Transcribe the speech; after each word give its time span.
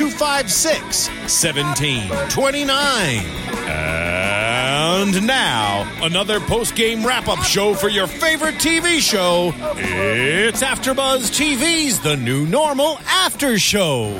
256 0.00 1.08
1729. 1.44 3.18
And 3.68 5.26
now, 5.26 5.86
another 6.02 6.40
post 6.40 6.74
game 6.74 7.04
wrap 7.04 7.28
up 7.28 7.40
show 7.40 7.74
for 7.74 7.90
your 7.90 8.06
favorite 8.06 8.54
TV 8.54 9.00
show. 9.00 9.52
It's 9.76 10.62
AfterBuzz 10.62 11.30
TV's 11.30 12.00
The 12.00 12.16
New 12.16 12.46
Normal 12.46 12.98
After 13.08 13.58
Show. 13.58 14.18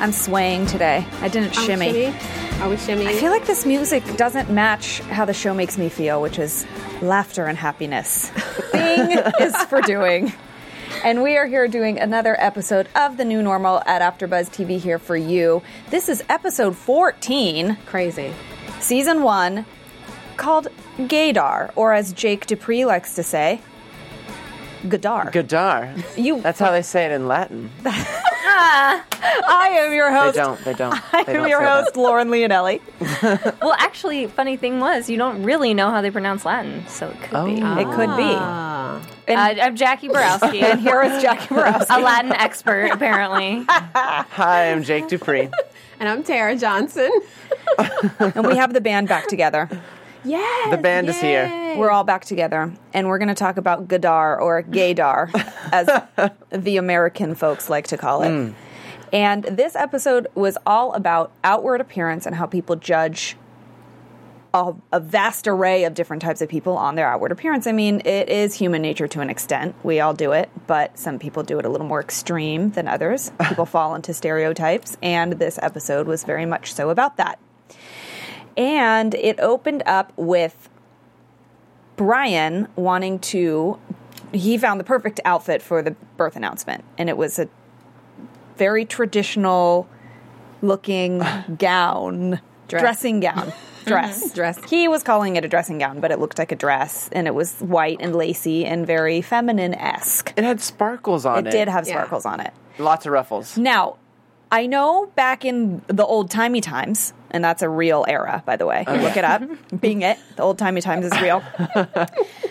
I'm 0.00 0.10
swaying 0.10 0.66
today. 0.66 1.06
I 1.20 1.28
didn't 1.28 1.56
Oh, 1.56 1.64
shimmy. 1.64 2.12
Are 2.60 2.68
we 2.68 2.76
shimmy? 2.76 3.06
I 3.06 3.12
feel 3.12 3.30
like 3.30 3.46
this 3.46 3.64
music 3.64 4.02
doesn't 4.16 4.50
match 4.50 4.98
how 5.02 5.24
the 5.24 5.32
show 5.32 5.54
makes 5.54 5.78
me 5.78 5.90
feel, 5.90 6.20
which 6.20 6.40
is 6.40 6.66
laughter 7.02 7.46
and 7.46 7.56
happiness. 7.56 8.30
The 8.30 8.40
thing 8.72 9.10
is 9.46 9.54
for 9.66 9.80
doing. 9.80 10.32
And 11.02 11.22
we 11.22 11.36
are 11.38 11.46
here 11.46 11.66
doing 11.66 11.98
another 11.98 12.36
episode 12.38 12.86
of 12.94 13.16
the 13.16 13.24
new 13.24 13.42
normal 13.42 13.82
at 13.86 14.02
AfterBuzz 14.02 14.50
TV 14.50 14.78
here 14.78 14.98
for 14.98 15.16
you. 15.16 15.62
This 15.88 16.10
is 16.10 16.22
episode 16.28 16.76
14, 16.76 17.78
crazy. 17.86 18.34
season 18.80 19.22
one, 19.22 19.64
called 20.36 20.68
Gaydar, 20.98 21.70
or 21.74 21.94
as 21.94 22.12
Jake 22.12 22.46
Dupree 22.46 22.84
likes 22.84 23.14
to 23.14 23.22
say, 23.22 23.60
Gadar. 24.84 25.32
Gadar. 25.32 26.02
You, 26.22 26.40
That's 26.42 26.58
how 26.58 26.70
they 26.70 26.82
say 26.82 27.06
it 27.06 27.12
in 27.12 27.26
Latin. 27.28 27.70
I 29.22 29.70
am 29.80 29.92
your 29.94 30.10
host. 30.12 30.34
They 30.36 30.42
don't. 30.42 30.64
They 30.64 30.74
don't. 30.74 30.94
I 31.14 31.22
They 31.24 31.32
am 31.34 31.40
don't 31.42 31.48
your 31.48 31.60
say 31.60 31.64
that. 31.66 31.84
host, 31.84 31.96
Lauren 31.96 32.28
Leonelli. 32.28 32.80
Well, 33.60 33.74
actually, 33.78 34.26
funny 34.26 34.56
thing 34.56 34.80
was, 34.80 35.08
you 35.10 35.16
don't 35.18 35.42
really 35.42 35.74
know 35.74 35.90
how 35.90 36.00
they 36.00 36.10
pronounce 36.10 36.44
Latin, 36.44 36.86
so 36.88 37.08
it 37.10 37.20
could 37.22 37.30
be. 37.46 37.62
Oh. 37.62 37.78
It 37.78 37.94
could 37.94 38.16
be. 38.16 38.32
Ah. 38.36 39.06
And, 39.28 39.60
Uh, 39.60 39.62
I'm 39.62 39.76
Jackie 39.76 40.08
Borowski, 40.08 40.60
and 40.60 40.80
here 40.80 41.02
is 41.02 41.22
Jackie 41.22 41.54
Borowski. 41.54 41.94
a 41.94 41.98
Latin 41.98 42.32
expert, 42.32 42.90
apparently. 42.92 43.64
Hi, 43.68 44.70
I'm 44.72 44.82
Jake 44.82 45.08
Dupree. 45.08 45.48
And 46.00 46.08
I'm 46.08 46.22
Tara 46.24 46.56
Johnson. 46.56 47.10
and 48.18 48.46
we 48.46 48.56
have 48.56 48.72
the 48.72 48.80
band 48.80 49.08
back 49.08 49.26
together. 49.28 49.68
Yes. 50.24 50.70
The 50.70 50.76
band 50.76 51.08
is 51.08 51.20
here. 51.20 51.76
We're 51.76 51.90
all 51.90 52.04
back 52.04 52.24
together, 52.24 52.72
and 52.92 53.08
we're 53.08 53.18
going 53.18 53.28
to 53.28 53.34
talk 53.34 53.56
about 53.56 53.88
Gadar 53.88 54.40
or 54.40 54.62
Gaydar, 54.62 55.30
as 55.72 55.86
the 56.50 56.76
American 56.76 57.34
folks 57.34 57.70
like 57.70 57.88
to 57.88 57.96
call 57.96 58.22
it. 58.22 58.28
Mm. 58.28 58.54
And 59.12 59.44
this 59.44 59.74
episode 59.74 60.28
was 60.34 60.56
all 60.66 60.92
about 60.92 61.32
outward 61.42 61.80
appearance 61.80 62.26
and 62.26 62.34
how 62.36 62.46
people 62.46 62.76
judge 62.76 63.36
a, 64.54 64.74
a 64.92 65.00
vast 65.00 65.46
array 65.46 65.84
of 65.84 65.94
different 65.94 66.22
types 66.22 66.40
of 66.40 66.48
people 66.48 66.76
on 66.76 66.94
their 66.94 67.08
outward 67.08 67.32
appearance. 67.32 67.66
I 67.66 67.72
mean, 67.72 68.02
it 68.04 68.28
is 68.28 68.54
human 68.54 68.82
nature 68.82 69.08
to 69.08 69.20
an 69.20 69.30
extent. 69.30 69.74
We 69.82 70.00
all 70.00 70.14
do 70.14 70.32
it, 70.32 70.50
but 70.66 70.98
some 70.98 71.18
people 71.18 71.42
do 71.42 71.58
it 71.58 71.64
a 71.64 71.68
little 71.68 71.86
more 71.86 72.00
extreme 72.00 72.70
than 72.70 72.88
others. 72.88 73.32
People 73.48 73.66
fall 73.66 73.94
into 73.94 74.12
stereotypes, 74.14 74.96
and 75.02 75.34
this 75.34 75.58
episode 75.62 76.06
was 76.06 76.24
very 76.24 76.46
much 76.46 76.72
so 76.72 76.90
about 76.90 77.16
that. 77.16 77.38
And 78.56 79.14
it 79.14 79.38
opened 79.40 79.82
up 79.86 80.12
with 80.16 80.68
Bryan 81.96 82.68
wanting 82.76 83.18
to. 83.20 83.78
He 84.32 84.56
found 84.58 84.78
the 84.78 84.84
perfect 84.84 85.20
outfit 85.24 85.60
for 85.60 85.82
the 85.82 85.92
birth 86.16 86.36
announcement, 86.36 86.84
and 86.96 87.08
it 87.08 87.16
was 87.16 87.38
a 87.38 87.48
very 88.56 88.84
traditional 88.84 89.88
looking 90.62 91.22
gown, 91.58 92.40
dressing 92.68 93.20
gown, 93.20 93.52
dress. 93.86 94.32
Dress. 94.32 94.62
He 94.70 94.86
was 94.86 95.02
calling 95.02 95.34
it 95.36 95.44
a 95.44 95.48
dressing 95.48 95.78
gown, 95.78 96.00
but 96.00 96.10
it 96.12 96.20
looked 96.20 96.38
like 96.38 96.52
a 96.52 96.56
dress, 96.56 97.08
and 97.12 97.26
it 97.26 97.34
was 97.34 97.58
white 97.60 97.98
and 98.00 98.14
lacy 98.14 98.64
and 98.64 98.86
very 98.86 99.20
feminine 99.20 99.74
esque. 99.74 100.32
It 100.36 100.44
had 100.44 100.60
sparkles 100.60 101.26
on 101.26 101.38
It 101.38 101.48
it. 101.48 101.50
did 101.50 101.68
have 101.68 101.88
Yeah. 101.88 101.94
sparkles 101.94 102.24
on 102.26 102.40
it. 102.40 102.52
lots 102.78 103.04
of 103.06 103.12
ruffles. 103.12 103.58
Now, 103.58 103.96
I 104.52 104.66
know 104.66 105.06
back 105.14 105.44
in 105.44 105.82
the 105.86 106.04
old 106.04 106.30
timey 106.30 106.60
times, 106.60 107.12
and 107.30 107.44
that's 107.44 107.62
a 107.62 107.68
real 107.68 108.04
era, 108.08 108.42
by 108.44 108.56
the 108.56 108.66
way. 108.66 108.84
Look 108.86 109.16
it 109.16 109.24
up. 109.24 109.42
Being 109.80 110.02
it, 110.02 110.18
the 110.36 110.42
old 110.42 110.58
timey 110.58 110.80
times 110.80 111.06
is 111.06 111.20
real. 111.20 111.42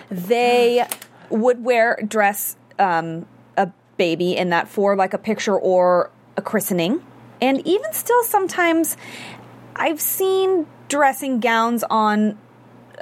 they 0.09 0.86
would 1.30 1.64
wear 1.64 2.00
dress 2.08 2.56
um, 2.78 3.26
a 3.58 3.70
baby 3.98 4.36
in 4.36 4.50
that 4.50 4.68
for 4.68 4.96
like 4.96 5.14
a 5.14 5.18
picture 5.18 5.58
or 5.58 6.09
a 6.38 6.42
christening, 6.42 7.04
and 7.42 7.66
even 7.68 7.92
still 7.94 8.24
sometimes 8.24 8.96
I've 9.76 10.00
seen 10.00 10.68
dressing 10.88 11.40
gowns 11.40 11.84
on 11.90 12.38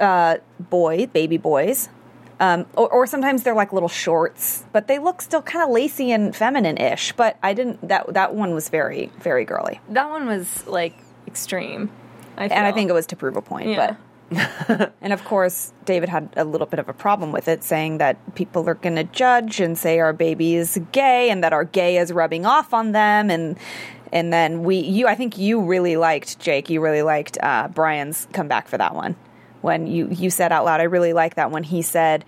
uh, 0.00 0.38
boy 0.58 1.06
baby 1.06 1.36
boys. 1.36 1.88
Um, 2.40 2.66
or, 2.76 2.88
or 2.90 3.06
sometimes 3.06 3.42
they're 3.42 3.54
like 3.54 3.72
little 3.72 3.88
shorts, 3.88 4.64
but 4.72 4.86
they 4.86 4.98
look 4.98 5.20
still 5.22 5.42
kind 5.42 5.64
of 5.64 5.70
lacy 5.70 6.12
and 6.12 6.34
feminine-ish. 6.34 7.12
But 7.12 7.36
I 7.42 7.52
didn't. 7.52 7.86
That 7.88 8.12
that 8.14 8.34
one 8.34 8.54
was 8.54 8.68
very 8.68 9.10
very 9.18 9.44
girly, 9.44 9.80
That 9.88 10.08
one 10.08 10.26
was 10.26 10.66
like 10.66 10.94
extreme. 11.26 11.90
I 12.36 12.44
and 12.44 12.66
I 12.66 12.72
think 12.72 12.90
it 12.90 12.92
was 12.92 13.06
to 13.06 13.16
prove 13.16 13.36
a 13.36 13.42
point. 13.42 13.70
Yeah. 13.70 13.96
But 13.96 13.96
and 15.00 15.12
of 15.12 15.24
course, 15.24 15.72
David 15.84 16.08
had 16.08 16.28
a 16.36 16.44
little 16.44 16.66
bit 16.66 16.78
of 16.78 16.88
a 16.88 16.92
problem 16.92 17.32
with 17.32 17.48
it, 17.48 17.64
saying 17.64 17.98
that 17.98 18.34
people 18.34 18.68
are 18.68 18.74
going 18.74 18.96
to 18.96 19.04
judge 19.04 19.58
and 19.58 19.76
say 19.76 19.98
our 19.98 20.12
baby 20.12 20.54
is 20.54 20.78
gay, 20.92 21.30
and 21.30 21.42
that 21.42 21.52
our 21.52 21.64
gay 21.64 21.96
is 21.96 22.12
rubbing 22.12 22.46
off 22.46 22.72
on 22.72 22.92
them, 22.92 23.30
and 23.30 23.58
and 24.12 24.32
then 24.32 24.62
we 24.62 24.76
you 24.76 25.08
I 25.08 25.14
think 25.16 25.38
you 25.38 25.60
really 25.60 25.96
liked 25.96 26.38
Jake. 26.38 26.70
You 26.70 26.80
really 26.80 27.02
liked 27.02 27.38
uh, 27.42 27.68
Bryan's 27.68 28.28
comeback 28.32 28.68
for 28.68 28.78
that 28.78 28.94
one 28.94 29.16
when 29.60 29.86
you 29.86 30.08
you 30.10 30.30
said 30.30 30.52
out 30.52 30.64
loud, 30.64 30.80
I 30.80 30.84
really 30.84 31.12
like 31.12 31.34
that 31.36 31.50
when 31.50 31.62
he 31.64 31.82
said. 31.82 32.24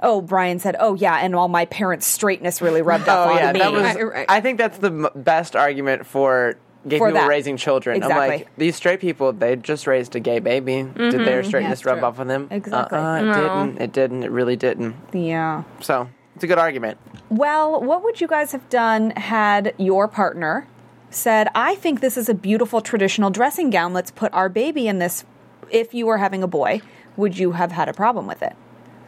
Oh, 0.00 0.20
Bryan 0.20 0.60
said, 0.60 0.76
"Oh 0.78 0.94
yeah," 0.94 1.16
and 1.16 1.34
all 1.34 1.48
my 1.48 1.64
parents' 1.64 2.06
straightness 2.06 2.62
really 2.62 2.82
rubbed 2.82 3.08
off 3.08 3.28
Oh 3.30 3.32
on 3.32 3.38
yeah, 3.38 3.52
me. 3.52 3.58
that 3.58 3.72
was. 3.72 3.82
Right, 3.96 4.02
right. 4.02 4.26
I 4.28 4.40
think 4.40 4.58
that's 4.58 4.78
the 4.78 4.90
m- 4.92 5.08
best 5.16 5.56
argument 5.56 6.06
for 6.06 6.54
gay 6.86 6.98
For 6.98 7.08
people 7.08 7.20
that. 7.22 7.28
raising 7.28 7.56
children. 7.56 7.96
I'm 7.96 8.08
Exactly. 8.08 8.36
like 8.38 8.56
these 8.56 8.76
straight 8.76 9.00
people. 9.00 9.32
They 9.32 9.56
just 9.56 9.88
raised 9.88 10.14
a 10.14 10.20
gay 10.20 10.38
baby. 10.38 10.82
Did 10.82 10.94
mm-hmm. 10.94 11.24
their 11.24 11.42
straightness 11.42 11.80
That's 11.80 11.84
rub 11.86 11.98
true. 11.98 12.06
off 12.06 12.20
on 12.20 12.28
them? 12.28 12.46
Exactly. 12.48 12.96
Uh-uh, 12.96 13.16
it 13.16 13.22
No. 13.24 13.34
didn't. 13.34 13.82
It 13.82 13.92
didn't. 13.92 14.22
It 14.22 14.30
really 14.30 14.54
didn't. 14.54 14.94
yeah. 15.12 15.64
So 15.80 16.08
it's 16.36 16.44
a 16.44 16.46
good 16.46 16.58
argument. 16.58 16.98
Well, 17.28 17.80
what 17.82 18.04
would 18.04 18.20
you 18.20 18.28
guys 18.28 18.52
have 18.52 18.68
done 18.68 19.10
had 19.10 19.74
your 19.78 20.06
partner 20.06 20.68
said, 21.10 21.48
I 21.56 21.74
think 21.74 22.00
this 22.00 22.16
is 22.16 22.28
a 22.28 22.34
beautiful 22.34 22.80
traditional 22.80 23.30
dressing 23.30 23.70
gown. 23.70 23.92
Let's 23.92 24.12
put 24.12 24.32
our 24.32 24.48
baby 24.48 24.86
in 24.86 25.00
this. 25.00 25.24
If 25.70 25.94
you 25.94 26.06
were 26.06 26.18
having 26.18 26.42
a 26.42 26.46
boy, 26.48 26.80
would 27.16 27.38
you 27.38 27.52
have 27.52 27.72
had 27.72 27.88
a 27.88 27.92
problem 27.92 28.26
with 28.26 28.42
it? 28.42 28.54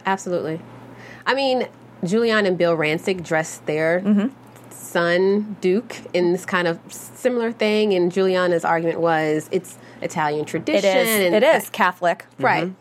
Absolutely. 0.05 0.59
I 1.25 1.33
mean, 1.33 1.67
Giuliana 2.03 2.47
and 2.49 2.57
Bill 2.57 2.75
Rancic 2.75 3.23
dressed 3.23 3.65
their 3.65 4.01
Mm-hmm. 4.01 4.27
son, 4.71 5.55
Duke, 5.61 5.95
in 6.13 6.31
this 6.31 6.45
kind 6.45 6.67
of 6.67 6.79
similar 6.89 7.51
thing. 7.51 7.93
And 7.93 8.11
Giuliana's 8.11 8.65
argument 8.65 8.99
was 8.99 9.47
it's 9.51 9.77
Italian 10.01 10.45
tradition. 10.45 10.97
is. 10.97 11.07
and 11.25 11.35
It 11.35 11.43
is 11.43 11.69
Catholic. 11.69 12.25
Right. 12.39 12.71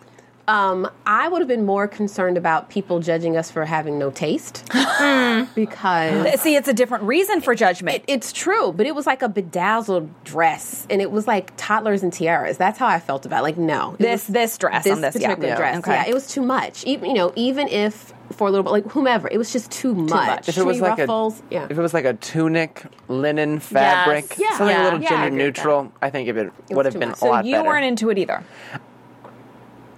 Um, 0.51 0.91
I 1.07 1.29
would 1.29 1.41
have 1.41 1.49
been 1.49 1.65
more 1.65 1.87
concerned 1.87 2.37
about 2.37 2.71
people 2.71 2.99
judging 2.99 3.37
us 3.37 3.51
for 3.53 3.65
having 3.65 3.99
no 4.01 4.11
taste 4.11 4.69
because 5.55 6.41
See, 6.41 6.57
it's 6.57 6.67
a 6.69 6.73
different 6.75 7.05
reason 7.05 7.41
for 7.41 7.55
judgment. 7.55 7.97
it, 7.99 8.05
it's 8.09 8.33
true, 8.33 8.73
but 8.73 8.85
it 8.87 8.95
was 8.95 9.07
like 9.07 9.23
a 9.23 9.29
bedazzled 9.29 10.25
dress, 10.25 10.87
and 10.91 11.01
it 11.01 11.11
was 11.13 11.27
like 11.29 11.53
toddlers 11.57 12.03
and 12.03 12.13
tiaras. 12.13 12.57
That's 12.57 12.79
how 12.79 12.87
I 12.89 12.99
felt 12.99 13.27
about. 13.27 13.41
it. 13.41 13.43
Like, 13.43 13.59
no, 13.59 13.93
it 13.93 13.99
This- 13.99 14.27
was- 14.27 14.35
this 14.35 14.59
dress 14.59 14.87
on 14.89 15.01
this, 15.01 15.15
particular 15.15 15.49
Yeah. 15.51 15.57
dress. 15.57 15.79
Okay. 15.79 15.93
Yeah, 15.95 16.05
it 16.09 16.15
was 16.15 16.27
too 16.27 16.43
much. 16.43 16.85
Even 16.85 17.11
you 17.11 17.15
know, 17.15 17.33
even 17.37 17.69
if 17.69 18.13
for 18.33 18.47
a 18.49 18.51
little 18.51 18.65
bit, 18.65 18.71
like 18.71 18.87
whomever, 18.93 19.29
it 19.31 19.39
was 19.39 19.53
just 19.53 19.71
too 19.71 19.95
much. 19.95 20.11
much. 20.11 20.49
If 20.49 20.57
it 20.59 20.65
was 20.65 20.77
Too 20.79 20.83
like 20.85 20.99
ruffles, 20.99 21.41
a 21.41 21.55
yeah. 21.55 21.65
if 21.69 21.79
it 21.79 21.81
was 21.83 21.93
like 21.95 22.05
a 22.05 22.15
tunic, 22.15 22.83
linen 23.09 23.59
fabric, 23.61 24.35
Yes. 24.39 24.57
something 24.59 24.75
Yeah. 24.77 24.83
a 24.83 24.85
little 24.85 25.01
Yeah, 25.03 25.09
gender 25.11 25.31
neutral, 25.37 25.93
I 26.01 26.11
think 26.11 26.29
it 26.29 26.35
would 26.37 26.53
was 26.71 26.87
have 26.87 26.99
been 26.99 27.09
much. 27.11 27.19
a 27.19 27.21
so 27.21 27.27
lot 27.29 27.45
you 27.45 27.55
better. 27.57 27.69
weren't 27.69 27.85
into 27.87 28.09
it 28.11 28.19
either. 28.19 28.43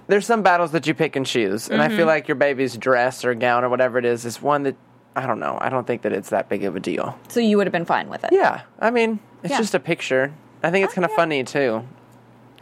There's 0.07 0.25
some 0.25 0.41
battles 0.43 0.71
that 0.71 0.85
you 0.87 0.93
pick 0.93 1.15
and 1.15 1.25
choose, 1.25 1.69
and 1.69 1.81
I 1.81 1.87
Mm-hmm. 1.87 1.97
feel 1.97 2.05
like 2.07 2.27
your 2.27 2.35
baby's 2.35 2.75
dress 2.77 3.23
or 3.25 3.33
gown 3.35 3.63
or 3.63 3.69
whatever 3.69 3.97
it 3.97 4.05
is 4.05 4.25
is 4.25 4.41
one 4.41 4.63
that 4.63 4.75
I 5.15 5.27
don't 5.27 5.39
know. 5.39 5.57
I 5.61 5.69
don't 5.69 5.85
think 5.85 6.01
that 6.03 6.11
it's 6.11 6.29
that 6.29 6.49
big 6.49 6.63
of 6.63 6.75
a 6.75 6.79
deal. 6.79 7.17
So 7.29 7.39
you 7.39 7.57
would 7.57 7.67
have 7.67 7.71
been 7.71 7.85
fine 7.85 8.09
with 8.09 8.23
it. 8.23 8.31
Yeah, 8.33 8.61
I 8.79 8.89
mean, 8.89 9.19
it's 9.43 9.51
Yeah. 9.51 9.57
just 9.59 9.75
a 9.75 9.79
picture. 9.79 10.33
I 10.63 10.71
think 10.71 10.85
it's 10.85 10.93
kind 10.95 11.05
of 11.05 11.11
funny 11.11 11.43
too. 11.43 11.83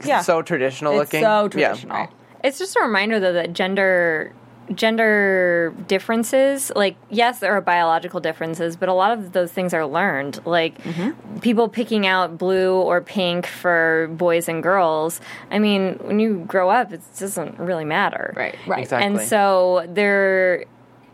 Yeah. 0.04 0.18
It's 0.18 0.26
so 0.26 0.42
traditional 0.42 1.00
It's 1.00 1.14
looking. 1.14 1.24
so 1.24 1.44
Yeah. 1.44 1.70
traditional. 1.70 2.08
It's 2.44 2.58
just 2.60 2.76
a 2.76 2.82
reminder 2.82 3.20
though 3.20 3.34
that 3.34 3.54
gender 3.54 4.34
gender 4.76 5.74
differences 5.88 6.72
like 6.76 6.96
yes 7.10 7.40
there 7.40 7.52
are 7.54 7.62
biological 7.62 8.20
differences 8.20 8.76
but 8.76 8.90
a 8.90 8.94
lot 8.94 9.12
of 9.18 9.32
those 9.34 9.52
things 9.52 9.74
are 9.74 9.86
learned 9.86 10.40
like 10.46 10.78
Mm-hmm. 10.82 11.40
people 11.40 11.68
picking 11.70 12.08
out 12.08 12.38
blue 12.38 12.74
or 12.76 13.02
pink 13.02 13.46
for 13.46 14.10
boys 14.14 14.48
and 14.50 14.64
girls 14.64 15.22
i 15.52 15.60
mean 15.60 15.94
when 16.04 16.20
you 16.20 16.44
grow 16.48 16.70
up 16.70 16.92
it 16.92 17.02
doesn't 17.20 17.60
really 17.60 17.86
matter 17.86 18.34
Right. 18.36 18.56
Right. 18.68 18.84
Exactly. 18.84 19.06
and 19.22 19.30
so 19.30 19.86
there 19.90 20.66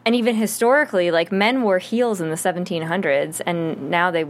and 0.06 0.16
even 0.16 0.36
historically 0.36 1.12
like 1.12 1.32
men 1.32 1.64
wore 1.64 1.80
heels 1.80 2.22
in 2.22 2.30
the 2.30 2.36
1700s 2.36 3.42
and 3.46 3.90
now 3.90 4.10
they 4.12 4.26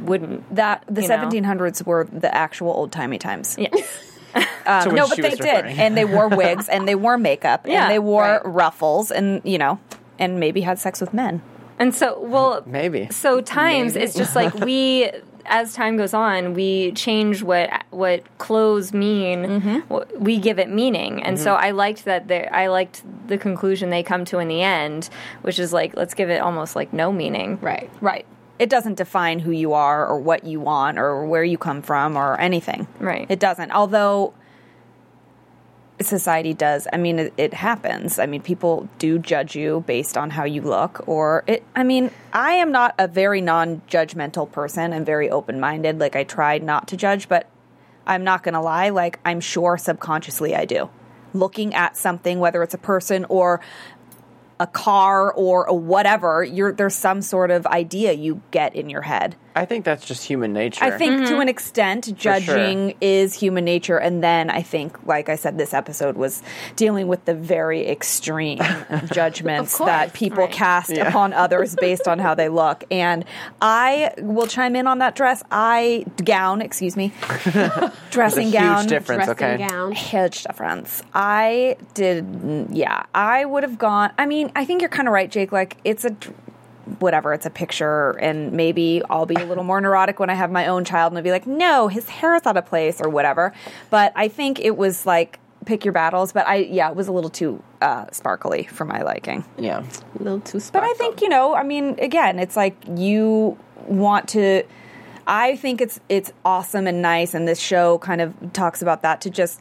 wouldn't 0.00 0.54
That 0.54 0.84
the 0.88 1.02
You 1.02 1.08
know. 1.08 1.16
1700s 1.16 1.86
were 1.86 2.04
the 2.12 2.34
actual 2.34 2.70
old 2.72 2.92
timey 2.92 3.18
times. 3.18 3.56
yes 3.58 4.13
Um, 4.66 4.94
no, 4.94 5.06
but 5.06 5.16
they 5.18 5.28
was 5.28 5.38
did, 5.38 5.66
and 5.66 5.94
they 5.94 6.06
wore 6.06 6.26
wigs, 6.28 6.70
and 6.70 6.88
they 6.88 6.94
wore 6.94 7.18
makeup, 7.18 7.66
Yeah, 7.66 7.82
and 7.82 7.90
they 7.92 7.98
wore 7.98 8.22
right. 8.22 8.40
ruffles, 8.46 9.10
and 9.10 9.42
you 9.44 9.58
know, 9.58 9.78
and 10.18 10.40
maybe 10.40 10.62
had 10.62 10.78
sex 10.78 11.02
with 11.02 11.12
men. 11.12 11.42
and 11.78 11.94
so 11.94 12.18
well 12.20 12.62
Maybe. 12.64 13.08
so 13.10 13.40
times 13.42 13.94
it's 13.94 14.14
just 14.14 14.34
like 14.34 14.54
we 14.54 15.10
as 15.46 15.74
time 15.74 15.98
goes 15.98 16.14
on 16.14 16.54
we 16.54 16.92
change 16.92 17.42
what 17.42 17.68
what 17.90 18.22
clothes 18.38 18.94
mean 18.94 19.82
wh- 19.90 20.06
we 20.18 20.38
give 20.38 20.58
it 20.58 20.70
meaning 20.70 21.22
and 21.22 21.38
so 21.38 21.54
i 21.54 21.70
liked 21.72 22.06
that 22.06 22.28
they 22.28 22.46
i 22.46 22.66
liked 22.68 23.02
the 23.28 23.36
conclusion 23.36 23.90
they 23.90 24.02
come 24.02 24.24
to 24.24 24.38
in 24.38 24.48
the 24.48 24.62
end 24.62 25.10
which 25.42 25.58
is 25.58 25.70
like 25.72 25.94
let's 25.96 26.14
give 26.14 26.30
it 26.30 26.40
almost 26.40 26.74
like 26.74 26.92
no 26.94 27.12
meaning 27.12 27.58
Right. 27.60 27.90
Right. 28.00 28.24
It 28.58 28.70
doesn't 28.70 28.94
define 28.94 29.40
who 29.40 29.50
you 29.50 29.72
are 29.72 30.06
or 30.06 30.18
what 30.18 30.44
you 30.44 30.60
want 30.60 30.98
or 30.98 31.26
where 31.26 31.44
you 31.44 31.58
come 31.58 31.82
from 31.82 32.16
or 32.16 32.38
anything. 32.40 32.86
Right. 33.00 33.26
It 33.28 33.40
doesn't. 33.40 33.72
Although 33.72 34.34
society 36.00 36.54
does. 36.54 36.86
I 36.92 36.96
mean, 36.96 37.18
it, 37.18 37.32
it 37.36 37.54
happens. 37.54 38.18
I 38.18 38.26
mean, 38.26 38.42
people 38.42 38.88
do 38.98 39.18
judge 39.18 39.54
you 39.54 39.84
based 39.86 40.16
on 40.16 40.30
how 40.30 40.44
you 40.44 40.60
look 40.62 41.06
or 41.06 41.44
it 41.46 41.64
I 41.74 41.84
mean, 41.84 42.10
I 42.32 42.52
am 42.52 42.72
not 42.72 42.94
a 42.98 43.06
very 43.06 43.40
non-judgmental 43.40 44.50
person 44.50 44.92
I'm 44.92 45.04
very 45.04 45.30
open-minded. 45.30 46.00
Like 46.00 46.16
I 46.16 46.24
tried 46.24 46.62
not 46.62 46.88
to 46.88 46.96
judge, 46.96 47.28
but 47.28 47.48
I'm 48.06 48.24
not 48.24 48.42
going 48.42 48.54
to 48.54 48.60
lie, 48.60 48.90
like 48.90 49.18
I'm 49.24 49.40
sure 49.40 49.78
subconsciously 49.78 50.54
I 50.54 50.64
do. 50.64 50.90
Looking 51.32 51.74
at 51.74 51.96
something 51.96 52.38
whether 52.38 52.62
it's 52.62 52.74
a 52.74 52.78
person 52.78 53.24
or 53.28 53.60
a 54.60 54.66
car 54.66 55.32
or 55.32 55.64
a 55.64 55.74
whatever, 55.74 56.46
there's 56.76 56.94
some 56.94 57.22
sort 57.22 57.50
of 57.50 57.66
idea 57.66 58.12
you 58.12 58.40
get 58.50 58.74
in 58.74 58.88
your 58.88 59.02
head. 59.02 59.36
I 59.56 59.66
think 59.66 59.84
that's 59.84 60.04
just 60.04 60.24
human 60.24 60.52
nature. 60.52 60.84
I 60.84 60.90
think 60.98 61.26
to 61.28 61.34
an 61.34 61.40
mm-hmm. 61.40 61.48
extent, 61.48 62.16
judging 62.16 62.90
sure. 62.90 62.98
is 63.00 63.34
human 63.34 63.64
nature. 63.64 63.96
And 63.98 64.22
then 64.22 64.50
I 64.50 64.62
think, 64.62 65.06
like 65.06 65.28
I 65.28 65.36
said, 65.36 65.58
this 65.58 65.72
episode 65.72 66.16
was 66.16 66.42
dealing 66.74 67.06
with 67.06 67.24
the 67.24 67.34
very 67.34 67.86
extreme 67.86 68.58
judgments 69.12 69.76
course, 69.76 69.86
that 69.86 70.12
people 70.12 70.44
right. 70.44 70.52
cast 70.52 70.90
upon 70.92 71.32
others 71.32 71.76
based 71.76 72.08
on 72.08 72.18
how 72.18 72.34
they 72.34 72.48
look. 72.48 72.82
And 72.90 73.24
I 73.62 74.12
will 74.18 74.48
chime 74.48 74.74
in 74.74 74.88
on 74.88 74.98
that 74.98 75.14
dress. 75.14 75.42
I, 75.52 76.04
gown, 76.24 76.60
excuse 76.60 76.96
me, 76.96 77.12
dressing 78.10 78.48
a 78.48 78.52
gown. 78.52 78.80
huge 78.80 78.88
difference. 78.88 79.24
Dressing 79.26 79.44
okay. 79.44 79.68
gown. 79.68 79.92
Huge 79.92 80.42
difference. 80.42 81.02
I 81.14 81.76
did, 81.94 82.68
yeah. 82.72 83.04
I 83.14 83.44
would 83.44 83.62
have 83.62 83.78
gone. 83.78 84.12
I 84.18 84.26
mean, 84.26 84.50
I 84.56 84.64
think 84.64 84.82
you're 84.82 84.88
kind 84.88 85.06
of 85.06 85.14
right, 85.14 85.30
Jake. 85.30 85.52
Like, 85.52 85.76
it's 85.84 86.04
a 86.04 86.16
whatever, 86.98 87.32
it's 87.32 87.46
a 87.46 87.50
picture, 87.50 88.10
and 88.12 88.52
maybe 88.52 89.02
I'll 89.08 89.26
be 89.26 89.34
a 89.34 89.46
little 89.46 89.64
more 89.64 89.80
neurotic 89.80 90.20
when 90.20 90.30
I 90.30 90.34
have 90.34 90.50
my 90.50 90.66
own 90.66 90.84
child 90.84 91.12
and 91.12 91.18
I'll 91.18 91.24
be 91.24 91.30
like, 91.30 91.46
no, 91.46 91.88
his 91.88 92.08
hair 92.08 92.34
is 92.34 92.46
out 92.46 92.56
of 92.56 92.66
place 92.66 93.00
or 93.00 93.08
whatever. 93.08 93.52
But 93.90 94.12
I 94.16 94.28
think 94.28 94.60
it 94.60 94.76
was 94.76 95.06
like, 95.06 95.38
pick 95.64 95.84
your 95.84 95.92
battles. 95.92 96.32
But 96.32 96.46
I, 96.46 96.56
yeah, 96.56 96.90
it 96.90 96.96
was 96.96 97.08
a 97.08 97.12
little 97.12 97.30
too 97.30 97.62
uh, 97.80 98.06
sparkly 98.12 98.64
for 98.64 98.84
my 98.84 99.02
liking. 99.02 99.44
Yeah. 99.58 99.84
A 100.18 100.22
little 100.22 100.40
too 100.40 100.60
sparkly. 100.60 100.88
But. 100.88 100.94
I 100.94 100.98
think 100.98 101.20
you 101.22 101.28
know. 101.28 101.54
I 101.54 101.62
mean, 101.62 101.96
again, 101.98 102.38
it's 102.38 102.56
like 102.56 102.76
you 102.96 103.58
want 103.86 104.28
to. 104.30 104.64
I 105.26 105.56
think 105.56 105.80
it's 105.80 106.00
it's 106.08 106.32
awesome 106.44 106.86
and 106.86 107.00
nice, 107.00 107.34
and 107.34 107.48
this 107.48 107.58
show 107.58 107.98
kind 107.98 108.20
of 108.20 108.52
talks 108.52 108.82
about 108.82 109.02
that 109.02 109.20
to 109.22 109.30
just 109.30 109.60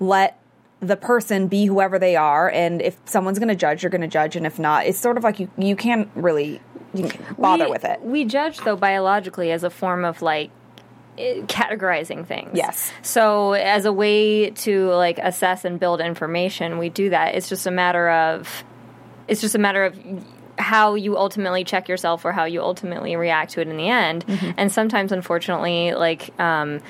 let 0.00 0.38
the 0.80 0.96
person 0.96 1.48
be 1.48 1.66
whoever 1.66 1.98
they 1.98 2.14
are, 2.16 2.48
and 2.50 2.80
if 2.80 2.96
someone's 3.04 3.38
going 3.38 3.48
to 3.48 3.56
judge, 3.56 3.82
you're 3.82 3.90
going 3.90 4.00
to 4.02 4.06
judge, 4.08 4.36
and 4.36 4.46
if 4.46 4.58
not, 4.58 4.86
it's 4.86 4.98
sort 4.98 5.16
of 5.16 5.24
like 5.24 5.40
you 5.40 5.50
you 5.58 5.74
can't 5.76 6.08
really 6.14 6.60
you 6.94 7.08
can't 7.08 7.40
bother 7.40 7.64
We- 7.66 7.70
with 7.70 7.84
it. 7.84 8.00
we 8.02 8.24
judge 8.24 8.58
though 8.58 8.76
biologically 8.76 9.50
as 9.52 9.64
a 9.64 9.70
form 9.70 10.04
of 10.04 10.22
like 10.22 10.50
eh, 11.18 11.42
categorizing 11.42 12.24
things 12.26 12.50
Yes. 12.54 12.92
so 13.02 13.52
as 13.52 13.84
a 13.84 13.92
way 13.92 14.50
to 14.50 14.86
like 14.92 15.18
assess 15.18 15.64
and 15.66 15.78
build 15.78 16.00
information 16.00 16.78
we 16.78 16.88
do 16.88 17.10
that 17.10 17.34
it's 17.34 17.48
just 17.48 17.66
a 17.66 17.70
matter 17.70 18.08
of 18.08 18.64
it's 19.26 19.40
just 19.42 19.54
a 19.54 19.58
matter 19.58 19.84
of 19.84 19.98
how 20.58 20.94
you 20.94 21.18
ultimately 21.18 21.62
check 21.62 21.88
yourself 21.88 22.24
or 22.24 22.32
how 22.32 22.44
you 22.44 22.62
ultimately 22.62 23.14
react 23.16 23.52
to 23.52 23.60
it 23.60 23.68
in 23.68 23.76
the 23.76 23.88
end 23.88 24.24
and 24.56 24.72
sometimes 24.72 25.12
unfortunately 25.12 25.92
like 25.92 26.30
um, 26.40 26.80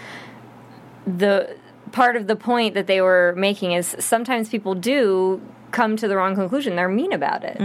the 1.07 1.57
part 1.89 2.17
of 2.17 2.27
the 2.27 2.37
point 2.37 2.75
that 2.75 2.87
they 2.87 3.01
were 3.01 3.35
making 3.37 3.73
is 3.73 3.97
sometimes 3.99 4.49
people 4.49 4.75
do 4.75 5.41
come 5.73 5.97
to 5.97 6.09
the 6.09 6.17
wrong 6.17 6.35
conclusion 6.35 6.77
they're 6.77 6.89
mean 6.89 7.13
about 7.13 7.45
it 7.45 7.59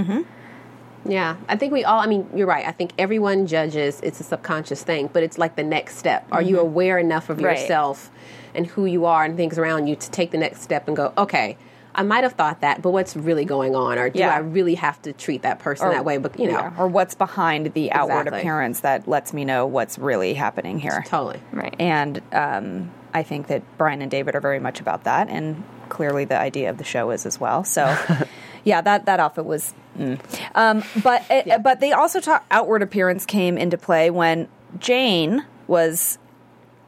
Yeah, 1.05 1.35
I 1.49 1.57
think 1.57 1.73
we 1.73 1.83
all. 1.83 1.99
I 1.99 2.05
mean, 2.05 2.29
you're 2.33 2.47
right. 2.47 2.65
I 2.65 2.71
think 2.71 2.93
everyone 2.97 3.45
judges. 3.45 3.99
It's 4.01 4.21
a 4.21 4.23
subconscious 4.23 4.83
thing, 4.83 5.09
but 5.11 5.21
it's 5.21 5.37
like 5.37 5.57
the 5.57 5.63
next 5.77 5.97
step. 5.97 6.25
Are 6.31 6.41
you 6.41 6.61
aware 6.61 6.97
enough 6.97 7.29
of 7.29 7.41
Right. 7.41 7.59
yourself 7.59 8.09
and 8.55 8.65
who 8.67 8.85
you 8.85 9.03
are 9.05 9.25
and 9.25 9.35
things 9.35 9.57
around 9.57 9.87
you 9.87 9.97
to 9.97 10.11
take 10.11 10.31
the 10.31 10.37
next 10.37 10.61
step 10.61 10.87
and 10.87 10.95
go, 10.95 11.11
okay, 11.17 11.57
I 11.93 12.03
might 12.03 12.23
have 12.23 12.33
thought 12.33 12.61
that, 12.61 12.81
but 12.81 12.91
what's 12.91 13.17
really 13.17 13.43
going 13.43 13.75
on? 13.75 13.97
Or 13.99 14.09
do 14.09 14.19
Yeah. 14.19 14.33
I 14.33 14.37
really 14.37 14.75
have 14.75 15.01
to 15.01 15.11
treat 15.11 15.41
that 15.41 15.59
person 15.59 15.89
that 15.89 16.05
way? 16.05 16.19
But 16.19 16.39
you 16.39 16.47
know, 16.47 16.53
Yeah, 16.53 16.71
or 16.79 16.87
what's 16.87 17.15
behind 17.15 17.73
the 17.73 17.91
outward 17.91 18.21
Exactly. 18.27 18.39
appearance 18.39 18.79
that 18.79 19.05
lets 19.05 19.33
me 19.33 19.43
know 19.43 19.65
what's 19.65 19.99
really 19.99 20.33
happening 20.35 20.79
here. 20.79 21.03
totally. 21.05 21.41
right 21.51 21.75
And 21.79 22.21
um, 22.31 22.91
I 23.13 23.23
think 23.23 23.47
that 23.47 23.61
Bryan 23.77 24.01
and 24.01 24.09
David 24.09 24.35
are 24.35 24.41
very 24.41 24.59
much 24.59 24.79
about 24.79 25.03
that, 25.03 25.29
and 25.29 25.63
clearly 25.89 26.25
the 26.25 26.39
idea 26.39 26.69
of 26.69 26.77
the 26.77 26.83
show 26.83 27.11
is 27.11 27.25
as 27.25 27.39
well. 27.39 27.63
So, 27.63 27.97
yeah, 28.63 28.81
that 28.81 29.05
that 29.05 29.19
outfit 29.19 29.45
was. 29.45 29.73
Mm. 29.97 30.19
Um, 30.55 30.83
but 31.03 31.23
it, 31.29 31.61
but 31.61 31.79
they 31.79 31.91
also 31.91 32.19
talk 32.19 32.45
outward 32.49 32.81
appearance 32.81 33.25
came 33.25 33.57
into 33.57 33.77
play 33.77 34.09
when 34.09 34.47
Jane 34.79 35.45
was 35.67 36.17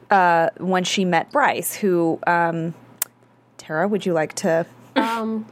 uh, 0.09 0.49
when 0.57 0.83
she 0.83 1.05
met 1.05 1.31
Bryce, 1.31 1.75
who. 1.75 2.19
Um, 2.27 2.73
Tara, 3.57 3.87
would 3.87 4.05
you 4.05 4.13
like 4.13 4.33
to 4.35 4.67
Um, 4.95 5.45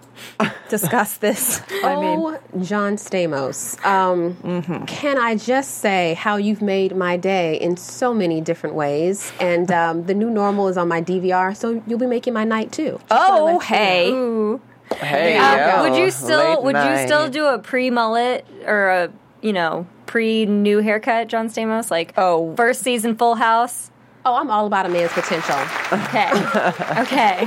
discuss 0.69 1.17
this? 1.17 1.61
I 1.83 1.95
mean, 1.99 2.19
oh, 2.19 2.39
John 2.61 2.95
Stamos. 2.95 3.83
Um, 3.85 4.35
Mm-hmm. 4.43 4.85
Can 4.85 5.17
I 5.17 5.35
just 5.35 5.79
say 5.79 6.13
how 6.13 6.37
you've 6.37 6.61
made 6.61 6.95
my 6.95 7.17
day 7.17 7.55
in 7.59 7.75
so 7.77 8.13
many 8.13 8.39
different 8.41 8.75
ways? 8.75 9.31
And 9.39 9.69
um, 9.71 10.05
the 10.05 10.13
new 10.13 10.29
normal 10.29 10.67
is 10.69 10.77
on 10.77 10.87
my 10.87 11.01
DVR, 11.01 11.55
so 11.55 11.81
you'll 11.87 11.99
be 11.99 12.05
making 12.05 12.33
my 12.33 12.43
night 12.43 12.71
too. 12.71 12.99
Just 13.09 13.11
oh 13.11 13.43
let 13.45 13.51
you 13.51 14.13
know. 14.13 14.61
hey, 14.91 14.97
Hey, 14.97 15.37
Um, 15.37 15.57
yo, 15.85 15.89
would 15.89 15.99
you 15.99 16.11
still 16.11 16.37
late 16.55 16.61
would 16.63 16.73
night. 16.73 17.01
you 17.01 17.07
still 17.07 17.29
do 17.29 17.45
a 17.47 17.57
pre 17.59 17.89
mullet 17.89 18.45
or 18.65 18.89
a 18.89 19.09
you 19.41 19.51
know 19.51 19.87
pre 20.05 20.45
new 20.45 20.79
haircut, 20.79 21.27
John 21.27 21.49
Stamos? 21.49 21.89
Like 21.91 22.13
Oh. 22.17 22.53
first 22.55 22.81
season 22.81 23.15
Full 23.17 23.35
House. 23.35 23.89
Oh, 24.25 24.35
I'm 24.35 24.49
all 24.49 24.65
about 24.67 24.85
a 24.85 24.89
man's 24.89 25.11
potential. 25.11 25.55
Okay, 25.91 26.29
okay. 27.01 27.45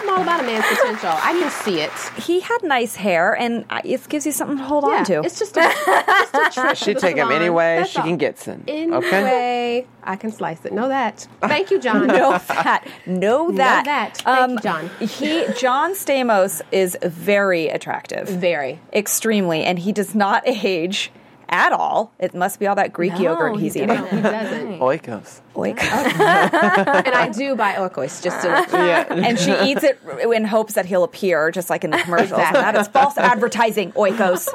I'm 0.00 0.08
all 0.08 0.22
about 0.22 0.40
a 0.40 0.42
man's 0.42 0.64
potential. 0.66 1.10
I 1.10 1.32
can 1.32 1.50
see 1.50 1.80
it. 1.80 1.92
he 2.18 2.40
had 2.40 2.62
nice 2.64 2.96
hair, 2.96 3.36
and 3.36 3.64
it 3.84 4.08
gives 4.08 4.26
you 4.26 4.32
something 4.32 4.56
to 4.58 4.64
hold 4.64 4.84
on 4.84 5.04
to. 5.04 5.20
It's 5.22 5.38
just 5.38 5.56
a, 5.56 5.60
just 5.62 6.34
a 6.34 6.50
trick. 6.60 6.76
She'd 6.76 6.98
take 6.98 7.16
him 7.16 7.28
salon. 7.28 7.40
any 7.40 7.50
way 7.50 7.76
That's 7.78 7.90
she 7.90 7.98
all. 7.98 8.04
can 8.04 8.16
get 8.16 8.38
some. 8.38 8.64
Any 8.66 8.92
okay. 8.92 9.22
way 9.22 9.86
I 10.02 10.16
can 10.16 10.32
slice 10.32 10.64
it. 10.64 10.72
Know 10.72 10.88
that. 10.88 11.28
Thank 11.40 11.70
you, 11.70 11.78
John. 11.78 12.06
know 12.08 12.36
that. 12.48 12.84
Know 13.06 13.52
that. 13.52 13.84
that. 13.84 14.16
Thank 14.18 14.48
you, 14.50 14.56
um, 14.56 14.58
John. 14.60 14.90
He 14.98 15.46
John 15.56 15.92
Stamos 15.94 16.62
is 16.72 16.98
very 17.02 17.68
attractive, 17.68 18.28
Very. 18.28 18.80
extremely, 18.92 19.62
and 19.62 19.78
he 19.78 19.92
does 19.92 20.14
not 20.16 20.42
age 20.46 21.12
at 21.52 21.70
all. 21.70 22.12
It 22.18 22.34
must 22.34 22.58
be 22.58 22.66
all 22.66 22.74
that 22.76 22.92
Greek 22.94 23.12
No, 23.12 23.20
yogurt 23.20 23.56
he 23.56 23.64
he's 23.64 23.76
eating. 23.76 23.88
No, 23.88 24.04
he 24.06 24.22
doesn't. 24.22 24.78
Oikos. 24.80 25.42
Like, 25.54 25.80
and 25.84 27.14
I 27.14 27.28
do 27.28 27.54
buy 27.54 27.74
Oikos 27.74 28.22
just 28.22 28.40
to. 28.40 28.66
Yeah. 28.72 29.06
and 29.10 29.38
she 29.38 29.52
eats 29.52 29.84
it 29.84 30.00
in 30.32 30.44
hopes 30.44 30.74
that 30.74 30.86
he'll 30.86 31.04
appear, 31.04 31.50
just 31.50 31.68
like 31.68 31.84
in 31.84 31.90
the 31.90 31.98
commercials. 31.98 32.40
And 32.40 32.56
that 32.56 32.74
is 32.74 32.88
false 32.88 33.18
advertising, 33.18 33.92
oikos. 33.92 34.48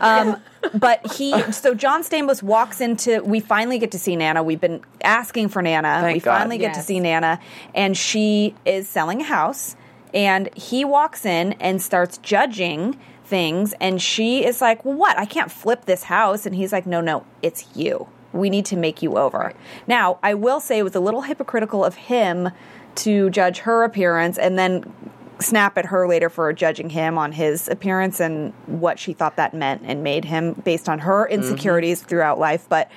Um, 0.00 0.42
but 0.74 1.12
he, 1.12 1.40
so 1.52 1.74
John 1.74 2.02
Stamos 2.02 2.42
walks 2.42 2.80
into. 2.80 3.22
We 3.22 3.40
finally 3.40 3.78
get 3.78 3.92
to 3.92 3.98
see 3.98 4.16
Nana. 4.16 4.42
We've 4.42 4.60
been 4.60 4.80
asking 5.02 5.50
for 5.50 5.60
Nana. 5.60 5.98
Thank 6.00 6.14
we 6.14 6.20
God. 6.20 6.38
finally 6.38 6.58
get 6.58 6.74
to 6.74 6.80
see 6.80 6.98
Nana, 6.98 7.40
and 7.74 7.96
she 7.96 8.54
is 8.64 8.88
selling 8.88 9.20
a 9.20 9.24
house. 9.24 9.76
And 10.14 10.48
he 10.56 10.86
walks 10.86 11.26
in 11.26 11.52
and 11.60 11.82
starts 11.82 12.16
judging 12.18 12.98
things. 13.28 13.74
And 13.80 14.00
she 14.00 14.44
is 14.44 14.60
like, 14.60 14.84
well, 14.84 14.94
What? 14.94 15.18
I 15.18 15.24
can't 15.24 15.50
flip 15.50 15.84
this 15.84 16.04
house. 16.04 16.46
And 16.46 16.54
he's 16.54 16.72
like, 16.72 16.86
No, 16.86 17.00
no, 17.00 17.24
it's 17.42 17.66
you. 17.76 18.08
We 18.32 18.50
need 18.50 18.66
to 18.66 18.76
make 18.76 19.02
you 19.02 19.16
over. 19.16 19.54
Now, 19.86 20.18
I 20.22 20.34
will 20.34 20.60
say 20.60 20.78
it 20.78 20.82
was 20.82 20.94
a 20.94 21.00
little 21.00 21.22
hypocritical 21.22 21.84
of 21.84 21.94
him 21.94 22.50
to 22.96 23.30
judge 23.30 23.58
her 23.60 23.84
appearance 23.84 24.38
and 24.38 24.58
then 24.58 24.92
snap 25.40 25.78
at 25.78 25.86
her 25.86 26.08
later 26.08 26.28
for 26.28 26.52
judging 26.52 26.90
him 26.90 27.16
on 27.16 27.32
his 27.32 27.68
appearance 27.68 28.20
and 28.20 28.52
what 28.66 28.98
she 28.98 29.12
thought 29.12 29.36
that 29.36 29.54
meant 29.54 29.82
and 29.84 30.02
made 30.02 30.24
him 30.24 30.52
based 30.64 30.88
on 30.88 30.98
her 31.00 31.24
mm-hmm. 31.24 31.34
insecurities 31.34 32.02
throughout 32.02 32.38
life. 32.38 32.66
But 32.68 32.90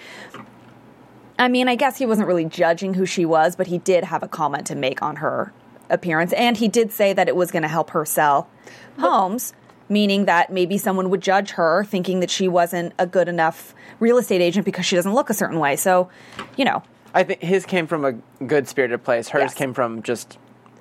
I 1.37 1.47
mean, 1.47 1.67
I 1.67 1.75
guess 1.75 1.97
he 1.97 2.05
wasn't 2.05 2.27
really 2.27 2.45
judging 2.45 2.93
who 2.93 3.05
she 3.05 3.25
was, 3.25 3.55
but 3.55 3.67
he 3.67 3.77
did 3.77 4.03
have 4.03 4.23
a 4.23 4.27
comment 4.27 4.67
to 4.67 4.75
make 4.75 5.01
on 5.01 5.17
her 5.17 5.53
appearance. 5.89 6.33
And 6.33 6.57
he 6.57 6.67
did 6.67 6.91
say 6.91 7.13
that 7.13 7.27
it 7.27 7.35
was 7.35 7.51
going 7.51 7.63
to 7.63 7.67
help 7.67 7.91
her 7.91 8.05
sell 8.05 8.49
homes, 8.99 9.53
meaning 9.91 10.25
that 10.25 10.51
maybe 10.51 10.77
someone 10.77 11.09
would 11.09 11.21
judge 11.21 11.51
her 11.51 11.83
thinking 11.83 12.21
that 12.21 12.31
she 12.31 12.47
wasn't 12.47 12.93
a 12.97 13.05
good 13.05 13.27
enough 13.27 13.75
real 13.99 14.17
estate 14.17 14.41
agent 14.41 14.65
because 14.65 14.85
she 14.85 14.95
doesn't 14.95 15.13
look 15.13 15.29
a 15.29 15.33
certain 15.33 15.59
way. 15.59 15.75
So, 15.75 16.09
you 16.55 16.63
know, 16.65 16.81
I 17.13 17.23
think 17.23 17.41
his 17.41 17.65
came 17.65 17.85
from 17.87 18.05
a 18.05 18.13
good 18.45 18.67
spirited 18.69 19.03
place. 19.03 19.27
Hers 19.29 19.41
Yes. 19.41 19.53
came 19.53 19.73
from 19.73 20.01
just 20.01 20.37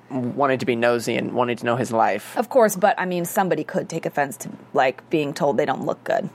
wanting 0.09 0.59
to 0.59 0.65
be 0.65 0.75
nosy 0.75 1.15
and 1.17 1.33
wanting 1.33 1.57
to 1.57 1.65
know 1.65 1.75
his 1.75 1.91
life. 1.91 2.37
of 2.37 2.47
course, 2.49 2.75
but 2.77 2.95
I 2.99 3.05
mean, 3.05 3.25
somebody 3.25 3.63
could 3.65 3.89
take 3.89 4.05
offense 4.05 4.37
to 4.37 4.49
like 4.73 5.07
being 5.09 5.33
told 5.33 5.57
they 5.57 5.65
don't 5.65 5.85
look 5.85 6.01
good. 6.05 6.29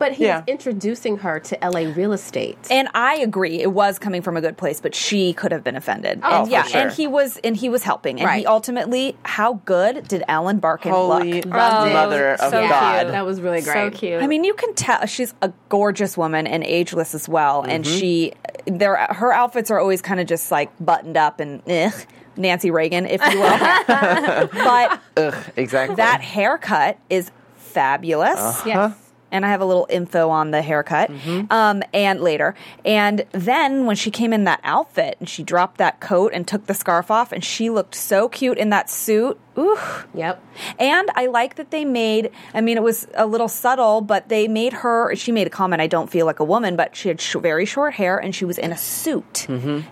But 0.00 0.12
he's 0.14 0.26
Yeah. 0.26 0.42
introducing 0.48 1.18
her 1.18 1.38
to 1.38 1.58
LA 1.64 1.92
real 1.94 2.12
estate. 2.12 2.58
And 2.70 2.88
I 2.94 3.16
agree, 3.18 3.60
it 3.60 3.70
was 3.72 3.98
coming 4.00 4.22
from 4.22 4.36
a 4.36 4.40
good 4.40 4.56
place, 4.56 4.80
but 4.80 4.94
she 4.96 5.32
could 5.32 5.52
have 5.52 5.62
been 5.62 5.76
offended. 5.76 6.20
Oh, 6.24 6.38
and 6.40 6.46
for 6.46 6.50
yeah, 6.52 6.62
sure. 6.64 6.80
and 6.80 6.90
he 6.90 7.06
was 7.06 7.36
and 7.44 7.56
he 7.56 7.68
was 7.68 7.82
helping. 7.84 8.20
And 8.20 8.28
he 8.32 8.46
ultimately, 8.46 9.16
how 9.24 9.60
good 9.66 10.08
did 10.08 10.24
Ellen 10.26 10.58
Barkin 10.58 10.90
Holy 10.90 11.42
look? 11.42 11.46
mother 11.46 12.32
of 12.32 12.40
so 12.50 12.66
God. 12.66 13.00
cute. 13.02 13.12
that 13.12 13.24
was 13.24 13.40
really 13.40 13.60
great. 13.60 13.92
So 13.92 13.98
cute. 13.98 14.22
I 14.22 14.26
mean, 14.26 14.42
you 14.42 14.54
can 14.54 14.74
tell 14.74 15.04
she's 15.06 15.34
a 15.42 15.52
gorgeous 15.68 16.16
woman 16.16 16.46
and 16.46 16.64
ageless 16.64 17.14
as 17.14 17.28
well. 17.28 17.62
And 17.62 17.84
Mm-hmm. 17.84 17.98
she, 17.98 18.32
there, 18.66 18.96
her 19.10 19.32
outfits 19.32 19.70
are 19.70 19.78
always 19.78 20.00
kind 20.02 20.18
of 20.18 20.26
just 20.26 20.50
like 20.50 20.70
buttoned 20.80 21.16
up 21.18 21.40
and 21.40 21.62
eh, 21.66 21.90
Nancy 22.38 22.70
Reagan, 22.70 23.04
if 23.06 23.20
you 23.30 23.38
will. 23.38 23.58
but 24.64 25.00
Ugh, 25.18 25.34
exactly. 25.56 25.96
that 25.96 26.22
haircut 26.22 26.98
is 27.10 27.30
fabulous. 27.56 28.62
Yes. 28.64 28.94
And 29.30 29.44
I 29.44 29.50
have 29.50 29.60
a 29.60 29.64
little 29.64 29.86
info 29.90 30.30
on 30.30 30.50
the 30.50 30.62
haircut. 30.62 31.10
Um, 31.50 31.82
and 31.92 32.20
later, 32.20 32.54
and 32.84 33.24
then 33.32 33.86
when 33.86 33.96
she 33.96 34.10
came 34.10 34.32
in 34.32 34.44
that 34.44 34.60
outfit 34.64 35.16
and 35.20 35.28
she 35.28 35.42
dropped 35.42 35.78
that 35.78 36.00
coat 36.00 36.32
and 36.34 36.46
took 36.46 36.66
the 36.66 36.74
scarf 36.74 37.10
off, 37.10 37.32
and 37.32 37.44
she 37.44 37.70
looked 37.70 37.94
so 37.94 38.28
cute 38.28 38.58
in 38.58 38.70
that 38.70 38.90
suit. 38.90 39.38
Ooh. 39.58 39.76
Yep. 40.14 40.42
And 40.78 41.10
I 41.14 41.26
like 41.26 41.56
that 41.56 41.70
they 41.70 41.84
made. 41.84 42.30
I 42.54 42.60
mean, 42.60 42.76
it 42.76 42.82
was 42.82 43.06
a 43.14 43.26
little 43.26 43.48
subtle, 43.48 44.00
but 44.00 44.28
they 44.28 44.48
made 44.48 44.72
her. 44.72 45.14
She 45.16 45.32
made 45.32 45.46
a 45.46 45.50
comment. 45.50 45.82
I 45.82 45.86
don't 45.86 46.08
feel 46.08 46.24
like 46.24 46.40
a 46.40 46.44
woman, 46.44 46.76
but 46.76 46.94
she 46.96 47.08
had 47.08 47.20
sh- 47.20 47.36
very 47.40 47.66
short 47.66 47.94
hair 47.94 48.16
and 48.16 48.34
she 48.34 48.44
was 48.44 48.58
in 48.58 48.72
a 48.72 48.76
suit. 48.78 49.46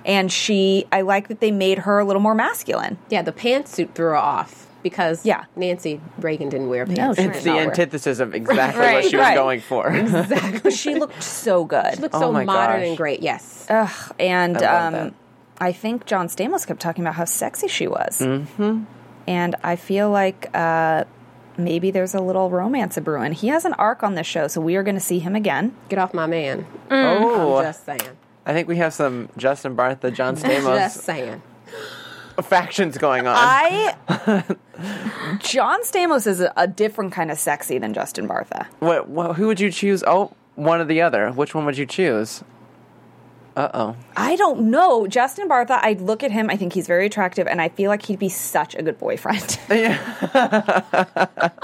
And 0.05 0.33
she, 0.33 0.87
I 0.93 1.03
like 1.03 1.29
that 1.29 1.41
they 1.41 1.51
made 1.51 1.79
her 1.81 1.99
a 1.99 2.05
little 2.05 2.23
more 2.23 2.35
masculine. 2.35 2.99
Yeah, 3.11 3.23
the 3.23 3.33
pantsuit 3.33 3.95
threw 3.95 4.07
her 4.07 4.17
off 4.17 4.68
because 4.83 5.25
Yeah. 5.25 5.45
Nancy 5.57 6.01
Reagan 6.19 6.49
didn't 6.49 6.69
wear 6.69 6.87
pants. 6.87 7.19
she 7.19 7.25
it's 7.27 7.39
did 7.39 7.45
the 7.45 7.49
not 7.51 7.57
wear- 7.57 7.65
antithesis 7.71 8.21
of 8.21 8.35
exactly 8.35 8.81
what 8.81 8.95
Right, 8.95 9.05
she 9.05 9.17
was 9.17 9.35
going 9.35 9.61
for. 9.61 9.89
Exactly. 9.95 10.71
she 10.71 10.95
looked 10.95 11.23
so 11.23 11.65
good. 11.65 11.95
She 11.95 12.01
looked 12.01 12.15
Oh 12.15 12.21
so 12.21 12.33
modern 12.33 12.47
gosh. 12.47 12.89
and 12.89 12.97
great. 12.97 13.23
Yes. 13.23 13.67
Ugh, 13.69 14.15
and 14.19 14.57
I 14.59 14.87
um. 15.07 15.15
I 15.61 15.73
think 15.73 16.07
John 16.07 16.29
Stamos 16.29 16.65
kept 16.67 16.79
talking 16.81 17.03
about 17.03 17.15
how 17.17 17.25
sexy 17.25 17.67
she 17.67 17.89
was. 17.89 18.21
Mm-hmm. 18.21 18.85
And 19.27 19.57
I 19.65 19.75
feel 19.75 20.09
like 20.09 20.49
uh, 20.55 21.03
maybe 21.57 21.91
there's 21.91 22.15
a 22.15 22.21
little 22.21 22.49
romance 22.49 22.97
a 22.97 23.01
brewing. 23.01 23.33
He 23.33 23.49
has 23.49 23.65
an 23.65 23.73
arc 23.75 24.05
on 24.05 24.15
this 24.15 24.27
show, 24.27 24.47
so 24.47 24.61
we 24.61 24.77
are 24.77 24.85
going 24.85 24.95
to 24.95 25.01
see 25.01 25.19
him 25.19 25.35
again. 25.35 25.75
Get 25.89 25.99
off 25.99 26.15
my 26.15 26.27
man. 26.27 26.65
Oh, 26.93 27.57
I'm 27.57 27.65
just 27.65 27.85
saying. 27.85 28.01
I 28.47 28.53
think 28.53 28.69
we 28.69 28.77
have 28.77 28.95
some 28.95 29.31
Justin 29.37 29.75
Bartha, 29.77 30.15
John 30.15 30.37
Stamos 30.37 30.77
Just 30.79 31.01
saying. 31.01 31.43
Factions 32.43 32.99
going 32.99 33.27
on. 33.27 33.37
I 33.37 33.95
John 35.41 35.83
Stamos 35.83 36.27
is 36.27 36.41
a, 36.41 36.53
a 36.57 36.67
different 36.67 37.13
kind 37.13 37.31
of 37.31 37.39
sexy 37.39 37.79
than 37.79 37.93
Justin 37.95 38.29
Bartha. 38.29 38.67
what, 38.81 39.09
what? 39.09 39.37
Who 39.37 39.47
would 39.47 39.61
you 39.61 39.71
choose? 39.71 40.03
Oh, 40.07 40.33
one 40.55 40.81
or 40.81 40.85
the 40.85 41.01
other. 41.01 41.31
Which 41.31 41.55
one 41.55 41.65
would 41.67 41.79
you 41.79 41.87
choose? 41.87 42.43
Uh 43.59 43.69
oh. 43.75 43.97
I 44.17 44.37
don't 44.37 44.71
know. 44.71 45.09
Justin 45.09 45.49
Bartha, 45.49 45.81
I 45.83 45.95
look 45.95 46.23
at 46.23 46.31
him, 46.31 46.49
I 46.49 46.57
think 46.57 46.75
he's 46.75 46.87
very 46.87 47.07
attractive, 47.07 47.49
and 47.49 47.61
I 47.61 47.71
feel 47.71 47.89
like 47.89 48.05
he'd 48.05 48.21
be 48.21 48.29
such 48.29 48.77
a 48.77 48.83
good 48.85 49.01
boyfriend. 49.01 49.59
but 49.69 49.91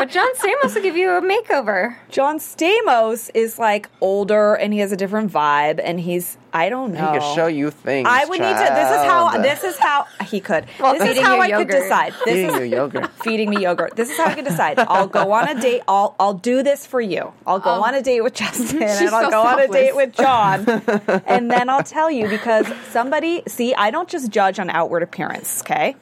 John 0.08 0.34
Stamos 0.34 0.74
will 0.74 0.82
give 0.82 0.96
you 0.96 1.10
a 1.12 1.22
makeover. 1.22 1.94
John 2.10 2.40
Stamos 2.40 3.30
is 3.32 3.60
like 3.60 3.88
older 4.00 4.54
and 4.54 4.72
he 4.72 4.80
has 4.80 4.90
a 4.90 4.96
different 4.96 5.30
vibe, 5.30 5.80
and 5.84 6.00
he's, 6.00 6.36
I 6.54 6.68
don't 6.68 6.92
know. 6.92 7.12
He 7.12 7.18
could 7.18 7.34
show 7.34 7.48
you 7.48 7.72
things. 7.72 8.06
I 8.08 8.24
would 8.26 8.38
need 8.38 8.46
to. 8.46 8.54
This 8.54 8.90
is 8.90 9.02
how. 9.02 9.42
This 9.42 9.64
is 9.64 9.76
how 9.76 10.06
he 10.24 10.38
could. 10.38 10.66
Well, 10.78 10.96
this 10.96 11.16
is 11.16 11.20
how 11.20 11.34
you 11.34 11.42
I 11.42 11.50
could 11.50 11.68
decide. 11.68 12.12
This 12.24 12.34
Feeding 12.34 12.50
is 12.50 12.54
you 12.60 12.76
yogurt. 12.76 13.10
feeding 13.24 13.50
me 13.50 13.62
yogurt. 13.62 13.96
This 13.96 14.08
is 14.08 14.16
how 14.16 14.26
I 14.26 14.34
could 14.34 14.44
decide. 14.44 14.78
I'll 14.78 15.08
go 15.08 15.32
on 15.32 15.48
a 15.48 15.60
date. 15.60 15.82
I'll 15.88 16.14
I'll 16.20 16.34
do 16.34 16.62
this 16.62 16.86
for 16.86 17.00
you. 17.00 17.32
I'll 17.44 17.58
go 17.58 17.70
um, 17.70 17.82
on 17.82 17.94
a 17.96 18.02
date 18.02 18.20
with 18.20 18.34
Justin, 18.34 18.82
and 18.82 19.08
I'll 19.08 19.24
so 19.24 19.30
go 19.30 19.42
on 19.42 19.58
a 19.58 19.66
date 19.66 19.96
with 19.96 20.14
John, 20.14 20.64
and 21.26 21.50
then 21.50 21.68
I'll 21.68 21.82
tell 21.82 22.08
you 22.08 22.28
because 22.28 22.68
somebody. 22.90 23.42
See, 23.48 23.74
I 23.74 23.90
don't 23.90 24.08
just 24.08 24.30
judge 24.30 24.60
on 24.60 24.70
outward 24.70 25.02
appearance. 25.02 25.60
Okay, 25.62 25.96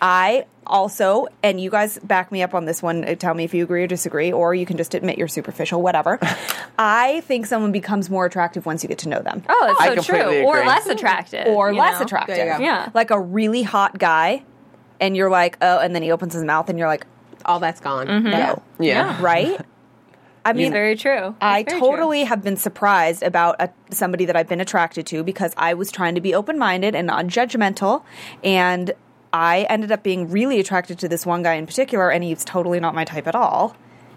I 0.00 0.46
also, 0.72 1.28
and 1.42 1.60
you 1.60 1.70
guys 1.70 1.98
back 2.02 2.32
me 2.32 2.42
up 2.42 2.54
on 2.54 2.64
this 2.64 2.82
one. 2.82 3.04
uh, 3.04 3.14
Tell 3.14 3.34
me 3.34 3.44
if 3.44 3.54
you 3.54 3.62
agree 3.62 3.84
or 3.84 3.86
disagree, 3.86 4.32
or 4.32 4.54
you 4.54 4.66
can 4.66 4.76
just 4.76 4.94
admit 4.94 5.18
you're 5.18 5.28
superficial. 5.28 5.80
Whatever. 5.82 6.18
I 6.78 7.20
think 7.26 7.46
someone 7.46 7.70
becomes 7.70 8.10
more 8.10 8.26
attractive 8.26 8.66
once 8.66 8.82
you 8.82 8.88
get 8.88 8.98
to 8.98 9.08
know 9.08 9.20
them 9.20 9.42
Oh, 9.48 9.64
that's 9.68 9.80
I 9.80 9.88
so 9.88 9.94
completely 9.96 10.40
true. 10.40 10.46
Or 10.46 10.64
less 10.64 10.86
attractive. 10.86 11.46
or 11.46 11.74
less 11.74 11.98
know? 12.00 12.06
attractive. 12.06 12.34
There 12.36 12.46
you 12.52 12.58
go. 12.58 12.64
Yeah. 12.64 12.90
Like 12.94 13.10
a 13.10 13.20
really 13.20 13.62
hot 13.62 13.98
guy, 13.98 14.42
and 15.00 15.16
you're 15.16 15.30
like, 15.30 15.58
oh, 15.62 15.78
and 15.78 15.94
then 15.94 16.02
he 16.02 16.10
opens 16.10 16.32
his 16.34 16.42
mouth, 16.44 16.68
and 16.68 16.78
you're 16.78 16.88
like, 16.88 17.06
All 17.44 17.60
that's 17.60 17.80
gone. 17.80 18.06
no, 18.24 18.30
Yeah. 18.30 18.56
Yeah. 18.80 19.22
right? 19.22 19.60
I 20.44 20.50
It's 20.50 20.56
mean, 20.56 20.72
very 20.72 20.96
true. 20.96 21.36
I 21.40 21.60
It's 21.60 21.70
very 21.70 21.80
true. 21.80 21.90
totally 21.90 22.24
have 22.24 22.42
been 22.42 22.56
surprised 22.56 23.22
about 23.22 23.54
a, 23.60 23.70
somebody 23.90 24.24
that 24.24 24.34
I've 24.34 24.48
been 24.48 24.60
attracted 24.60 25.06
to 25.06 25.22
because 25.22 25.54
I 25.56 25.74
was 25.74 25.92
trying 25.92 26.16
to 26.16 26.20
be 26.20 26.34
open 26.34 26.58
minded 26.58 26.96
and 26.96 27.06
non 27.06 27.28
judgmental, 27.30 28.02
and 28.42 28.92
I 29.32 29.62
ended 29.70 29.90
up 29.92 30.02
being 30.02 30.30
really 30.30 30.60
attracted 30.60 30.98
to 31.00 31.08
this 31.08 31.24
one 31.24 31.42
guy 31.42 31.54
in 31.54 31.66
particular, 31.66 32.10
and 32.10 32.22
he's 32.22 32.44
totally 32.44 32.80
not 32.80 32.94
my 32.94 33.04
type 33.04 33.26
at 33.26 33.34
all. 33.34 33.76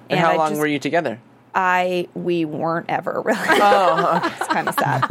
And 0.10 0.19
how 0.19 0.31
I 0.31 0.36
long 0.36 0.50
just- 0.50 0.60
were 0.62 0.67
you 0.67 0.79
together? 0.79 1.19
I 1.57 2.10
we 2.13 2.43
weren't 2.43 2.88
ever 2.89 3.22
really. 3.25 3.39
Oh, 3.50 4.19
it's 4.38 4.48
kind 4.50 4.67
of 4.67 4.75
sad. 4.75 5.10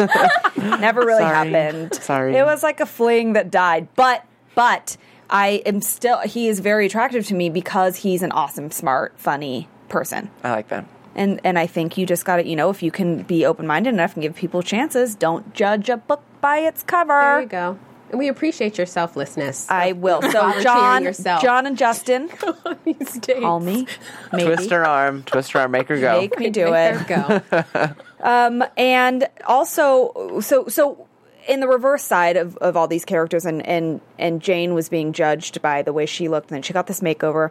Never 0.80 1.00
really 1.00 1.22
Sorry. 1.22 1.50
happened. 1.50 1.94
Sorry. 1.94 2.36
It 2.36 2.44
was 2.44 2.62
like 2.62 2.80
a 2.80 2.86
fling 2.86 3.32
that 3.32 3.50
died. 3.50 3.88
But 3.96 4.24
but 4.54 4.98
I 5.30 5.62
am 5.64 5.80
still. 5.80 6.18
He 6.20 6.48
is 6.48 6.60
very 6.60 6.84
attractive 6.84 7.26
to 7.28 7.34
me 7.34 7.48
because 7.48 7.96
he's 7.96 8.22
an 8.22 8.30
awesome, 8.32 8.70
smart, 8.70 9.14
funny 9.16 9.68
person. 9.88 10.30
I 10.42 10.50
like 10.50 10.68
that. 10.68 10.84
And 11.14 11.40
and 11.44 11.58
I 11.58 11.66
think 11.66 11.96
you 11.96 12.04
just 12.04 12.26
got 12.26 12.36
to 12.36 12.46
you 12.46 12.56
know 12.56 12.68
if 12.68 12.82
you 12.82 12.90
can 12.90 13.22
be 13.22 13.46
open 13.46 13.66
minded 13.66 13.94
enough 13.94 14.12
and 14.12 14.22
give 14.22 14.34
people 14.34 14.60
chances, 14.62 15.14
don't 15.14 15.54
judge 15.54 15.88
a 15.88 15.96
book 15.96 16.22
by 16.42 16.58
its 16.58 16.82
cover. 16.82 17.08
There 17.20 17.40
you 17.40 17.46
go. 17.46 17.78
And 18.14 18.20
we 18.20 18.28
appreciate 18.28 18.78
your 18.78 18.86
selflessness. 18.86 19.68
I 19.68 19.90
will. 19.90 20.22
So 20.22 20.60
John, 20.60 21.02
yourself. 21.02 21.42
John 21.42 21.66
and 21.66 21.76
Justin, 21.76 22.30
These 22.84 23.18
days. 23.18 23.40
call 23.40 23.58
me. 23.58 23.88
Maybe. 24.32 24.54
Twist 24.54 24.70
her 24.70 24.86
arm, 24.86 25.24
twist 25.24 25.50
her 25.50 25.58
arm, 25.58 25.72
make 25.72 25.88
her 25.88 25.98
go. 25.98 26.20
Make 26.20 26.38
me 26.38 26.48
do 26.48 26.70
Make 26.70 27.10
it. 27.10 27.10
her 27.10 27.66
go. 27.72 27.94
Um, 28.24 28.62
and 28.76 29.28
also 29.46 30.38
so 30.40 30.68
so 30.68 31.08
in 31.48 31.58
the 31.58 31.66
reverse 31.66 32.04
side 32.04 32.36
of, 32.36 32.56
of 32.58 32.76
all 32.76 32.86
these 32.86 33.04
characters 33.04 33.44
and, 33.46 33.66
and 33.66 34.00
and 34.16 34.40
Jane 34.40 34.74
was 34.74 34.88
being 34.88 35.12
judged 35.12 35.60
by 35.60 35.82
the 35.82 35.92
way 35.92 36.06
she 36.06 36.28
looked 36.28 36.50
and 36.50 36.54
then 36.54 36.62
she 36.62 36.72
got 36.72 36.86
this 36.86 37.00
makeover. 37.00 37.50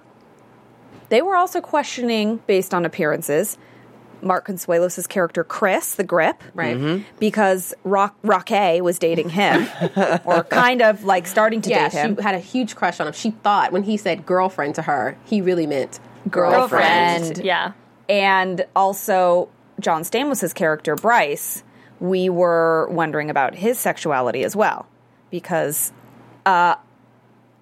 They 1.10 1.22
were 1.22 1.36
also 1.36 1.60
questioning 1.60 2.38
based 2.48 2.74
on 2.74 2.86
appearances 2.86 3.58
Mark 4.24 4.48
Consuelos' 4.48 5.08
character 5.08 5.44
Chris, 5.44 5.96
the 5.96 6.04
grip. 6.04 6.42
Right. 6.54 7.04
Because 7.20 7.74
Rock 7.84 8.16
Roque 8.24 8.82
was 8.82 8.98
dating 9.00 9.30
him. 9.30 9.68
or 10.26 10.44
kind 10.46 10.82
of 10.82 11.04
like 11.04 11.28
starting 11.28 11.62
to 11.62 11.70
Yeah, 11.70 11.90
date 11.90 11.98
him. 11.98 12.16
she 12.18 12.22
had 12.24 12.36
a 12.36 12.40
huge 12.40 12.76
crush 12.76 13.00
on 13.00 13.08
him. 13.08 13.14
She 13.14 13.32
thought 13.32 13.72
when 13.72 13.84
he 13.84 13.98
said 13.98 14.26
girlfriend 14.26 14.76
to 14.76 14.82
her, 14.84 15.18
he 15.26 15.42
really 15.42 15.68
meant 15.68 16.00
Girlfriend. 16.30 17.24
girlfriend. 17.24 17.46
Yeah. 17.46 17.74
and 18.10 18.66
also 18.76 19.50
John 19.80 20.04
Stamos' 20.04 20.54
character 20.54 20.96
Bryce, 20.96 21.64
we 22.00 22.30
were 22.30 22.88
wondering 22.92 23.30
about 23.30 23.56
his 23.56 23.78
sexuality 23.80 24.44
as 24.44 24.56
well 24.56 24.88
because 25.32 25.92
uh, 26.46 26.76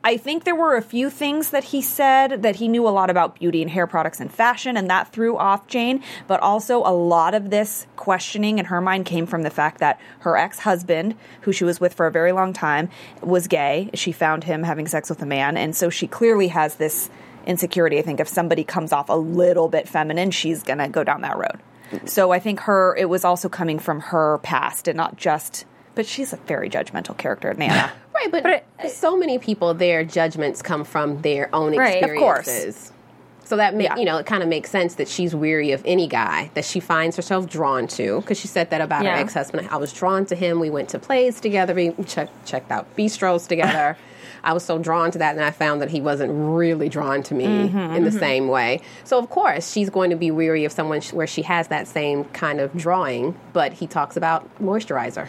I 0.03 0.17
think 0.17 0.45
there 0.45 0.55
were 0.55 0.75
a 0.75 0.81
few 0.81 1.11
things 1.11 1.51
that 1.51 1.65
he 1.65 1.81
said 1.81 2.41
that 2.41 2.55
he 2.55 2.67
knew 2.67 2.87
a 2.87 2.89
lot 2.89 3.11
about 3.11 3.35
beauty 3.35 3.61
and 3.61 3.69
hair 3.69 3.85
products 3.85 4.19
and 4.19 4.33
fashion, 4.33 4.75
and 4.75 4.89
that 4.89 5.13
threw 5.13 5.37
off 5.37 5.67
Jane. 5.67 6.03
But 6.27 6.39
also, 6.39 6.79
a 6.79 6.89
lot 6.93 7.35
of 7.35 7.51
this 7.51 7.85
questioning 7.97 8.57
in 8.57 8.65
her 8.65 8.81
mind 8.81 9.05
came 9.05 9.27
from 9.27 9.43
the 9.43 9.51
fact 9.51 9.77
that 9.79 9.99
her 10.19 10.35
ex 10.37 10.59
husband, 10.59 11.15
who 11.41 11.51
she 11.51 11.63
was 11.63 11.79
with 11.79 11.93
for 11.93 12.07
a 12.07 12.11
very 12.11 12.31
long 12.31 12.51
time, 12.51 12.89
was 13.21 13.47
gay. 13.47 13.91
She 13.93 14.11
found 14.11 14.43
him 14.43 14.63
having 14.63 14.87
sex 14.87 15.07
with 15.07 15.21
a 15.21 15.25
man, 15.27 15.55
and 15.55 15.75
so 15.75 15.91
she 15.91 16.07
clearly 16.07 16.47
has 16.47 16.75
this 16.75 17.11
insecurity. 17.45 17.99
I 17.99 18.01
think 18.01 18.19
if 18.19 18.27
somebody 18.27 18.63
comes 18.63 18.91
off 18.91 19.09
a 19.09 19.13
little 19.13 19.69
bit 19.69 19.87
feminine, 19.87 20.31
she's 20.31 20.63
gonna 20.63 20.89
go 20.89 21.03
down 21.03 21.21
that 21.21 21.37
road. 21.37 21.59
So 22.05 22.31
I 22.31 22.39
think 22.39 22.61
her, 22.61 22.95
it 22.95 23.09
was 23.09 23.23
also 23.23 23.49
coming 23.49 23.77
from 23.77 23.99
her 23.99 24.39
past 24.39 24.87
and 24.87 24.97
not 24.97 25.17
just. 25.17 25.65
But 25.95 26.05
she's 26.05 26.33
a 26.33 26.37
very 26.37 26.69
judgmental 26.69 27.17
character, 27.17 27.53
Nana. 27.53 27.91
Right, 28.13 28.31
but, 28.31 28.43
But 28.79 28.91
so 28.91 29.17
many 29.17 29.39
people, 29.39 29.73
their 29.73 30.03
judgments 30.03 30.61
come 30.61 30.83
from 30.83 31.21
their 31.23 31.49
own 31.55 31.75
Right. 31.75 32.03
Of 32.03 32.17
course. 32.17 32.91
So 33.45 33.57
that 33.57 33.73
ma- 33.73 33.81
Yeah. 33.81 33.97
you 33.97 34.05
know, 34.05 34.17
it 34.17 34.25
kind 34.25 34.43
of 34.43 34.49
makes 34.49 34.69
sense 34.69 34.95
that 34.95 35.07
she's 35.07 35.33
weary 35.33 35.71
of 35.71 35.81
any 35.85 36.07
guy 36.07 36.51
that 36.53 36.63
she 36.63 36.79
finds 36.79 37.15
herself 37.15 37.49
drawn 37.49 37.87
to 37.87 38.21
because 38.21 38.39
she 38.39 38.47
said 38.47 38.69
that 38.69 38.79
about 38.79 39.03
Yeah. 39.03 39.15
her 39.15 39.21
ex-husband. 39.21 39.69
I 39.71 39.77
was 39.77 39.91
drawn 39.91 40.25
to 40.27 40.35
him. 40.35 40.59
We 40.59 40.69
went 40.69 40.89
to 40.89 40.99
plays 40.99 41.39
together. 41.39 41.73
We 41.73 41.93
checked 42.05 42.45
checked 42.45 42.71
out 42.71 42.95
bistros 42.95 43.47
together. 43.47 43.97
I 44.43 44.53
was 44.53 44.63
so 44.63 44.77
drawn 44.79 45.11
to 45.11 45.19
that, 45.19 45.35
and 45.35 45.43
I 45.43 45.51
found 45.51 45.81
that 45.81 45.89
he 45.89 46.01
wasn't 46.01 46.31
really 46.33 46.89
drawn 46.89 47.23
to 47.23 47.33
me 47.35 47.45
mm-hmm, 47.45 47.77
in 47.77 48.03
the 48.03 48.09
mm-hmm. 48.09 48.19
same 48.19 48.47
way. 48.47 48.81
So 49.03 49.19
of 49.19 49.29
course, 49.29 49.71
she's 49.71 49.89
going 49.89 50.09
to 50.11 50.15
be 50.15 50.31
weary 50.31 50.65
of 50.65 50.71
someone 50.71 51.01
sh- 51.01 51.13
where 51.13 51.27
she 51.27 51.41
has 51.43 51.67
that 51.67 51.87
same 51.87 52.23
kind 52.25 52.59
of 52.59 52.75
drawing. 52.75 53.35
But 53.53 53.73
he 53.73 53.87
talks 53.87 54.15
about 54.17 54.49
moisturizer. 54.59 55.27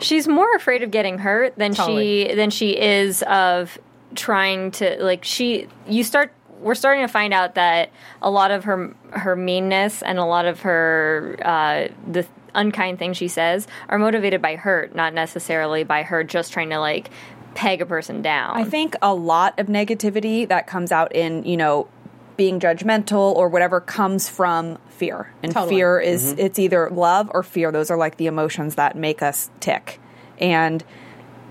She's 0.00 0.28
more 0.28 0.54
afraid 0.54 0.82
of 0.82 0.90
getting 0.90 1.18
hurt 1.18 1.56
than 1.56 1.74
Totally. 1.74 2.28
she 2.28 2.34
than 2.34 2.50
she 2.50 2.78
is 2.78 3.22
of 3.24 3.78
trying 4.14 4.70
to 4.72 5.02
like 5.02 5.24
she 5.24 5.68
you 5.88 6.02
start 6.02 6.32
we're 6.60 6.74
starting 6.74 7.04
to 7.04 7.12
find 7.12 7.34
out 7.34 7.54
that 7.54 7.90
a 8.22 8.30
lot 8.30 8.50
of 8.50 8.64
her 8.64 8.94
her 9.10 9.36
meanness 9.36 10.02
and 10.02 10.18
a 10.18 10.24
lot 10.24 10.46
of 10.46 10.60
her 10.60 11.36
uh, 11.44 11.88
the 12.10 12.26
unkind 12.56 12.98
things 12.98 13.16
she 13.16 13.28
says 13.28 13.68
are 13.88 13.98
motivated 13.98 14.42
by 14.42 14.56
hurt, 14.56 14.94
not 14.94 15.14
necessarily 15.14 15.84
by 15.84 16.02
her 16.02 16.24
just 16.24 16.52
trying 16.52 16.70
to 16.70 16.80
like 16.80 17.10
peg 17.54 17.80
a 17.80 17.86
person 17.86 18.22
down. 18.22 18.56
I 18.56 18.64
think 18.64 18.96
a 19.00 19.14
lot 19.14 19.58
of 19.58 19.66
negativity 19.66 20.48
that 20.48 20.66
comes 20.66 20.90
out 20.90 21.14
in, 21.14 21.44
you 21.44 21.56
know, 21.56 21.88
being 22.36 22.60
judgmental 22.60 23.34
or 23.34 23.48
whatever 23.48 23.80
comes 23.80 24.28
from 24.28 24.78
fear. 24.88 25.32
And 25.42 25.52
Totally. 25.52 25.76
fear 25.76 26.00
is 26.00 26.32
mm-hmm. 26.32 26.40
it's 26.40 26.58
either 26.58 26.90
love 26.90 27.30
or 27.32 27.42
fear. 27.42 27.72
Those 27.72 27.90
are 27.90 27.96
like 27.96 28.16
the 28.16 28.26
emotions 28.26 28.76
that 28.76 28.96
make 28.96 29.22
us 29.22 29.50
tick. 29.60 30.00
And 30.38 30.84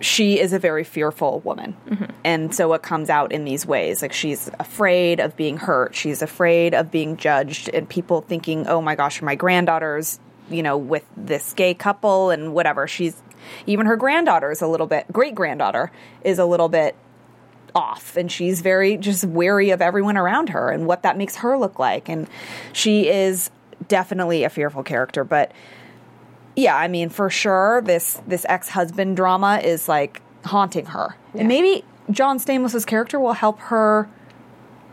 she 0.02 0.40
is 0.40 0.54
a 0.54 0.60
very 0.60 0.84
fearful 0.84 1.40
woman. 1.42 1.76
Mm-hmm. 1.88 2.06
And 2.24 2.56
so 2.56 2.74
it 2.74 2.82
comes 2.82 3.10
out 3.10 3.32
in 3.32 3.46
these 3.46 3.66
ways. 3.66 4.02
Like 4.02 4.14
she's 4.14 4.50
afraid 4.60 5.20
of 5.20 5.36
being 5.36 5.58
hurt. 5.58 5.96
She's 5.96 6.22
afraid 6.22 6.74
of 6.74 6.92
being 6.92 7.18
judged 7.18 7.70
and 7.74 7.88
people 7.88 8.22
thinking, 8.22 8.68
"Oh 8.68 8.82
my 8.82 8.96
gosh, 8.96 9.22
my 9.22 9.36
granddaughter's, 9.36 10.20
you 10.50 10.64
know, 10.64 10.78
with 10.78 11.06
this 11.16 11.54
gay 11.54 11.74
couple 11.74 12.30
and 12.30 12.54
whatever." 12.54 12.88
She's 12.88 13.16
even 13.66 13.86
her 13.86 13.96
granddaughter 13.96 14.52
is 14.52 14.62
a 14.62 14.68
little 14.68 14.88
bit 14.88 15.06
great 15.12 15.36
granddaughter 15.36 15.92
is 16.24 16.40
a 16.40 16.46
little 16.46 16.70
bit 16.70 16.96
off 17.76 18.16
and 18.16 18.32
she's 18.32 18.62
very 18.62 18.96
just 18.98 19.26
wary 19.26 19.70
of 19.70 19.82
everyone 19.82 20.16
around 20.18 20.50
her 20.50 20.72
and 20.72 20.88
what 20.88 21.04
that 21.04 21.18
makes 21.18 21.36
her 21.36 21.58
look 21.58 21.78
like 21.78 22.08
and 22.08 22.28
she 22.72 23.10
is 23.10 23.52
definitely 23.90 24.44
a 24.46 24.50
fearful 24.50 24.82
character 24.82 25.24
but 25.26 25.52
yeah 26.56 26.76
i 26.76 26.88
mean 26.88 27.10
for 27.10 27.30
sure 27.30 27.82
this 27.82 28.22
this 28.26 28.46
ex-husband 28.48 29.16
drama 29.18 29.60
is 29.62 29.90
like 29.90 30.22
haunting 30.46 30.86
her 30.86 31.16
and 31.34 31.48
maybe 31.50 31.84
john 32.10 32.40
stamos's 32.40 32.86
character 32.86 33.20
will 33.20 33.34
help 33.34 33.60
her 33.60 34.10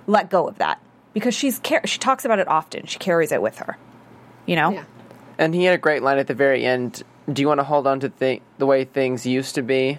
let 0.08 0.28
go 0.28 0.48
of 0.48 0.58
that 0.58 0.80
because 1.14 1.34
she's 1.34 1.60
car- 1.60 1.86
she 1.86 1.98
talks 1.98 2.24
about 2.24 2.40
it 2.40 2.48
often 2.48 2.84
she 2.86 2.98
carries 2.98 3.30
it 3.30 3.40
with 3.40 3.58
her 3.58 3.78
you 4.46 4.56
know 4.56 4.72
Yeah. 4.72 4.84
And 5.38 5.54
he 5.54 5.64
had 5.64 5.74
a 5.74 5.78
great 5.78 6.02
line 6.02 6.18
at 6.18 6.26
the 6.26 6.34
very 6.34 6.64
end. 6.64 7.02
Do 7.32 7.40
you 7.42 7.48
want 7.48 7.58
to 7.58 7.64
hold 7.64 7.86
on 7.86 7.98
to 8.00 8.10
th- 8.10 8.42
the 8.58 8.66
way 8.66 8.84
things 8.84 9.26
used 9.26 9.54
to 9.56 9.62
be, 9.62 9.98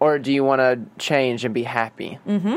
or 0.00 0.18
do 0.18 0.32
you 0.32 0.44
want 0.44 0.60
to 0.60 0.80
change 0.98 1.44
and 1.44 1.54
be 1.54 1.62
happy? 1.64 2.18
Mm-hmm. 2.26 2.56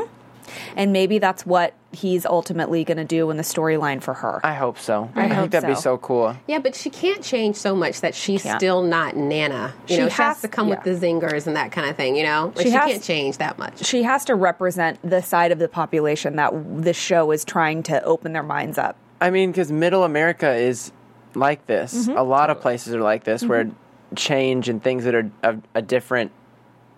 and 0.75 0.91
maybe 0.91 1.17
that's 1.19 1.45
what 1.45 1.73
he's 1.93 2.25
ultimately 2.25 2.83
going 2.83 2.97
to 2.97 3.03
do 3.05 3.29
in 3.31 3.37
the 3.37 3.43
storyline 3.43 4.01
for 4.01 4.13
her 4.13 4.39
I 4.43 4.53
hope 4.53 4.77
so. 4.79 5.09
I, 5.15 5.27
hope 5.27 5.37
think 5.43 5.51
that'd 5.51 5.69
be 5.69 5.75
so. 5.75 5.81
so 5.81 5.97
cool. 5.97 6.35
Yeah, 6.47 6.59
but 6.59 6.75
she 6.75 6.89
can't 6.89 7.23
change 7.23 7.55
so 7.57 7.75
much 7.75 8.01
that 8.01 8.15
she's 8.15 8.43
Can't. 8.43 8.59
still 8.59 8.81
not 8.81 9.15
Nana. 9.15 9.73
You 9.87 9.95
She 9.95 10.01
know, 10.01 10.07
she 10.09 10.13
has 10.15 10.17
has- 10.35 10.41
to 10.41 10.47
come 10.47 10.67
yeah. 10.69 10.81
with 10.83 10.99
the 11.01 11.05
zingers 11.05 11.47
and 11.47 11.55
that 11.55 11.71
kind 11.71 11.89
of 11.89 11.95
thing. 11.95 12.15
You 12.15 12.23
know, 12.23 12.53
like 12.55 12.63
She 12.65 12.69
she, 12.71 12.75
has- 12.77 12.91
can't 12.91 13.03
change 13.03 13.37
that 13.37 13.57
much. 13.57 13.83
she 13.85 14.03
has 14.03 14.25
to 14.25 14.35
represent 14.35 14.99
the 15.07 15.21
side 15.21 15.51
of 15.51 15.59
the 15.59 15.67
population 15.69 16.35
that 16.37 16.51
this 16.81 16.97
show 16.97 17.31
is 17.31 17.43
trying 17.45 17.83
to 17.83 18.01
open 18.03 18.33
their 18.33 18.43
minds 18.43 18.77
up. 18.77 18.95
I 19.19 19.29
mean, 19.29 19.51
because 19.51 19.71
middle 19.71 20.03
America 20.03 20.53
is 20.53 20.91
like 21.35 21.65
this. 21.67 22.07
Mm-hmm. 22.07 22.17
A 22.17 22.23
lot 22.23 22.49
of 22.49 22.59
places 22.59 22.93
are 22.95 23.01
like 23.01 23.23
this, 23.25 23.43
where 23.43 23.69
change 24.15 24.67
and 24.69 24.81
things 24.83 25.03
that 25.05 25.15
are 25.15 25.29
a, 25.43 25.57
a 25.75 25.81
different, 25.81 26.31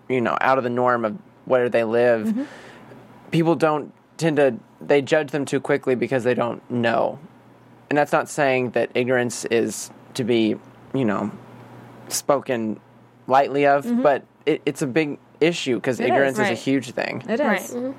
you 0.08 0.20
know, 0.20 0.36
out 0.40 0.58
of 0.58 0.64
the 0.64 0.70
norm 0.70 1.04
of 1.04 1.16
where 1.44 1.68
they 1.68 1.84
live, 1.84 2.26
Mm-hmm. 2.28 2.44
people 3.30 3.54
don't 3.54 3.92
tend 4.16 4.36
to, 4.36 4.54
they 4.80 5.02
judge 5.02 5.30
them 5.30 5.44
too 5.44 5.60
quickly 5.60 5.94
because 5.94 6.24
they 6.24 6.34
don't 6.34 6.62
know. 6.70 7.18
And 7.90 7.98
that's 7.98 8.12
not 8.12 8.28
saying 8.28 8.70
that 8.70 8.90
ignorance 8.94 9.44
is 9.46 9.90
to 10.14 10.24
be, 10.24 10.56
you 10.94 11.04
know, 11.04 11.30
spoken 12.08 12.80
lightly 13.26 13.66
of, 13.66 14.02
but 14.02 14.24
it, 14.46 14.62
it's 14.66 14.82
a 14.82 14.86
big 14.86 15.18
issue 15.40 15.76
because 15.76 15.96
Mm-hmm. 15.98 16.04
is, 16.04 16.10
ignorance 16.10 16.38
is, 16.38 16.50
a 16.50 16.54
huge 16.54 16.90
thing. 16.92 17.22
It 17.28 17.40
is, 17.40 17.74
Right. 17.74 17.94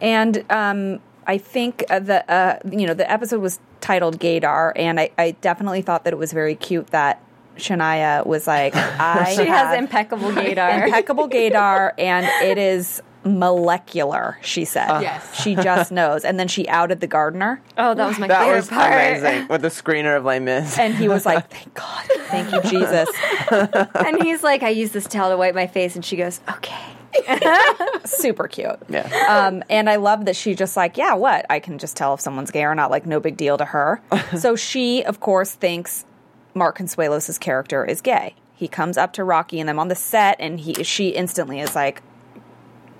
and 0.00 0.44
um, 0.50 1.00
I 1.26 1.38
think 1.38 1.84
uh, 1.90 1.98
the 2.00 2.28
uh, 2.30 2.58
you 2.70 2.86
know 2.86 2.94
the 2.94 3.08
episode 3.10 3.40
was 3.40 3.60
titled 3.80 4.18
Gaydar, 4.18 4.72
and 4.76 4.98
I, 4.98 5.10
I 5.18 5.32
definitely 5.40 5.82
thought 5.82 6.04
that 6.04 6.12
it 6.12 6.16
was 6.18 6.32
very 6.32 6.54
cute 6.54 6.88
that 6.88 7.22
Shania 7.56 8.24
was 8.26 8.46
like, 8.46 8.74
I 8.76 9.34
she 9.34 9.46
has 9.46 9.76
impeccable 9.78 10.30
gaydar. 10.30 10.84
impeccable 10.84 11.28
gaydar, 11.28 11.92
and 11.98 12.26
it 12.46 12.58
is 12.58 13.02
molecular. 13.24 14.36
She 14.42 14.64
said, 14.64 15.00
Yes. 15.00 15.40
she 15.42 15.54
just 15.54 15.92
knows, 16.00 16.24
and 16.24 16.40
then 16.40 16.48
she 16.48 16.68
outed 16.68 17.00
the 17.00 17.06
gardener, 17.06 17.60
oh, 17.78 17.94
that 17.94 18.06
was 18.08 18.18
my 18.18 18.26
That 18.26 18.40
favorite 18.40 18.56
was 18.56 18.68
part. 18.68 18.92
amazing 18.92 19.46
with 19.48 19.62
the 19.62 19.68
screener 19.68 20.16
of 20.16 20.24
Les 20.24 20.40
Mis. 20.40 20.76
and 20.78 20.94
he 20.94 21.08
was 21.08 21.24
like, 21.24 21.48
"Thank 21.48 21.72
God, 21.74 22.04
thank 22.28 22.52
you, 22.52 22.60
Jesus." 22.62 23.08
And 23.94 24.22
he's 24.22 24.42
like, 24.42 24.62
I 24.62 24.70
use 24.70 24.90
this 24.92 25.06
towel 25.06 25.30
to 25.30 25.36
wipe 25.36 25.54
my 25.54 25.66
face, 25.68 25.94
and 25.94 26.04
she 26.04 26.16
goes, 26.16 26.40
okay. 26.48 26.74
Super 28.04 28.48
cute. 28.48 28.76
yeah. 28.88 29.06
Um, 29.28 29.62
and 29.68 29.88
I 29.90 29.96
love 29.96 30.24
that 30.24 30.34
she 30.36 30.54
just 30.54 30.76
like, 30.76 30.96
yeah, 30.96 31.14
what? 31.14 31.44
I 31.50 31.60
can 31.60 31.78
just 31.78 31.96
tell 31.96 32.14
if 32.14 32.20
someone's 32.20 32.50
gay 32.50 32.64
or 32.64 32.74
not. 32.74 32.90
Like, 32.90 33.04
no 33.06 33.20
big 33.20 33.36
deal 33.36 33.58
to 33.58 33.64
her. 33.66 34.00
so 34.38 34.56
she, 34.56 35.04
of 35.04 35.20
course, 35.20 35.52
thinks 35.52 36.04
Mark 36.54 36.78
Consuelos' 36.78 37.38
character 37.38 37.84
is 37.84 38.00
gay. 38.00 38.34
He 38.54 38.68
comes 38.68 38.96
up 38.96 39.14
to 39.14 39.24
Rocky 39.24 39.60
and 39.60 39.68
them 39.68 39.78
on 39.78 39.88
the 39.88 39.94
set, 39.94 40.36
and 40.38 40.60
he 40.60 40.84
she 40.84 41.08
instantly 41.08 41.60
is 41.60 41.74
like, 41.74 42.02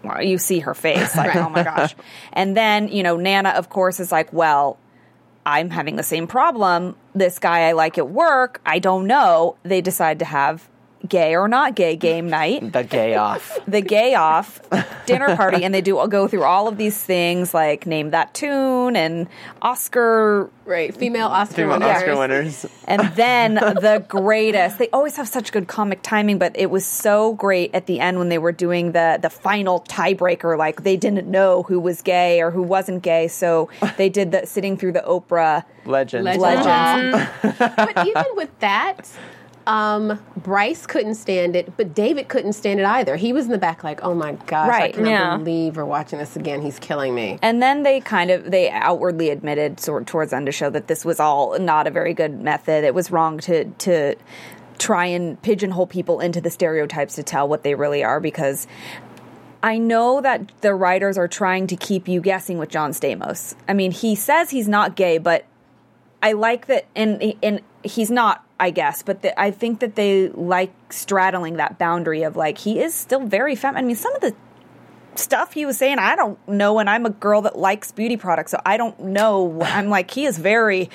well, 0.02 0.22
you 0.22 0.38
see 0.38 0.60
her 0.60 0.74
face, 0.74 1.16
like, 1.16 1.36
oh 1.36 1.48
my 1.48 1.62
gosh. 1.62 1.94
And 2.32 2.56
then 2.56 2.88
you 2.88 3.02
know, 3.02 3.16
Nana, 3.16 3.50
of 3.50 3.68
course, 3.68 4.00
is 4.00 4.12
like, 4.12 4.32
well. 4.32 4.78
I'm 5.44 5.70
having 5.70 5.96
the 5.96 6.04
same 6.04 6.28
problem. 6.28 6.94
This 7.16 7.40
guy 7.40 7.62
I 7.62 7.72
like 7.72 7.98
at 7.98 8.08
work, 8.08 8.60
I 8.64 8.78
don't 8.78 9.08
know. 9.08 9.56
They 9.64 9.80
decide 9.80 10.20
to 10.20 10.24
have 10.24 10.70
gay 11.08 11.34
or 11.34 11.48
not 11.48 11.74
gay 11.74 11.96
game 11.96 12.28
night 12.30 12.72
the 12.72 12.84
gay 12.84 13.14
off. 13.16 13.58
the 13.66 13.80
gay 13.80 14.14
off 14.14 14.60
dinner 15.06 15.34
party 15.36 15.64
and 15.64 15.74
they 15.74 15.80
do 15.80 16.04
go 16.08 16.28
through 16.28 16.44
all 16.44 16.68
of 16.68 16.76
these 16.78 16.96
things 17.02 17.52
like 17.52 17.86
name 17.86 18.10
that 18.10 18.32
tune 18.34 18.96
and 18.96 19.28
Oscar 19.60 20.50
Right, 20.64 20.94
female 20.96 21.26
Oscar 21.26 21.54
Female 21.56 21.80
winners. 21.80 21.96
Oscar 21.96 22.16
winners. 22.18 22.66
and 22.86 23.00
then 23.16 23.54
the 23.54 24.04
greatest 24.08 24.78
they 24.78 24.88
always 24.90 25.16
have 25.16 25.26
such 25.26 25.50
good 25.50 25.66
comic 25.66 26.02
timing 26.02 26.38
but 26.38 26.52
it 26.56 26.70
was 26.70 26.86
so 26.86 27.34
great 27.34 27.74
at 27.74 27.86
the 27.86 27.98
end 27.98 28.18
when 28.18 28.28
they 28.28 28.38
were 28.38 28.52
doing 28.52 28.92
the 28.92 29.18
the 29.20 29.30
final 29.30 29.80
tiebreaker 29.88 30.56
like 30.56 30.84
they 30.84 30.96
didn't 30.96 31.26
know 31.28 31.64
who 31.64 31.80
was 31.80 32.00
gay 32.02 32.40
or 32.40 32.52
who 32.52 32.62
wasn't 32.62 33.02
gay 33.02 33.26
so 33.26 33.68
they 33.96 34.08
did 34.08 34.30
the 34.30 34.46
sitting 34.46 34.76
through 34.76 34.92
the 34.92 35.00
Oprah 35.06 35.64
Legends. 35.84 36.24
Legends. 36.38 37.12
legends 37.42 37.58
but 37.76 38.06
even 38.06 38.24
with 38.34 38.56
that, 38.60 39.10
um, 39.66 40.18
Bryce 40.36 40.86
couldn't 40.86 41.14
stand 41.14 41.54
it, 41.56 41.76
but 41.76 41.94
David 41.94 42.28
couldn't 42.28 42.54
stand 42.54 42.80
it 42.80 42.86
either. 42.86 43.16
He 43.16 43.32
was 43.32 43.46
in 43.46 43.52
the 43.52 43.58
back, 43.58 43.84
like, 43.84 44.02
"Oh 44.02 44.14
my 44.14 44.32
gosh, 44.46 44.66
I 44.66 44.78
Right. 44.78 44.94
cannot 44.94 45.08
Yeah. 45.10 45.36
believe 45.36 45.76
we're 45.76 45.84
watching 45.84 46.18
this 46.18 46.36
again. 46.36 46.62
He's 46.62 46.78
killing 46.78 47.14
me." 47.14 47.38
And 47.42 47.62
then 47.62 47.82
they 47.82 48.00
kind 48.00 48.30
of 48.30 48.50
they 48.50 48.70
outwardly 48.70 49.30
admitted 49.30 49.78
sort 49.80 50.06
towards 50.06 50.32
end 50.32 50.48
of 50.48 50.54
show 50.54 50.70
that 50.70 50.86
this 50.88 51.04
was 51.04 51.20
all 51.20 51.58
not 51.58 51.86
a 51.86 51.90
very 51.90 52.14
good 52.14 52.40
method. 52.40 52.84
It 52.84 52.94
was 52.94 53.10
wrong 53.10 53.38
to 53.40 53.64
to 53.64 54.14
try 54.78 55.06
and 55.06 55.40
pigeonhole 55.42 55.86
people 55.86 56.18
into 56.20 56.40
the 56.40 56.50
stereotypes 56.50 57.14
to 57.14 57.22
tell 57.22 57.46
what 57.46 57.62
they 57.62 57.74
really 57.74 58.02
are 58.02 58.18
because 58.18 58.66
I 59.62 59.78
know 59.78 60.20
that 60.20 60.50
the 60.60 60.74
writers 60.74 61.16
are 61.16 61.28
trying 61.28 61.68
to 61.68 61.76
keep 61.76 62.08
you 62.08 62.20
guessing 62.20 62.58
with 62.58 62.68
John 62.68 62.90
Stamos. 62.90 63.54
I 63.68 63.74
mean, 63.74 63.92
he 63.92 64.16
says 64.16 64.50
he's 64.50 64.66
not 64.66 64.96
gay, 64.96 65.18
but 65.18 65.44
I 66.20 66.32
like 66.32 66.66
that, 66.66 66.86
and 66.96 67.34
and 67.42 67.60
he's 67.84 68.10
not, 68.10 68.44
I 68.60 68.70
guess, 68.70 69.02
but 69.02 69.22
the, 69.22 69.38
I 69.40 69.50
think 69.50 69.80
that 69.80 69.94
they 69.96 70.28
like 70.28 70.72
straddling 70.90 71.56
that 71.56 71.78
boundary 71.78 72.22
of 72.22 72.36
like 72.36 72.58
he 72.58 72.80
is 72.80 72.94
still 72.94 73.26
very 73.26 73.54
feminine. 73.56 73.84
I 73.84 73.86
mean, 73.86 73.96
some 73.96 74.14
of 74.14 74.20
the 74.20 74.34
stuff 75.14 75.52
he 75.52 75.66
was 75.66 75.76
saying, 75.76 75.98
I 75.98 76.16
don't 76.16 76.38
know. 76.48 76.78
And 76.78 76.88
I'm 76.88 77.04
a 77.06 77.10
girl 77.10 77.42
that 77.42 77.58
likes 77.58 77.92
beauty 77.92 78.16
products, 78.16 78.50
so 78.50 78.60
I 78.64 78.76
don't 78.76 78.98
know. 79.00 79.60
I'm 79.62 79.88
like, 79.88 80.10
he 80.10 80.24
is 80.26 80.38
very, 80.38 80.90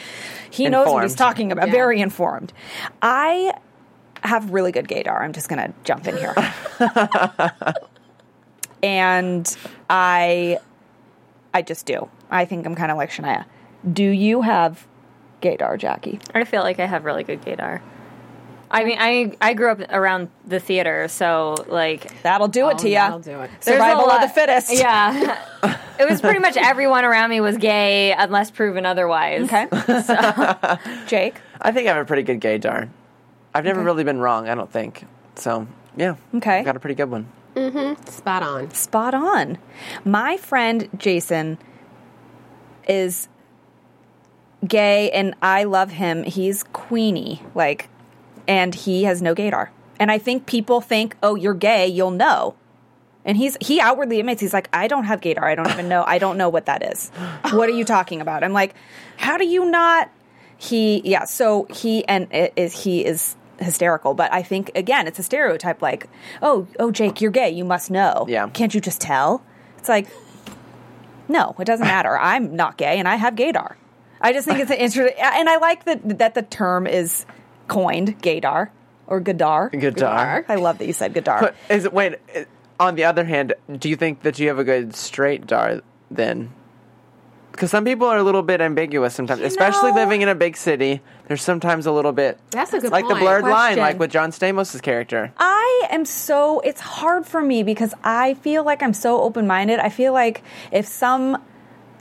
he 0.49 0.67
knows 0.69 0.87
what 0.87 1.03
he's 1.03 1.15
talking 1.15 1.51
about, 1.51 1.67
Yeah. 1.67 1.73
very 1.73 2.01
informed. 2.01 2.53
I 3.01 3.53
have 4.23 4.51
really 4.51 4.71
good 4.71 4.87
gaydar. 4.87 5.21
I'm 5.21 5.33
just 5.33 5.47
going 5.49 5.61
to 5.65 5.73
jump 5.83 6.07
in 6.07 6.17
here. 6.17 6.33
and 8.83 9.57
I, 9.89 10.57
I 11.53 11.61
just 11.61 11.85
do. 11.85 12.09
I 12.29 12.45
think 12.45 12.65
I'm 12.65 12.75
kind 12.75 12.91
of 12.91 12.97
like 12.97 13.09
Shania. 13.11 13.45
Do 13.91 14.03
you 14.03 14.41
have 14.41 14.85
gaydar, 15.41 15.77
Jackie? 15.77 16.19
I 16.33 16.43
feel 16.43 16.61
like 16.63 16.79
I 16.79 16.85
have 16.85 17.05
really 17.05 17.23
good 17.23 17.41
gaydar. 17.41 17.81
I 18.69 18.83
mean, 18.83 18.97
I 18.99 19.31
I 19.39 19.53
grew 19.53 19.71
up 19.71 19.79
around 19.91 20.29
the 20.45 20.59
theater, 20.59 21.07
so 21.07 21.55
like 21.69 22.21
That'll 22.23 22.49
do 22.49 22.67
it 22.69 22.73
Oh, 22.73 22.77
to 22.79 22.89
you. 22.89 22.95
that'll 22.95 23.19
do 23.19 23.39
it. 23.39 23.49
there's 23.61 23.77
Survival 23.77 24.09
of 24.11 24.21
the 24.21 24.27
fittest. 24.27 24.73
Yeah, 24.73 25.39
it 25.99 26.09
was 26.09 26.19
pretty 26.19 26.39
much 26.39 26.57
everyone 26.57 27.05
around 27.05 27.29
me 27.29 27.39
was 27.39 27.57
gay 27.57 28.11
unless 28.11 28.51
proven 28.51 28.85
otherwise. 28.85 29.43
Okay. 29.45 29.67
Jake? 31.07 31.35
I 31.61 31.71
think 31.71 31.87
I 31.87 31.93
have 31.93 32.01
a 32.01 32.05
pretty 32.05 32.23
good 32.23 32.41
gaydar. 32.41 32.89
I've 33.55 33.63
never 33.63 33.81
really 33.81 34.03
been 34.03 34.19
wrong. 34.19 34.49
I 34.49 34.55
don't 34.55 34.71
think 34.71 35.05
so. 35.35 35.65
Yeah. 35.95 36.15
Okay. 36.35 36.61
Got 36.63 36.75
a 36.75 36.79
pretty 36.79 36.95
good 36.95 37.09
one. 37.09 37.27
Mm-hmm. 37.55 38.03
Spot 38.11 38.43
on. 38.43 38.71
Spot 38.71 39.13
on. 39.13 39.57
My 40.03 40.35
friend 40.37 40.89
Jason 40.97 41.57
is 42.87 43.29
gay 44.65 45.11
and 45.11 45.35
I 45.41 45.63
love 45.63 45.91
him. 45.91 46.23
He's 46.23 46.63
queenie, 46.63 47.41
like, 47.53 47.89
and 48.47 48.73
he 48.73 49.03
has 49.03 49.21
no 49.21 49.35
gaydar. 49.35 49.69
And 49.99 50.11
I 50.11 50.17
think 50.17 50.45
people 50.45 50.81
think, 50.81 51.15
oh, 51.23 51.35
you're 51.35 51.53
gay, 51.53 51.87
you'll 51.87 52.11
know. 52.11 52.55
And 53.25 53.35
he's 53.35 53.57
he 53.59 53.81
outwardly 53.81 54.19
admits 54.19 54.39
he's 54.39 54.53
like, 54.53 54.69
I 54.71 54.87
don't 54.87 55.03
have 55.03 55.19
gaydar. 55.19 55.43
I 55.43 55.55
don't 55.55 55.69
even 55.69 55.89
know. 55.89 56.03
I 56.07 56.17
don't 56.17 56.37
know 56.37 56.47
what 56.47 56.67
that 56.67 56.81
is. 56.81 57.09
What 57.51 57.67
are 57.67 57.73
you 57.73 57.83
talking 57.83 58.21
about? 58.21 58.43
I'm 58.43 58.53
like, 58.53 58.73
how 59.17 59.37
do 59.37 59.45
you 59.45 59.65
not? 59.69 60.09
He 60.57 61.01
yeah. 61.03 61.25
So 61.25 61.67
he 61.69 62.07
and 62.07 62.31
it 62.33 62.53
is 62.55 62.83
he 62.83 63.05
is 63.05 63.35
hysterical. 63.59 64.13
But 64.13 64.31
I 64.31 64.43
think 64.43 64.71
again, 64.75 65.07
it's 65.07 65.19
a 65.19 65.23
stereotype. 65.23 65.81
Like, 65.81 66.07
oh 66.41 66.67
oh 66.79 66.89
Jake, 66.89 67.19
you're 67.19 67.31
gay. 67.31 67.49
You 67.49 67.65
must 67.65 67.91
know. 67.91 68.25
Yeah. 68.29 68.47
Can't 68.49 68.73
you 68.73 68.79
just 68.79 69.01
tell? 69.01 69.43
It's 69.77 69.89
like, 69.89 70.07
no, 71.27 71.53
it 71.59 71.65
doesn't 71.65 71.85
matter. 71.85 72.17
I'm 72.17 72.55
not 72.55 72.77
gay 72.77 72.97
and 72.97 73.09
I 73.09 73.15
have 73.15 73.35
gaydar. 73.35 73.75
I 74.21 74.33
just 74.33 74.47
think 74.47 74.59
it's 74.59 74.71
an 74.71 74.77
interesting, 74.77 75.17
and 75.21 75.49
I 75.49 75.57
like 75.57 75.85
that 75.85 76.19
that 76.19 76.35
the 76.35 76.41
term 76.41 76.87
is 76.87 77.25
coined, 77.67 78.21
gaydar 78.21 78.69
or 79.07 79.21
gadar. 79.21 79.71
Gaydar. 79.71 80.45
I 80.47 80.55
love 80.55 80.77
that 80.79 80.87
you 80.87 80.93
said 80.93 81.13
gadar. 81.13 81.39
But 81.41 81.55
is 81.69 81.85
it 81.85 81.93
wait? 81.93 82.15
On 82.79 82.95
the 82.95 83.05
other 83.05 83.25
hand, 83.25 83.53
do 83.77 83.89
you 83.89 83.95
think 83.95 84.21
that 84.21 84.37
you 84.37 84.49
have 84.49 84.59
a 84.59 84.63
good 84.63 84.95
straight 84.95 85.47
dar 85.47 85.81
then? 86.11 86.53
Because 87.51 87.71
some 87.71 87.85
people 87.85 88.05
are 88.05 88.17
a 88.17 88.23
little 88.23 88.43
bit 88.43 88.61
ambiguous 88.61 89.15
sometimes, 89.15 89.41
especially 89.41 89.89
know- 89.89 89.97
living 89.97 90.21
in 90.21 90.29
a 90.29 90.35
big 90.35 90.55
city. 90.55 91.01
There's 91.27 91.41
sometimes 91.41 91.87
a 91.87 91.91
little 91.91 92.11
bit. 92.11 92.37
That's 92.51 92.71
a 92.71 92.79
good 92.79 92.91
like 92.91 93.05
the 93.05 93.15
point. 93.15 93.23
blurred 93.23 93.43
line, 93.45 93.77
like 93.77 93.97
with 93.97 94.11
John 94.11 94.31
Stamos' 94.31 94.79
character. 94.81 95.33
I 95.37 95.87
am 95.89 96.05
so 96.05 96.59
it's 96.59 96.79
hard 96.79 97.25
for 97.25 97.41
me 97.41 97.63
because 97.63 97.95
I 98.03 98.35
feel 98.35 98.63
like 98.63 98.83
I'm 98.83 98.93
so 98.93 99.21
open 99.21 99.47
minded. 99.47 99.79
I 99.79 99.89
feel 99.89 100.13
like 100.13 100.43
if 100.71 100.85
some 100.85 101.41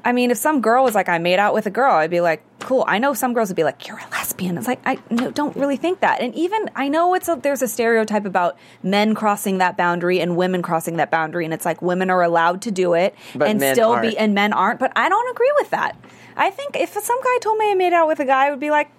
I 0.06 0.12
mean, 0.12 0.30
if 0.30 0.38
some 0.38 0.60
girl 0.60 0.84
was 0.84 0.94
like, 0.94 1.08
I 1.08 1.18
made 1.18 1.40
out 1.40 1.52
with 1.52 1.66
a 1.66 1.70
girl, 1.70 1.92
I'd 1.92 2.10
be 2.10 2.20
like, 2.20 2.40
cool. 2.60 2.84
I 2.86 3.00
know 3.00 3.12
some 3.12 3.34
girls 3.34 3.48
would 3.48 3.56
be 3.56 3.64
like, 3.64 3.88
you're 3.88 3.98
a 3.98 4.08
lesbian. 4.12 4.56
It's 4.56 4.68
like, 4.68 4.78
I 4.86 5.00
no, 5.10 5.32
don't 5.32 5.56
really 5.56 5.76
think 5.76 5.98
that. 5.98 6.20
And 6.20 6.32
even, 6.36 6.70
I 6.76 6.86
know 6.86 7.14
it's 7.14 7.26
a, 7.26 7.34
there's 7.34 7.60
a 7.60 7.66
stereotype 7.66 8.24
about 8.24 8.56
men 8.84 9.16
crossing 9.16 9.58
that 9.58 9.76
boundary 9.76 10.20
and 10.20 10.36
women 10.36 10.62
crossing 10.62 10.98
that 10.98 11.10
boundary. 11.10 11.44
And 11.44 11.52
it's 11.52 11.64
like 11.64 11.82
women 11.82 12.08
are 12.08 12.22
allowed 12.22 12.62
to 12.62 12.70
do 12.70 12.94
it 12.94 13.16
But 13.34 13.48
and 13.48 13.60
still 13.60 13.90
aren't. 13.90 14.10
be, 14.10 14.16
and 14.16 14.32
men 14.32 14.52
aren't. 14.52 14.78
But 14.78 14.92
I 14.94 15.08
don't 15.08 15.28
agree 15.34 15.52
with 15.56 15.70
that. 15.70 15.96
I 16.36 16.50
think 16.50 16.76
if 16.76 16.92
some 16.92 17.20
guy 17.24 17.38
told 17.40 17.58
me 17.58 17.72
I 17.72 17.74
made 17.74 17.92
out 17.92 18.06
with 18.06 18.20
a 18.20 18.24
guy, 18.24 18.46
I 18.46 18.50
would 18.50 18.60
be 18.60 18.70
like, 18.70 18.92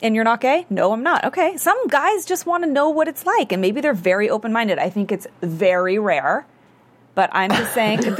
and 0.00 0.14
you're 0.14 0.22
not 0.22 0.40
gay? 0.42 0.64
No, 0.70 0.92
I'm 0.92 1.02
not. 1.02 1.24
Okay. 1.24 1.56
Some 1.56 1.88
guys 1.88 2.24
just 2.24 2.46
want 2.46 2.62
to 2.62 2.70
know 2.70 2.88
what 2.88 3.08
it's 3.08 3.26
like, 3.26 3.50
and 3.50 3.60
maybe 3.60 3.80
they're 3.80 3.94
very 3.94 4.30
open 4.30 4.52
minded. 4.52 4.78
I 4.78 4.90
think 4.90 5.10
it's 5.10 5.26
very 5.42 5.98
rare. 5.98 6.46
But 7.14 7.30
I'm 7.32 7.50
just 7.50 7.72
saying, 7.74 8.00
look 8.00 8.18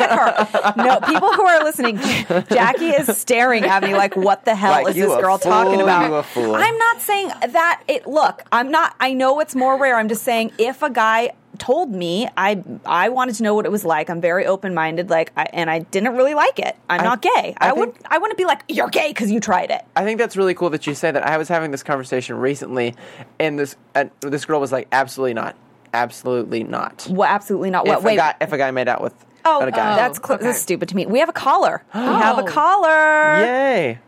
at 0.00 0.10
her. 0.10 0.72
No, 0.82 1.00
people 1.00 1.32
who 1.32 1.46
are 1.46 1.64
listening, 1.64 1.96
Jackie 1.96 2.90
is 2.90 3.16
staring 3.16 3.64
at 3.64 3.82
me 3.82 3.94
like, 3.94 4.16
what 4.16 4.44
the 4.44 4.54
hell 4.54 4.72
Like, 4.72 4.88
is 4.88 4.96
this 4.96 5.06
girl 5.06 5.38
talking 5.38 5.80
about? 5.80 6.26
fool. 6.26 6.54
I'm 6.54 6.76
not 6.78 7.00
saying 7.00 7.28
that 7.52 7.82
it, 7.88 8.06
look, 8.06 8.42
I'm 8.52 8.70
not, 8.70 8.94
I 9.00 9.14
know 9.14 9.40
it's 9.40 9.54
more 9.54 9.78
rare. 9.80 9.96
I'm 9.96 10.08
just 10.08 10.22
saying 10.22 10.52
if 10.58 10.82
a 10.82 10.90
guy 10.90 11.30
told 11.58 11.90
me 11.92 12.26
I 12.36 12.62
I 12.84 13.10
wanted 13.10 13.36
to 13.36 13.44
know 13.44 13.54
what 13.54 13.64
it 13.64 13.70
was 13.70 13.84
like. 13.84 14.10
I'm 14.10 14.20
very 14.20 14.44
open 14.44 14.74
minded, 14.74 15.08
like, 15.08 15.30
I, 15.36 15.44
and 15.52 15.70
I 15.70 15.78
didn't 15.78 16.16
really 16.16 16.34
like 16.34 16.58
it. 16.58 16.76
I'm 16.90 17.00
I- 17.00 17.04
not 17.04 17.22
gay. 17.22 17.54
I, 17.58 17.68
I 17.68 17.72
would 17.72 17.94
think- 17.94 18.06
I 18.10 18.18
wouldn't 18.18 18.36
be 18.36 18.44
like 18.44 18.62
you're 18.68 18.88
gay 18.88 19.08
because 19.08 19.30
you 19.30 19.38
tried 19.40 19.70
it. 19.70 19.82
I 19.94 20.02
think 20.04 20.18
that's 20.18 20.36
really 20.36 20.54
cool 20.54 20.68
that 20.70 20.86
you 20.86 20.94
say 20.94 21.12
that. 21.12 21.24
I 21.24 21.38
was 21.38 21.48
having 21.48 21.70
this 21.70 21.84
conversation 21.84 22.36
recently, 22.38 22.96
and 23.38 23.56
this 23.58 23.76
uh, 23.94 24.06
this 24.20 24.44
girl 24.44 24.60
was 24.60 24.72
like, 24.72 24.88
"Absolutely 24.90 25.34
not, 25.34 25.54
absolutely 25.94 26.64
not." 26.64 27.06
Well, 27.10 27.28
absolutely 27.28 27.70
not. 27.70 27.86
What? 27.86 27.98
if 27.98 28.04
Wait. 28.04 28.14
a 28.14 28.16
guy 28.16 28.34
if 28.40 28.52
a 28.52 28.58
guy 28.58 28.70
made 28.70 28.88
out 28.88 29.00
with 29.02 29.14
oh, 29.44 29.60
a 29.62 29.70
guy, 29.70 29.92
oh, 29.92 29.96
that's 29.96 30.18
cl- 30.18 30.34
okay. 30.36 30.44
that's 30.44 30.60
stupid 30.60 30.88
to 30.90 30.96
me. 30.96 31.06
We 31.06 31.20
have 31.20 31.28
a 31.28 31.32
caller. 31.32 31.82
We 31.94 32.00
have 32.00 32.38
a 32.38 32.42
Oh. 32.42 32.46
caller. 32.46 33.38
yay! 33.44 33.98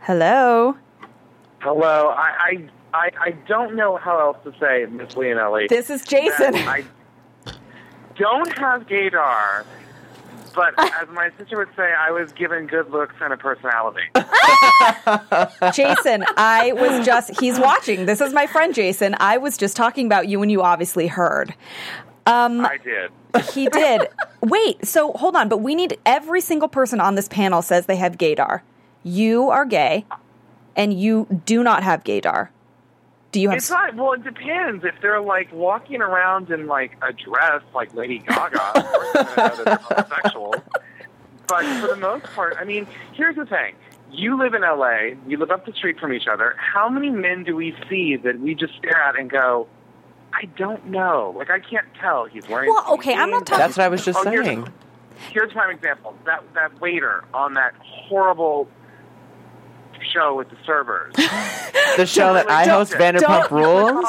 Hello. 0.00 0.76
Hello. 1.60 2.08
I, 2.08 2.32
I 2.38 2.68
I 2.94 3.10
I 3.20 3.30
don't 3.48 3.74
know 3.74 3.96
how 3.96 4.18
else 4.20 4.36
to 4.44 4.52
say 4.60 4.86
Miss 4.90 5.14
Leonelli. 5.14 5.68
This 5.68 5.90
is 5.90 6.02
Jason. 6.04 6.54
I 6.56 6.84
don't 8.16 8.52
have 8.58 8.86
gaydar, 8.86 9.64
but 10.54 10.74
as 10.78 11.08
my 11.10 11.30
sister 11.38 11.56
would 11.58 11.68
say, 11.76 11.92
I 11.92 12.10
was 12.10 12.32
given 12.32 12.66
good 12.66 12.90
looks 12.90 13.14
and 13.20 13.32
a 13.32 13.36
personality. 13.36 14.02
Jason, 15.72 16.24
I 16.36 16.72
was 16.72 17.04
just, 17.04 17.38
he's 17.40 17.58
watching. 17.58 18.06
This 18.06 18.20
is 18.20 18.32
my 18.32 18.46
friend 18.46 18.74
Jason. 18.74 19.14
I 19.20 19.38
was 19.38 19.56
just 19.56 19.76
talking 19.76 20.06
about 20.06 20.28
you 20.28 20.42
and 20.42 20.50
you 20.50 20.62
obviously 20.62 21.06
heard. 21.06 21.54
Um, 22.26 22.64
I 22.64 22.78
did. 22.78 23.10
He 23.52 23.68
did. 23.68 24.08
Wait, 24.40 24.86
so 24.86 25.12
hold 25.12 25.34
on, 25.34 25.48
but 25.48 25.58
we 25.58 25.74
need 25.74 25.98
every 26.06 26.40
single 26.40 26.68
person 26.68 27.00
on 27.00 27.14
this 27.14 27.28
panel 27.28 27.62
says 27.62 27.86
they 27.86 27.96
have 27.96 28.18
gaydar. 28.18 28.60
You 29.02 29.50
are 29.50 29.64
gay 29.64 30.04
and 30.76 30.98
you 30.98 31.26
do 31.44 31.62
not 31.62 31.82
have 31.82 32.04
gaydar. 32.04 32.48
Do 33.32 33.40
you 33.40 33.48
have 33.48 33.56
It's 33.58 33.70
not. 33.70 33.94
Well, 33.94 34.12
it 34.12 34.22
depends. 34.24 34.84
If 34.84 34.94
they're 35.00 35.20
like 35.20 35.50
walking 35.52 36.02
around 36.02 36.50
in 36.50 36.66
like 36.66 36.92
a 37.02 37.12
dress, 37.12 37.62
like 37.74 37.94
Lady 37.94 38.18
Gaga, 38.18 38.60
of 38.78 38.84
course 38.84 39.06
I'm 39.14 39.24
gonna 39.24 39.36
know 39.36 39.56
that 39.56 39.64
they're 39.64 39.76
homosexuals. 39.76 40.54
But 41.48 41.64
for 41.80 41.86
the 41.88 41.96
most 41.96 42.24
part, 42.34 42.56
I 42.58 42.64
mean, 42.64 42.86
here's 43.14 43.36
the 43.36 43.46
thing. 43.46 43.74
You 44.10 44.38
live 44.38 44.52
in 44.54 44.60
LA. 44.62 45.14
You 45.26 45.38
live 45.38 45.50
up 45.50 45.64
the 45.64 45.72
street 45.72 45.98
from 45.98 46.12
each 46.12 46.26
other. 46.26 46.54
How 46.58 46.88
many 46.90 47.08
men 47.10 47.44
do 47.44 47.56
we 47.56 47.74
see 47.88 48.16
that 48.16 48.38
we 48.38 48.54
just 48.54 48.74
stare 48.76 49.00
at 49.02 49.18
and 49.18 49.30
go, 49.30 49.66
"I 50.34 50.44
don't 50.56 50.86
know. 50.86 51.32
Like 51.36 51.50
I 51.50 51.58
can't 51.60 51.86
tell." 51.98 52.26
He's 52.26 52.46
wearing. 52.48 52.68
Well, 52.70 52.84
okay, 52.94 53.14
I'm 53.14 53.30
not 53.30 53.46
jeans. 53.46 53.58
That's 53.58 53.76
what 53.78 53.84
I 53.84 53.88
was 53.88 54.04
just 54.04 54.18
Oh, 54.24 54.30
here's- 54.30 54.44
saying. 54.46 54.68
Here's 55.30 55.54
my 55.54 55.70
example. 55.70 56.14
That 56.26 56.42
that 56.54 56.78
waiter 56.80 57.24
on 57.32 57.54
that 57.54 57.74
horrible 57.80 58.68
show 60.12 60.34
with 60.34 60.50
the 60.50 60.56
servers. 60.66 61.14
The 61.98 62.06
show 62.06 62.32
that 62.32 62.48
I 62.50 62.64
Don't- 62.64 62.74
host, 62.78 62.92
Vanderpump 62.94 63.50
don't- 63.50 63.52
Rules. 63.52 64.06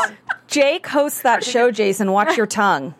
Jake 0.47 0.87
hosts 0.87 1.21
that 1.23 1.43
show, 1.43 1.69
Jason. 1.69 2.13
Watch 2.13 2.37
your 2.37 2.45
tongue. 2.47 2.95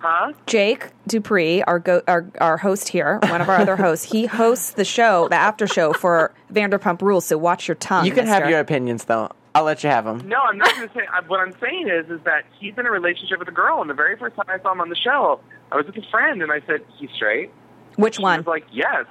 Huh? 0.00 0.34
Jake 0.44 0.88
Dupree, 1.06 1.62
our, 1.62 1.78
go, 1.78 2.02
our 2.06 2.26
our 2.38 2.58
host 2.58 2.88
here, 2.88 3.18
one 3.22 3.40
of 3.40 3.48
our 3.48 3.56
other 3.56 3.74
hosts, 3.76 4.04
he 4.04 4.26
hosts 4.26 4.72
the 4.72 4.84
show, 4.84 5.28
the 5.28 5.36
after 5.36 5.66
show 5.66 5.94
for 5.94 6.34
Vanderpump 6.52 7.00
Rules. 7.00 7.24
So 7.24 7.38
watch 7.38 7.66
your 7.66 7.74
tongue. 7.76 8.04
You 8.04 8.12
can 8.12 8.26
have 8.26 8.50
your 8.50 8.60
opinions, 8.60 9.04
though. 9.06 9.30
I'll 9.54 9.64
let 9.64 9.82
you 9.82 9.88
have 9.88 10.04
them. 10.04 10.28
No, 10.28 10.36
I'm 10.42 10.58
not 10.58 10.68
going 10.76 10.88
to 10.88 10.94
say. 10.94 11.06
What 11.26 11.40
I'm 11.40 11.54
saying 11.58 11.88
is, 11.88 12.10
is 12.10 12.20
that 12.24 12.44
he's 12.60 12.74
in 12.76 12.84
a 12.84 12.90
relationship 12.90 13.38
with 13.38 13.48
a 13.48 13.52
girl, 13.52 13.80
and 13.80 13.88
the 13.88 13.94
very 13.94 14.18
first 14.18 14.36
time 14.36 14.44
I 14.48 14.60
saw 14.60 14.72
him 14.72 14.82
on 14.82 14.90
the 14.90 14.96
show, 14.96 15.40
I 15.72 15.76
was 15.76 15.86
with 15.86 15.96
a 15.96 16.06
friend, 16.10 16.42
and 16.42 16.52
I 16.52 16.60
said, 16.66 16.80
"He's 16.98 17.08
straight." 17.16 17.50
Which 17.96 18.16
She 18.16 18.22
one? 18.22 18.40
was 18.40 18.46
like, 18.46 18.66
"Yes." 18.70 19.06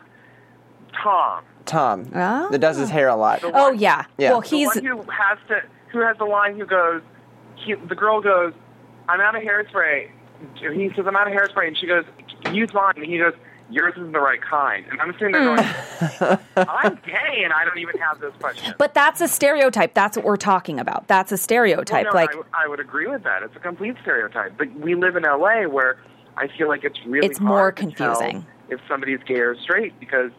Tom. 1.03 1.43
Tom, 1.65 2.09
Oh. 2.15 2.49
that 2.51 2.59
does 2.59 2.77
his 2.77 2.89
ah. 2.89 2.93
hair 2.93 3.07
a 3.07 3.15
lot. 3.15 3.41
The 3.41 3.47
Oh 3.47 3.69
one- 3.69 3.79
yeah. 3.79 4.05
Yeah. 4.17 4.31
Well, 4.31 4.41
he's 4.41 4.69
The 4.73 4.81
he's 4.81 4.91
one 4.91 5.05
who 5.05 5.11
has 5.11 5.37
to, 5.49 5.61
who 5.91 5.99
has 5.99 6.17
the 6.17 6.25
line 6.25 6.57
who 6.57 6.65
goes, 6.65 7.01
he, 7.55 7.73
the 7.73 7.95
girl 7.95 8.21
goes, 8.21 8.53
"I'm 9.09 9.21
out 9.21 9.35
of 9.35 9.41
hairspray." 9.43 10.09
He 10.55 10.89
says, 10.95 11.05
"I'm 11.07 11.15
out 11.15 11.27
of 11.27 11.33
hairspray," 11.33 11.67
and 11.67 11.77
she 11.77 11.87
goes, 11.87 12.03
"Use 12.51 12.73
mine," 12.73 12.93
and 12.97 13.05
he 13.05 13.17
goes. 13.17 13.33
Yours 13.71 13.93
isn't 13.97 14.11
the 14.11 14.19
right 14.19 14.39
kind. 14.43 14.85
And 14.91 15.01
I'm 15.01 15.11
sitting 15.13 15.31
there 15.31 15.43
going, 15.55 15.63
hmm. 15.63 16.59
I'm 16.69 16.99
gay 17.03 17.41
and 17.43 17.51
I 17.51 17.65
don't 17.65 17.79
even 17.79 17.97
have 17.99 18.19
this 18.19 18.31
question. 18.39 18.75
But 18.77 18.93
that's 18.93 19.21
a 19.21 19.27
stereotype. 19.27 19.95
That's 19.95 20.15
what 20.15 20.23
we're 20.23 20.37
talking 20.37 20.79
about. 20.79 21.07
That's 21.07 21.31
a 21.31 21.33
Well, 21.33 21.39
stereotype. 21.39 22.05
no, 22.05 22.11
like 22.11 22.29
I 22.53 22.67
would 22.67 22.79
agree 22.79 23.07
with 23.07 23.23
that. 23.23 23.41
It's 23.41 23.55
a 23.55 23.59
complete 23.59 23.95
stereotype. 24.03 24.53
But 24.55 24.71
we 24.75 24.93
live 24.93 25.15
in 25.15 25.23
LA 25.23 25.63
where 25.67 25.97
I 26.37 26.47
feel 26.47 26.67
like 26.67 26.83
it's 26.83 27.03
really 27.07 27.25
It's 27.25 27.39
more 27.39 27.57
hard 27.57 27.77
to 27.77 27.85
tell 27.91 28.15
confusing. 28.17 28.45
if 28.69 28.79
somebody's 28.87 29.21
gay 29.25 29.39
or 29.39 29.55
straight 29.55 29.99
because 29.99 30.29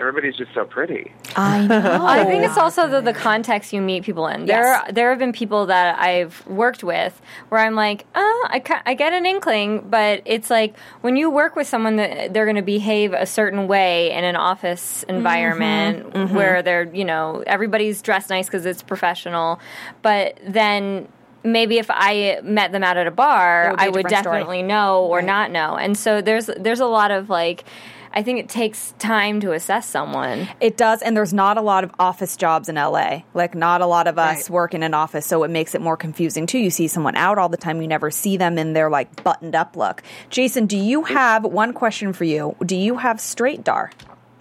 everybody's 0.00 0.36
just 0.36 0.52
so 0.54 0.64
pretty. 0.64 1.12
I 1.36 1.66
know. 1.66 2.06
I 2.06 2.24
think 2.24 2.44
it's 2.44 2.56
also 2.56 2.88
the, 2.88 3.00
the 3.00 3.12
context 3.12 3.72
you 3.72 3.80
meet 3.80 4.02
people 4.02 4.26
in. 4.26 4.46
Yes. 4.46 4.84
There, 4.84 4.92
there 4.92 5.10
have 5.10 5.18
been 5.18 5.32
people 5.32 5.66
that 5.66 5.98
I've 5.98 6.44
worked 6.46 6.82
with 6.82 7.20
where 7.50 7.60
I'm 7.60 7.74
like, 7.74 8.06
oh, 8.14 8.48
I, 8.50 8.60
ca- 8.60 8.82
I 8.86 8.94
get 8.94 9.12
an 9.12 9.26
inkling, 9.26 9.86
but 9.88 10.22
it's 10.24 10.50
like 10.50 10.76
when 11.02 11.16
you 11.16 11.30
work 11.30 11.54
with 11.54 11.66
someone 11.66 11.96
that 11.96 12.32
they're 12.32 12.46
going 12.46 12.56
to 12.56 12.62
behave 12.62 13.12
a 13.12 13.26
certain 13.26 13.68
way 13.68 14.10
in 14.10 14.24
an 14.24 14.36
office 14.36 15.04
mm-hmm. 15.04 15.16
environment 15.16 16.12
mm-hmm. 16.12 16.34
where 16.34 16.62
they're, 16.62 16.92
you 16.94 17.04
know, 17.04 17.44
everybody's 17.46 18.02
dressed 18.02 18.30
nice 18.30 18.46
because 18.46 18.66
it's 18.66 18.82
professional, 18.82 19.60
but 20.02 20.38
then. 20.46 21.08
Maybe 21.42 21.78
if 21.78 21.86
I 21.88 22.38
met 22.42 22.70
them 22.70 22.84
out 22.84 22.98
at 22.98 23.06
a 23.06 23.10
bar, 23.10 23.70
would 23.70 23.78
be 23.78 23.82
a 23.82 23.86
I 23.86 23.88
would 23.88 24.02
different 24.02 24.24
story. 24.24 24.38
definitely 24.40 24.62
know 24.62 25.06
or 25.06 25.22
not 25.22 25.50
know. 25.50 25.74
And 25.74 25.96
so 25.96 26.20
there's 26.20 26.50
there's 26.58 26.80
a 26.80 26.86
lot 26.86 27.10
of 27.10 27.30
like, 27.30 27.64
I 28.12 28.22
think 28.24 28.40
it 28.40 28.48
takes 28.48 28.92
time 28.98 29.38
to 29.40 29.52
assess 29.52 29.88
someone. 29.88 30.48
It 30.60 30.76
does, 30.76 31.00
and 31.00 31.16
there's 31.16 31.32
not 31.32 31.56
a 31.58 31.60
lot 31.62 31.84
of 31.84 31.92
office 31.98 32.36
jobs 32.36 32.68
in 32.68 32.74
LA. 32.74 33.22
Like, 33.34 33.54
not 33.54 33.80
a 33.82 33.86
lot 33.86 34.08
of 34.08 34.18
us 34.18 34.48
Right. 34.48 34.50
work 34.50 34.74
in 34.74 34.82
an 34.82 34.94
office, 34.94 35.24
so 35.26 35.44
it 35.44 35.50
makes 35.50 35.74
it 35.76 35.80
more 35.80 35.96
confusing 35.96 36.46
too. 36.46 36.58
You 36.58 36.70
see 36.70 36.88
someone 36.88 37.14
out 37.14 37.38
all 37.38 37.48
the 37.48 37.56
time, 37.56 37.80
you 37.80 37.86
never 37.86 38.10
see 38.10 38.36
them 38.36 38.58
in 38.58 38.72
their 38.72 38.90
like 38.90 39.22
buttoned 39.22 39.54
up 39.54 39.76
look. 39.76 40.02
Jason, 40.28 40.66
do 40.66 40.76
you 40.76 41.04
have 41.04 41.44
one 41.44 41.72
question 41.72 42.12
for 42.12 42.24
you? 42.24 42.56
Do 42.66 42.74
you 42.74 42.96
have 42.96 43.20
straight 43.20 43.62
dar? 43.62 43.92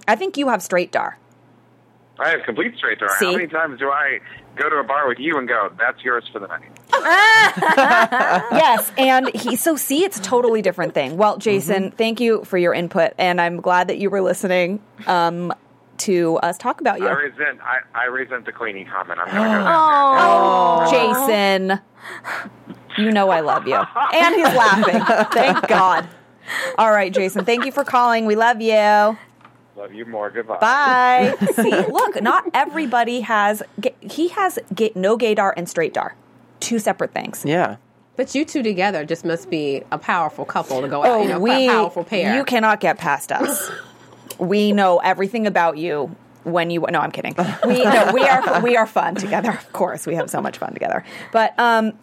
I 0.08 0.16
think 0.16 0.36
you 0.38 0.48
have 0.50 0.64
straight 0.64 0.92
dar. 0.92 1.20
I 2.18 2.30
have 2.30 2.44
complete 2.44 2.76
straight 2.76 3.00
door. 3.00 3.10
See? 3.20 3.26
How 3.26 3.32
many 3.34 3.48
times 3.48 3.80
do 3.80 3.90
I 3.92 4.20
go 4.56 4.68
to 4.70 4.78
a 4.78 4.84
bar 4.84 5.08
with 5.08 5.20
you 5.20 5.38
and 5.38 5.48
go, 5.48 5.70
"That's 5.78 6.04
yours 6.04 6.28
for 6.34 6.40
the 6.40 6.48
night"? 6.48 6.64
yes, 8.52 8.92
and 8.98 9.30
he 9.36 9.56
so 9.56 9.76
see 9.76 10.04
it's 10.04 10.18
a 10.20 10.22
totally 10.22 10.62
different 10.62 10.94
thing. 10.94 11.18
Well, 11.18 11.38
Jason, 11.38 11.92
thank 11.92 12.20
you 12.20 12.44
for 12.46 12.58
your 12.58 12.74
input, 12.74 13.14
and 13.18 13.40
I'm 13.40 13.62
glad 13.62 13.88
that 13.90 13.98
you 14.00 14.10
were 14.10 14.22
listening 14.22 14.82
um, 15.08 15.54
to 16.00 16.38
us 16.38 16.58
talk 16.58 16.82
about 16.82 17.00
you. 17.00 17.08
I 17.08 17.12
resent. 17.12 17.60
I, 17.62 17.80
I 17.94 18.06
resent 18.06 18.46
the 18.46 18.52
cleaning 18.52 18.86
comment. 18.88 19.20
I'm 19.20 19.28
gonna 19.28 19.64
go 19.64 19.70
Oh, 20.22 20.92
Jason, 20.92 21.80
you 22.98 23.12
know 23.12 23.30
I 23.30 23.42
love 23.42 23.68
you, 23.68 23.76
and 24.14 24.36
he's 24.36 24.56
laughing. 24.56 25.28
Thank 25.34 25.68
God. 25.68 26.08
All 26.78 26.92
right, 26.92 27.14
Jason, 27.14 27.46
thank 27.46 27.66
you 27.66 27.72
for 27.72 27.84
calling. 27.84 28.26
We 28.26 28.36
love 28.36 28.62
you. 28.62 29.18
Love 29.80 29.94
you 29.94 30.06
more. 30.06 30.30
Goodbye. 30.30 30.58
Bye. 30.60 31.36
See, 31.54 31.70
look, 31.70 32.22
not 32.22 32.44
everybody 32.54 33.22
has. 33.22 33.64
He 34.02 34.28
has 34.30 34.60
no 34.96 35.18
gaydar 35.18 35.54
and 35.56 35.70
straight 35.70 35.94
dar, 35.94 36.16
two 36.60 36.80
separate 36.80 37.14
things. 37.14 37.44
Yeah. 37.46 37.78
But 38.16 38.36
you 38.36 38.44
two 38.44 38.64
together 38.64 39.06
just 39.06 39.24
must 39.24 39.50
be 39.50 39.84
a 39.92 39.98
powerful 39.98 40.44
couple 40.46 40.82
to 40.82 40.88
go 40.90 41.04
out. 41.06 41.22
you 41.22 41.30
know, 41.30 41.36
Oh, 41.38 41.40
we 41.40 41.68
a 41.68 41.72
powerful 41.72 42.04
pair. 42.04 42.36
You 42.36 42.44
cannot 42.44 42.80
get 42.82 42.98
past 42.98 43.32
us. 43.32 43.72
we 44.38 44.72
know 44.74 44.98
everything 45.00 45.48
about 45.48 45.78
you 45.78 46.16
when 46.44 46.70
you. 46.70 46.86
No, 46.90 47.00
I'm 47.00 47.12
kidding. 47.12 47.36
We 47.66 47.84
no, 47.84 48.12
we 48.14 48.22
are 48.24 48.62
we 48.62 48.76
are 48.76 48.86
fun 48.88 49.16
together. 49.16 49.52
Of 49.52 49.72
course, 49.74 50.06
we 50.06 50.16
have 50.16 50.30
so 50.30 50.42
much 50.42 50.58
fun 50.58 50.74
together. 50.74 51.04
But 51.32 51.58
um. 51.60 51.94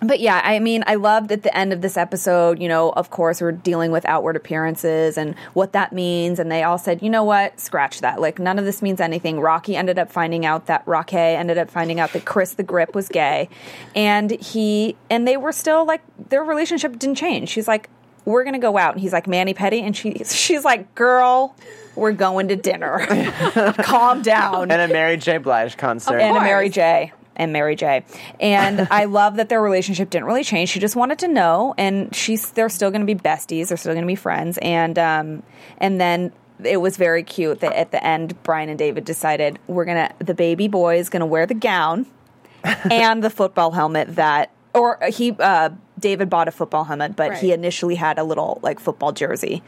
But 0.00 0.20
yeah, 0.20 0.40
I 0.44 0.60
mean, 0.60 0.84
I 0.86 0.94
loved 0.94 1.32
at 1.32 1.42
the 1.42 1.56
end 1.56 1.72
of 1.72 1.80
this 1.80 1.96
episode, 1.96 2.60
you 2.60 2.68
know, 2.68 2.90
of 2.90 3.10
course, 3.10 3.40
we're 3.40 3.50
dealing 3.50 3.90
with 3.90 4.04
outward 4.04 4.36
appearances 4.36 5.18
and 5.18 5.34
what 5.54 5.72
that 5.72 5.92
means. 5.92 6.38
And 6.38 6.52
they 6.52 6.62
all 6.62 6.78
said, 6.78 7.02
you 7.02 7.10
know 7.10 7.24
what, 7.24 7.58
scratch 7.58 8.00
that. 8.02 8.20
Like, 8.20 8.38
none 8.38 8.60
of 8.60 8.64
this 8.64 8.80
means 8.80 9.00
anything. 9.00 9.40
Rocky 9.40 9.74
ended 9.74 9.98
up 9.98 10.12
finding 10.12 10.46
out 10.46 10.66
that 10.66 10.86
Rocky 10.86 11.16
ended 11.16 11.58
up 11.58 11.68
finding 11.68 11.98
out 11.98 12.12
that 12.12 12.24
Chris 12.24 12.54
the 12.54 12.62
Grip 12.62 12.94
was 12.94 13.08
gay. 13.08 13.48
And 13.96 14.30
he, 14.30 14.96
and 15.10 15.26
they 15.26 15.36
were 15.36 15.52
still 15.52 15.84
like, 15.84 16.02
their 16.28 16.44
relationship 16.44 16.96
didn't 16.98 17.16
change. 17.16 17.48
She's 17.48 17.66
like, 17.66 17.90
we're 18.24 18.44
going 18.44 18.54
to 18.54 18.60
go 18.60 18.78
out. 18.78 18.92
And 18.94 19.00
he's 19.00 19.12
like, 19.12 19.26
mani-pedi. 19.26 19.82
And 19.82 19.96
she, 19.96 20.22
she's 20.24 20.64
like, 20.64 20.94
girl, 20.94 21.56
we're 21.96 22.12
going 22.12 22.48
to 22.48 22.56
dinner. 22.56 23.04
Calm 23.78 24.22
down 24.22 24.70
And 24.70 24.80
a 24.80 24.92
Mary 24.92 25.16
J. 25.16 25.38
Blige 25.38 25.76
concert. 25.76 26.20
and 26.20 26.36
a 26.36 26.40
Mary. 26.40 26.68
J. 26.68 27.12
And 27.38 27.52
Mary 27.52 27.76
J. 27.76 28.04
And 28.40 28.88
I 28.90 29.04
love 29.04 29.36
that 29.36 29.48
their 29.48 29.62
relationship 29.62 30.10
didn't 30.10 30.26
really 30.26 30.44
change. 30.44 30.70
She 30.70 30.80
just 30.80 30.96
wanted 30.96 31.20
to 31.20 31.28
know, 31.28 31.74
and 31.78 32.14
she's 32.14 32.50
they're 32.52 32.68
still 32.68 32.90
going 32.90 33.06
to 33.06 33.14
be 33.14 33.18
besties. 33.18 33.68
They're 33.68 33.76
still 33.76 33.94
going 33.94 34.04
to 34.04 34.08
be 34.08 34.16
friends. 34.16 34.58
And 34.60 34.98
um, 34.98 35.42
and 35.78 36.00
then 36.00 36.32
it 36.64 36.78
was 36.78 36.96
very 36.96 37.22
cute 37.22 37.60
that 37.60 37.72
at 37.72 37.92
the 37.92 38.04
end, 38.04 38.42
Bryan 38.42 38.68
and 38.68 38.78
David 38.78 39.04
decided 39.04 39.58
we're 39.66 39.84
gonna 39.84 40.12
the 40.18 40.34
baby 40.34 40.68
boy 40.68 40.98
is 40.98 41.08
going 41.08 41.20
to 41.20 41.26
wear 41.26 41.46
the 41.46 41.54
gown 41.54 42.06
and 42.90 43.22
the 43.22 43.30
football 43.30 43.70
helmet 43.70 44.16
that. 44.16 44.50
Or 44.74 44.98
he, 45.08 45.32
uh, 45.32 45.70
David 45.98 46.30
bought 46.30 46.46
a 46.46 46.52
football 46.52 46.84
helmet, 46.84 47.16
but 47.16 47.38
he 47.38 47.52
initially 47.52 47.96
had 47.96 48.18
a 48.18 48.22
little 48.22 48.60
like 48.62 48.78
football 48.78 49.12
jersey, 49.12 49.62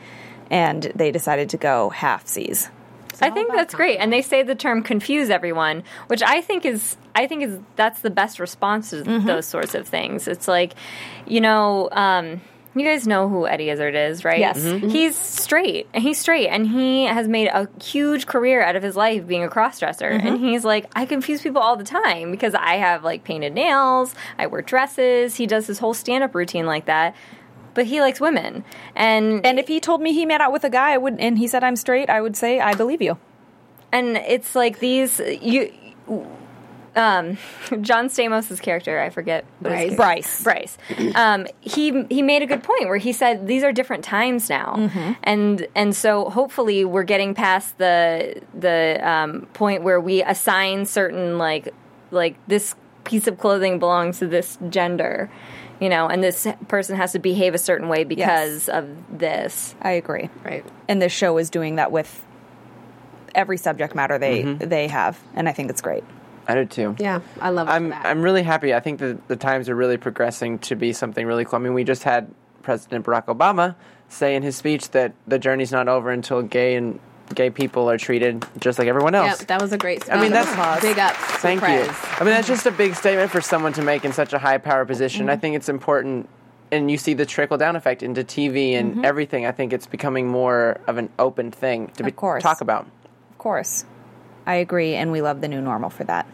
and 0.50 0.84
they 0.94 1.10
decided 1.10 1.50
to 1.50 1.56
go 1.56 1.88
half 1.88 2.26
seas. 2.26 2.70
I 3.20 3.30
think 3.30 3.52
that's 3.52 3.74
great, 3.74 3.98
and 3.98 4.12
they 4.12 4.22
say 4.22 4.42
the 4.42 4.54
term 4.54 4.82
"confuse 4.82 5.30
everyone," 5.30 5.82
which 6.08 6.22
I 6.22 6.40
think 6.40 6.64
is 6.64 6.96
I 7.14 7.26
think 7.26 7.42
is 7.42 7.58
that's 7.76 8.00
the 8.00 8.10
best 8.10 8.38
response 8.40 8.90
to 8.90 8.96
Mm-hmm. 9.02 9.26
those 9.26 9.46
sorts 9.46 9.74
of 9.74 9.86
things. 9.88 10.28
It's 10.28 10.46
like, 10.48 10.74
you 11.26 11.40
know, 11.40 11.88
um, 11.92 12.40
you 12.76 12.84
guys 12.84 13.04
know 13.06 13.28
who 13.28 13.48
Eddie 13.48 13.68
Izzard 13.70 13.96
is, 13.96 14.24
right? 14.24 14.38
Yes. 14.38 14.60
Mhm. 14.60 14.92
he's 14.92 15.16
straight. 15.16 15.88
And 15.92 16.02
he's 16.04 16.18
straight, 16.18 16.46
and 16.48 16.68
he 16.68 17.04
has 17.06 17.26
made 17.26 17.48
a 17.48 17.68
huge 17.82 18.26
career 18.26 18.62
out 18.62 18.76
of 18.76 18.82
his 18.84 18.94
life 18.94 19.26
being 19.26 19.42
a 19.42 19.48
crossdresser. 19.48 20.12
Mm-hmm. 20.12 20.26
And 20.26 20.38
he's 20.38 20.64
like, 20.64 20.86
I 20.94 21.04
confuse 21.04 21.42
people 21.42 21.60
all 21.60 21.74
the 21.76 21.82
time 21.84 22.30
because 22.30 22.54
I 22.54 22.76
have 22.76 23.02
like 23.02 23.24
painted 23.24 23.54
nails, 23.54 24.14
I 24.38 24.46
wear 24.46 24.62
dresses. 24.62 25.34
He 25.34 25.46
does 25.48 25.66
his 25.66 25.80
whole 25.80 25.94
stand-up 25.94 26.32
routine 26.34 26.64
like 26.66 26.84
that. 26.86 27.16
But 27.74 27.86
he 27.86 28.00
likes 28.00 28.20
women, 28.20 28.64
and 28.94 29.44
And 29.46 29.58
if 29.58 29.68
he 29.68 29.80
told 29.80 30.00
me 30.00 30.12
he 30.12 30.26
met 30.26 30.40
out 30.40 30.52
with 30.52 30.64
a 30.64 30.70
guy, 30.70 30.92
I 30.92 30.98
would, 30.98 31.18
and 31.20 31.38
he 31.38 31.46
said 31.46 31.62
I'm 31.64 31.76
straight, 31.76 32.10
I 32.10 32.20
would 32.20 32.36
say 32.36 32.60
I 32.60 32.74
believe 32.74 33.00
you. 33.02 33.18
and 33.92 34.16
it's 34.16 34.54
like 34.54 34.78
these 34.80 35.20
you 35.42 35.72
um 36.96 37.38
john 37.82 38.08
stamos' 38.08 38.60
character 38.60 38.98
i 39.00 39.10
forget 39.10 39.44
his 39.64 39.94
Bryce. 39.96 40.42
bryce 40.42 40.78
um 41.14 41.46
he 41.60 42.04
he 42.10 42.20
made 42.20 42.42
a 42.42 42.46
good 42.46 42.62
point 42.64 42.88
where 42.88 42.96
he 42.98 43.12
said 43.12 43.46
these 43.46 43.62
are 43.62 43.72
different 43.72 44.02
times 44.04 44.48
now 44.50 44.74
Mm-hmm. 44.76 45.12
and 45.22 45.66
and 45.76 45.94
so 45.94 46.30
hopefully 46.30 46.84
we're 46.84 47.04
getting 47.04 47.32
past 47.34 47.78
the 47.78 48.40
the 48.58 48.98
um 49.08 49.46
point 49.52 49.82
where 49.84 50.00
we 50.00 50.22
assign 50.24 50.84
certain 50.84 51.38
like 51.38 51.72
like 52.10 52.34
this 52.48 52.74
piece 53.04 53.26
of 53.28 53.38
clothing 53.38 53.78
belongs 53.78 54.18
to 54.18 54.26
this 54.26 54.58
gender 54.68 55.30
you 55.80 55.88
know 55.88 56.06
and 56.06 56.22
this 56.22 56.46
person 56.68 56.96
has 56.96 57.12
to 57.12 57.18
behave 57.18 57.54
a 57.54 57.58
certain 57.58 57.88
way 57.88 58.04
because 58.04 58.68
of 58.68 58.86
this 59.18 59.74
I 59.80 59.92
agree. 59.92 60.28
right. 60.44 60.64
And 60.88 61.00
this 61.00 61.12
show 61.12 61.38
is 61.38 61.50
doing 61.50 61.76
that 61.76 61.90
with 61.90 62.24
every 63.34 63.56
subject 63.56 63.94
matter 63.94 64.18
they 64.18 64.42
mm-hmm. 64.42 64.68
they 64.68 64.88
have, 64.88 65.18
and 65.34 65.48
I 65.48 65.52
think 65.52 65.70
it's 65.70 65.80
great. 65.80 66.04
I 66.48 66.54
do 66.54 66.64
too. 66.64 66.96
Yeah, 66.98 67.20
I 67.40 67.50
love 67.50 67.68
it 67.68 67.72
I'm 67.72 67.90
that. 67.90 68.06
I'm 68.06 68.22
really 68.22 68.42
happy. 68.42 68.74
I 68.74 68.80
think 68.80 68.98
that 69.00 69.28
the 69.28 69.36
times 69.36 69.68
are 69.68 69.74
really 69.74 69.96
progressing 69.96 70.58
to 70.60 70.74
be 70.74 70.92
something 70.92 71.26
really 71.26 71.44
cool. 71.44 71.58
I 71.58 71.62
mean, 71.62 71.74
we 71.74 71.84
just 71.84 72.02
had 72.02 72.32
President 72.62 73.04
Barack 73.06 73.26
Obama 73.26 73.76
say 74.08 74.34
in 74.34 74.42
his 74.42 74.56
speech 74.56 74.90
that 74.90 75.12
the 75.26 75.38
journey's 75.38 75.70
not 75.70 75.88
over 75.88 76.10
until 76.10 76.42
gay 76.42 76.74
and 76.74 76.98
gay 77.34 77.50
people 77.50 77.90
are 77.90 77.98
treated 77.98 78.44
just 78.58 78.78
like 78.78 78.88
everyone 78.88 79.14
else. 79.14 79.40
Yep, 79.40 79.48
that 79.48 79.60
was 79.62 79.72
a 79.72 79.78
great 79.78 80.02
speech. 80.02 80.12
I 80.14 80.20
mean, 80.20 80.32
that's 80.32 80.50
big 80.82 80.98
up. 80.98 81.14
Thank 81.14 81.60
you. 81.62 81.68
I 81.68 82.24
mean, 82.24 82.34
that's 82.34 82.48
just 82.48 82.66
a 82.66 82.70
big 82.70 82.94
statement 82.94 83.30
for 83.30 83.40
someone 83.40 83.72
to 83.74 83.82
make 83.82 84.04
in 84.04 84.12
such 84.12 84.32
a 84.32 84.38
high 84.38 84.58
power 84.58 84.84
position. 84.84 85.22
Mm-hmm. 85.22 85.30
I 85.30 85.36
think 85.36 85.56
it's 85.56 85.68
important, 85.68 86.28
and 86.72 86.90
you 86.90 86.98
see 86.98 87.14
the 87.14 87.26
trickle 87.26 87.56
down 87.56 87.76
effect 87.76 88.02
into 88.02 88.22
TV 88.24 88.72
and 88.74 88.92
Mm-hmm. 88.92 89.04
everything. 89.04 89.46
I 89.46 89.52
think 89.52 89.72
it's 89.72 89.86
becoming 89.86 90.26
more 90.28 90.78
of 90.86 90.98
an 90.98 91.08
open 91.18 91.50
thing 91.50 91.88
to 91.96 92.02
be 92.02 92.10
Of 92.10 92.16
talk 92.42 92.60
about. 92.60 92.86
Of 93.30 93.38
course, 93.38 93.84
I 94.46 94.56
agree, 94.56 94.94
and 94.94 95.12
we 95.12 95.22
love 95.22 95.40
the 95.40 95.48
new 95.48 95.60
normal 95.60 95.90
for 95.90 96.04
that, 96.04 96.26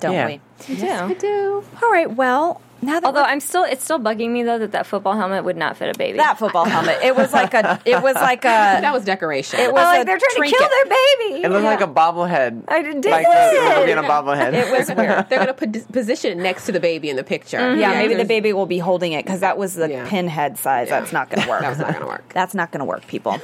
don't 0.00 0.12
Yeah. 0.12 0.26
we? 0.26 0.40
do. 0.76 1.06
We 1.08 1.14
do. 1.14 1.64
All 1.82 1.90
right. 1.90 2.10
Well, 2.10 2.60
now 2.82 2.94
that 3.00 3.04
although 3.04 3.22
i'm 3.22 3.40
still 3.40 3.64
it's 3.64 3.84
still 3.84 3.98
bugging 4.00 4.30
me 4.30 4.42
though 4.42 4.58
that 4.58 4.72
that 4.72 4.86
football 4.86 5.14
helmet 5.14 5.44
would 5.44 5.56
not 5.56 5.76
fit 5.76 5.94
a 5.94 5.98
baby 5.98 6.18
that 6.18 6.38
football 6.38 6.64
helmet, 6.64 6.98
it 7.02 7.14
was 7.16 7.32
like 7.32 7.54
a, 7.54 7.80
it 7.84 8.02
was 8.02 8.14
like 8.16 8.44
a, 8.44 8.48
That 8.82 8.92
was 8.92 9.04
decoration. 9.04 9.60
it 9.60 9.72
was 9.72 9.80
Oh, 9.80 9.84
like 9.84 10.06
they're 10.06 10.18
trying 10.18 10.36
trinket. 10.36 10.58
to 10.58 10.64
kill 10.64 10.68
their 10.68 10.84
baby. 11.28 11.42
It 11.44 11.50
looked 11.50 11.64
like 11.64 11.80
a 11.80 11.86
bobblehead. 11.86 12.64
I 12.68 12.82
did 12.82 13.04
like 13.04 13.26
it. 13.28 13.54
the, 13.54 13.70
the 13.74 13.80
movie 13.80 13.92
a 13.92 14.02
bobblehead. 14.02 14.52
It 14.54 14.70
was 14.70 14.88
weird. 14.88 15.28
They're 15.28 15.44
going 15.44 15.46
to 15.46 15.54
put 15.54 15.92
position 15.92 16.32
it 16.38 16.42
next 16.42 16.66
to 16.66 16.72
the 16.72 16.80
baby 16.80 17.08
in 17.10 17.16
the 17.16 17.24
picture. 17.24 17.58
Mm-hmm. 17.58 17.80
Yeah, 17.80 17.92
maybe 17.94 18.14
the 18.14 18.24
baby 18.24 18.52
will 18.52 18.66
be 18.66 18.78
holding 18.78 19.12
it 19.12 19.24
because 19.24 19.40
that 19.40 19.56
was 19.58 19.74
the 19.74 19.88
Yeah. 19.88 20.08
pinhead 20.08 20.58
size. 20.58 20.88
That's 20.88 21.12
not 21.12 21.30
going 21.30 21.42
to 21.42 21.48
work. 21.48 21.60
That 21.62 21.68
was 21.70 21.78
not 21.78 21.92
gonna 21.92 22.06
work. 22.06 22.32
That's 22.34 22.54
not 22.54 22.70
going 22.72 22.80
to 22.80 22.84
work, 22.84 23.06
people. 23.06 23.38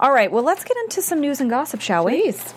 All 0.00 0.12
right. 0.12 0.30
Well, 0.30 0.42
let's 0.44 0.64
get 0.64 0.76
into 0.78 1.00
some 1.02 1.20
news 1.20 1.40
and 1.40 1.48
gossip, 1.50 1.80
shall 1.80 2.04
we? 2.04 2.22
Please. 2.22 2.54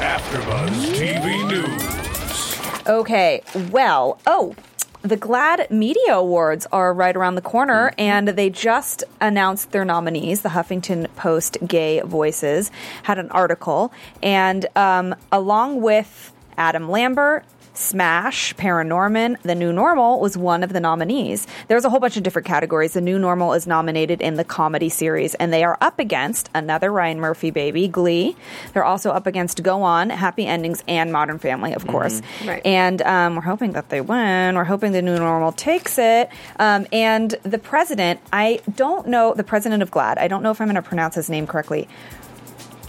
AfterBuzz 0.00 0.94
TV 0.94 1.48
News. 1.48 2.88
Okay. 2.88 3.42
Well, 3.70 4.18
oh, 4.26 4.54
the 5.02 5.16
GLAAD 5.16 5.70
Media 5.70 6.14
Awards 6.14 6.66
are 6.70 6.94
right 6.94 7.14
around 7.16 7.34
the 7.34 7.42
corner, 7.42 7.92
and 7.98 8.28
they 8.28 8.48
just 8.48 9.02
announced 9.20 9.72
their 9.72 9.84
nominees. 9.84 10.42
The 10.42 10.50
Huffington 10.50 11.12
Post 11.16 11.58
Gay 11.66 12.00
Voices 12.00 12.70
had 13.02 13.18
an 13.18 13.28
article, 13.30 13.92
and 14.22 14.66
um, 14.76 15.14
along 15.32 15.82
with 15.82 16.32
Adam 16.56 16.88
Lambert, 16.88 17.44
Smash, 17.74 18.54
ParaNorman, 18.56 19.40
The 19.42 19.54
New 19.54 19.72
Normal 19.72 20.20
was 20.20 20.36
one 20.36 20.62
of 20.62 20.72
the 20.72 20.80
nominees. 20.80 21.46
There's 21.68 21.84
a 21.84 21.90
whole 21.90 22.00
bunch 22.00 22.16
of 22.16 22.22
different 22.22 22.46
categories. 22.46 22.92
The 22.92 23.00
New 23.00 23.18
Normal 23.18 23.54
is 23.54 23.66
nominated 23.66 24.20
in 24.20 24.34
the 24.34 24.44
comedy 24.44 24.88
series, 24.88 25.34
and 25.36 25.52
they 25.52 25.64
are 25.64 25.78
up 25.80 25.98
against 25.98 26.50
another 26.54 26.92
Ryan 26.92 27.20
Murphy 27.20 27.50
baby, 27.50 27.88
Glee. 27.88 28.36
They're 28.74 28.84
also 28.84 29.10
up 29.10 29.26
against 29.26 29.62
Go 29.62 29.82
On, 29.82 30.10
Happy 30.10 30.46
Endings, 30.46 30.84
and 30.86 31.12
Modern 31.12 31.38
Family, 31.38 31.72
of 31.72 31.86
course. 31.86 32.20
Right. 32.44 32.60
And 32.64 33.00
um, 33.02 33.36
we're 33.36 33.42
hoping 33.42 33.72
that 33.72 33.88
they 33.88 34.00
win. 34.00 34.54
We're 34.54 34.64
hoping 34.64 34.92
the 34.92 35.02
New 35.02 35.16
Normal 35.16 35.52
takes 35.52 35.98
it. 35.98 36.28
Um, 36.58 36.86
and 36.92 37.34
the 37.42 37.58
president, 37.58 38.20
I 38.32 38.60
don't 38.76 39.08
know, 39.08 39.32
the 39.34 39.44
president 39.44 39.82
of 39.82 39.90
GLAAD, 39.90 40.18
I 40.18 40.28
don't 40.28 40.42
know 40.42 40.50
if 40.50 40.60
I'm 40.60 40.66
going 40.66 40.74
to 40.74 40.82
pronounce 40.82 41.14
his 41.14 41.30
name 41.30 41.46
correctly. 41.46 41.88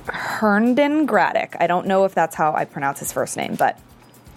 Herndon 0.07 1.07
Graddick. 1.07 1.55
I 1.59 1.67
don't 1.67 1.87
know 1.87 2.03
if 2.03 2.13
that's 2.13 2.35
how 2.35 2.53
I 2.53 2.65
pronounce 2.65 2.99
his 2.99 3.13
first 3.13 3.37
name, 3.37 3.55
but 3.55 3.79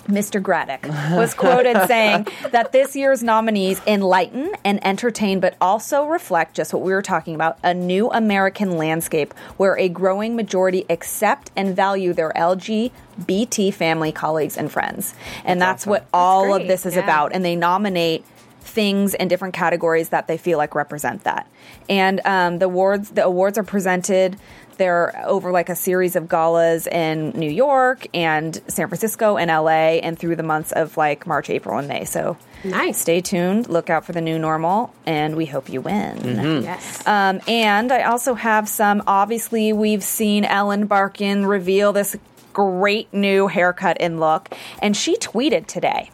Mr. 0.06 0.40
Graddick 0.40 0.86
was 1.16 1.34
quoted 1.34 1.76
saying 1.86 2.26
that 2.50 2.72
this 2.72 2.96
year's 2.96 3.22
nominees 3.22 3.80
enlighten 3.86 4.52
and 4.64 4.84
entertain, 4.84 5.40
but 5.40 5.56
also 5.60 6.04
reflect 6.04 6.54
just 6.54 6.72
what 6.72 6.82
we 6.82 6.92
were 6.92 7.02
talking 7.02 7.34
about 7.34 7.58
a 7.62 7.74
new 7.74 8.10
American 8.10 8.76
landscape 8.76 9.34
where 9.56 9.76
a 9.78 9.88
growing 9.88 10.36
majority 10.36 10.84
accept 10.88 11.50
and 11.56 11.74
value 11.74 12.12
their 12.12 12.32
LGBT 12.36 13.72
family, 13.72 14.12
colleagues, 14.12 14.56
and 14.56 14.70
friends. 14.70 15.14
And 15.44 15.60
that's, 15.60 15.82
awesome. 15.82 15.90
what 15.90 16.06
all 16.12 16.54
of 16.54 16.66
this 16.66 16.86
is 16.86 16.94
yeah. 16.94 17.02
about. 17.02 17.32
And 17.32 17.44
they 17.44 17.56
nominate 17.56 18.24
things 18.60 19.14
in 19.14 19.28
different 19.28 19.54
categories 19.54 20.10
that 20.10 20.26
they 20.26 20.36
feel 20.36 20.58
like 20.58 20.74
represent 20.74 21.24
that. 21.24 21.48
And 21.88 22.20
um, 22.24 22.58
the 22.58 22.66
awards 22.66 23.10
the 23.10 23.24
awards 23.24 23.56
are 23.56 23.62
presented. 23.62 24.36
They're 24.76 25.14
over 25.26 25.50
like 25.50 25.68
a 25.68 25.76
series 25.76 26.16
of 26.16 26.28
galas 26.28 26.86
in 26.86 27.30
New 27.30 27.50
York 27.50 28.06
and 28.14 28.60
San 28.68 28.88
Francisco 28.88 29.36
and 29.36 29.50
LA, 29.50 29.98
and 30.02 30.18
through 30.18 30.36
the 30.36 30.42
months 30.42 30.72
of 30.72 30.96
like 30.96 31.26
March, 31.26 31.50
April, 31.50 31.78
and 31.78 31.88
May. 31.88 32.04
So 32.04 32.36
Nice. 32.64 32.98
Stay 32.98 33.20
tuned. 33.20 33.68
Look 33.68 33.90
out 33.90 34.04
for 34.04 34.12
the 34.12 34.20
new 34.20 34.38
normal, 34.38 34.92
and 35.04 35.36
we 35.36 35.46
hope 35.46 35.68
you 35.68 35.80
win. 35.80 36.62
Yes. 36.62 37.06
Um, 37.06 37.40
and 37.46 37.92
I 37.92 38.04
also 38.04 38.34
have 38.34 38.68
some. 38.68 39.02
Obviously, 39.06 39.72
we've 39.72 40.02
seen 40.02 40.44
Ellen 40.44 40.86
Barkin 40.86 41.46
reveal 41.46 41.92
this 41.92 42.16
great 42.52 43.12
new 43.12 43.46
haircut 43.46 43.98
and 44.00 44.18
look, 44.18 44.52
and 44.80 44.96
she 44.96 45.16
tweeted 45.18 45.66
today 45.66 46.10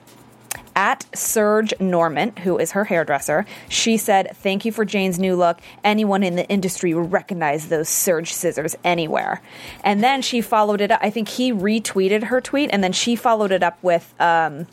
at 0.75 1.05
Serge 1.17 1.75
Normant, 1.79 2.41
who 2.41 2.59
is 2.59 2.73
her 2.73 2.85
hairdresser. 2.85 3.47
She 3.69 3.97
said, 3.97 4.37
Thank 4.37 4.65
you 4.65 4.73
for 4.73 4.85
Jane's 4.85 5.19
new 5.19 5.37
look. 5.37 5.61
Anyone 5.85 6.23
in 6.23 6.37
the 6.37 6.49
industry 6.49 6.95
would 6.95 7.13
recognize 7.13 7.69
those 7.69 7.89
Serge 7.89 8.33
scissors 8.33 8.77
anywhere. 8.85 9.41
And 9.85 10.03
then 10.03 10.23
she 10.23 10.41
followed 10.41 10.81
it 10.81 10.91
up. 10.91 11.01
I 11.03 11.11
think 11.11 11.29
he 11.29 11.53
retweeted 11.53 12.25
her 12.25 12.41
tweet, 12.41 12.71
and 12.73 12.83
then 12.83 12.93
she 12.93 13.17
followed 13.17 13.53
it 13.53 13.63
up 13.63 13.79
with 13.83 14.15
um, 14.21 14.67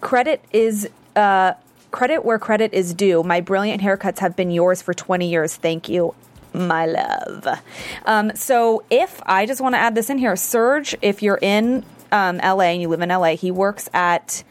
credit 0.00 0.44
is. 0.52 0.88
Uh, 1.16 1.54
Credit 1.90 2.22
where 2.22 2.38
credit 2.38 2.74
is 2.74 2.92
due. 2.92 3.22
My 3.22 3.40
brilliant 3.40 3.80
haircuts 3.80 4.18
have 4.18 4.36
been 4.36 4.50
yours 4.50 4.82
for 4.82 4.92
20 4.92 5.26
years. 5.26 5.56
Thank 5.56 5.88
you, 5.88 6.14
my 6.52 6.84
love. 6.84 7.60
Um, 8.04 8.30
so, 8.34 8.84
if 8.90 9.22
I 9.24 9.46
just 9.46 9.62
want 9.62 9.74
to 9.74 9.78
add 9.78 9.94
this 9.94 10.10
in 10.10 10.18
here, 10.18 10.36
Serge, 10.36 10.94
if 11.00 11.22
you're 11.22 11.38
in 11.40 11.86
um, 12.12 12.36
LA 12.38 12.64
and 12.64 12.82
you 12.82 12.88
live 12.88 13.00
in 13.00 13.08
LA, 13.08 13.36
he 13.36 13.50
works 13.50 13.88
at 13.94 14.44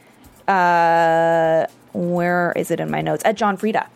uh, 0.47 1.67
where 1.93 2.53
is 2.55 2.71
it 2.71 2.79
in 2.79 2.89
my 2.89 3.01
notes? 3.01 3.23
At 3.25 3.35
John 3.35 3.57
Frieda. 3.57 3.87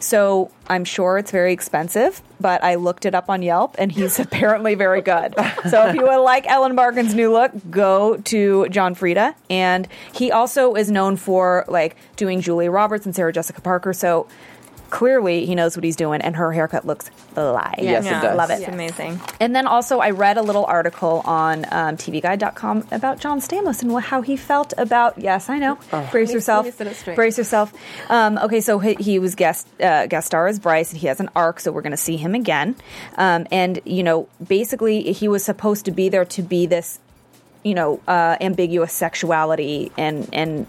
So 0.00 0.50
I'm 0.68 0.84
sure 0.84 1.18
it's 1.18 1.30
very 1.30 1.52
expensive, 1.52 2.22
but 2.40 2.62
I 2.64 2.74
looked 2.74 3.04
it 3.06 3.14
up 3.14 3.30
on 3.30 3.42
Yelp 3.42 3.76
and 3.78 3.92
he's 3.92 4.18
apparently 4.20 4.74
very 4.74 5.02
good. 5.02 5.34
So 5.68 5.86
if 5.88 5.94
you 5.94 6.02
would 6.02 6.22
like 6.22 6.46
Ellen 6.48 6.74
Barkin's 6.74 7.14
new 7.14 7.32
look, 7.32 7.52
go 7.70 8.16
to 8.16 8.68
John 8.68 8.94
Frieda. 8.94 9.34
And 9.48 9.88
he 10.12 10.32
also 10.32 10.74
is 10.74 10.90
known 10.90 11.16
for 11.16 11.64
like 11.68 11.96
doing 12.16 12.40
Julia 12.40 12.70
Roberts 12.70 13.06
and 13.06 13.14
Sarah 13.14 13.32
Jessica 13.32 13.60
Parker. 13.60 13.92
So 13.92 14.26
clearly 14.90 15.46
he 15.46 15.54
knows 15.54 15.76
what 15.76 15.84
he's 15.84 15.96
doing 15.96 16.20
and 16.20 16.36
her 16.36 16.52
haircut 16.52 16.86
looks 16.86 17.08
fly. 17.08 17.74
Yes, 17.78 18.04
it 18.06 18.10
does. 18.10 18.36
Love 18.36 18.50
it. 18.50 18.60
It's 18.60 18.68
amazing. 18.68 19.20
And 19.40 19.54
then 19.54 19.66
also, 19.66 20.00
I 20.00 20.10
read 20.10 20.36
a 20.36 20.42
little 20.42 20.64
article 20.64 21.22
on 21.24 21.64
um, 21.70 21.96
TVGuide.com 21.96 22.88
about 22.90 23.20
John 23.20 23.40
Stamos 23.40 23.82
and 23.82 23.92
wh- 23.92 24.04
how 24.04 24.20
he 24.22 24.36
felt 24.36 24.74
about. 24.76 25.18
Yes, 25.18 25.48
I 25.48 25.58
know. 25.58 25.78
Brace 26.10 26.32
yourself. 26.32 26.66
me 26.66 26.72
sit 26.72 26.86
up 26.86 26.94
straight. 26.94 27.16
Brace 27.16 27.38
yourself. 27.38 27.72
Um, 28.08 28.38
okay, 28.38 28.60
so 28.60 28.78
he, 28.78 28.94
he 28.94 29.18
was 29.18 29.34
guest 29.34 29.66
uh, 29.80 30.06
guest 30.06 30.26
star 30.26 30.46
as 30.46 30.58
Bryce, 30.58 30.90
and 30.92 31.00
he 31.00 31.06
has 31.06 31.20
an 31.20 31.30
arc, 31.34 31.60
so 31.60 31.72
we're 31.72 31.82
going 31.82 31.92
to 31.92 31.96
see 31.96 32.16
him 32.16 32.34
again. 32.34 32.76
Um, 33.16 33.46
and 33.50 33.80
you 33.84 34.02
know, 34.02 34.28
basically, 34.46 35.12
he 35.12 35.28
was 35.28 35.44
supposed 35.44 35.84
to 35.86 35.90
be 35.90 36.08
there 36.08 36.24
to 36.26 36.42
be 36.42 36.66
this, 36.66 36.98
you 37.62 37.74
know, 37.74 38.00
uh, 38.08 38.36
ambiguous 38.40 38.92
sexuality 38.92 39.92
and 39.96 40.28
and 40.32 40.66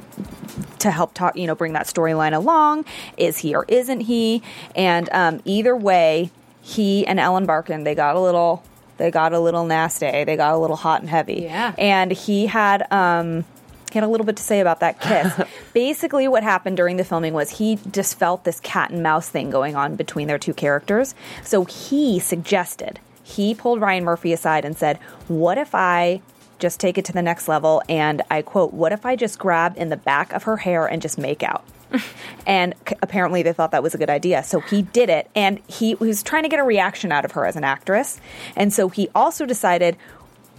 to 0.81 0.91
help 0.91 1.13
talk, 1.13 1.35
you 1.37 1.47
know, 1.47 1.55
bring 1.55 1.73
that 1.73 1.85
storyline 1.85 2.33
along. 2.33 2.85
Is 3.17 3.39
he 3.39 3.55
or 3.55 3.65
isn't 3.67 4.01
he? 4.01 4.43
And 4.75 5.09
um, 5.11 5.41
either 5.45 5.75
way, 5.75 6.31
he 6.61 7.05
and 7.07 7.19
Ellen 7.19 7.45
Barkin 7.45 7.83
they 7.83 7.95
got 7.95 8.15
a 8.15 8.19
little 8.19 8.63
they 8.97 9.09
got 9.09 9.33
a 9.33 9.39
little 9.39 9.65
nasty. 9.65 10.23
They 10.25 10.35
got 10.35 10.53
a 10.53 10.57
little 10.57 10.75
hot 10.75 11.01
and 11.01 11.09
heavy. 11.09 11.41
Yeah. 11.43 11.73
And 11.77 12.11
he 12.11 12.45
had 12.45 12.91
um, 12.91 13.45
he 13.91 13.97
had 13.97 14.03
a 14.03 14.07
little 14.07 14.25
bit 14.25 14.37
to 14.37 14.43
say 14.43 14.59
about 14.59 14.79
that 14.81 15.01
kiss. 15.01 15.33
Basically, 15.73 16.27
what 16.27 16.43
happened 16.43 16.77
during 16.77 16.97
the 16.97 17.03
filming 17.03 17.33
was 17.33 17.49
he 17.49 17.79
just 17.91 18.17
felt 18.17 18.43
this 18.43 18.59
cat 18.59 18.91
and 18.91 19.01
mouse 19.01 19.27
thing 19.27 19.49
going 19.49 19.75
on 19.75 19.95
between 19.95 20.27
their 20.27 20.37
two 20.37 20.53
characters. 20.53 21.15
So 21.43 21.65
he 21.65 22.19
suggested 22.19 22.99
he 23.23 23.55
pulled 23.55 23.81
Ryan 23.81 24.03
Murphy 24.03 24.33
aside 24.33 24.65
and 24.65 24.77
said, 24.77 24.97
"What 25.27 25.57
if 25.57 25.73
I?" 25.73 26.21
Just 26.61 26.79
take 26.79 26.99
it 26.99 27.05
to 27.05 27.11
the 27.11 27.23
next 27.23 27.47
level, 27.47 27.81
and 27.89 28.21
I 28.29 28.43
quote, 28.43 28.71
What 28.71 28.93
if 28.93 29.03
I 29.03 29.15
just 29.15 29.39
grab 29.39 29.73
in 29.77 29.89
the 29.89 29.97
back 29.97 30.31
of 30.31 30.43
her 30.43 30.57
hair 30.57 30.85
and 30.85 31.01
just 31.01 31.17
make 31.17 31.41
out? 31.41 31.65
and 32.45 32.75
c- 32.87 32.95
apparently 33.01 33.41
they 33.41 33.51
thought 33.51 33.71
that 33.71 33.81
was 33.81 33.95
a 33.95 33.97
good 33.97 34.11
idea. 34.11 34.43
So 34.43 34.59
he 34.59 34.83
did 34.83 35.09
it, 35.09 35.27
and 35.35 35.59
he 35.67 35.95
was 35.95 36.21
trying 36.21 36.43
to 36.43 36.49
get 36.49 36.59
a 36.59 36.63
reaction 36.63 37.11
out 37.11 37.25
of 37.25 37.31
her 37.31 37.47
as 37.47 37.55
an 37.55 37.63
actress. 37.63 38.21
And 38.55 38.71
so 38.71 38.89
he 38.89 39.09
also 39.15 39.47
decided, 39.47 39.97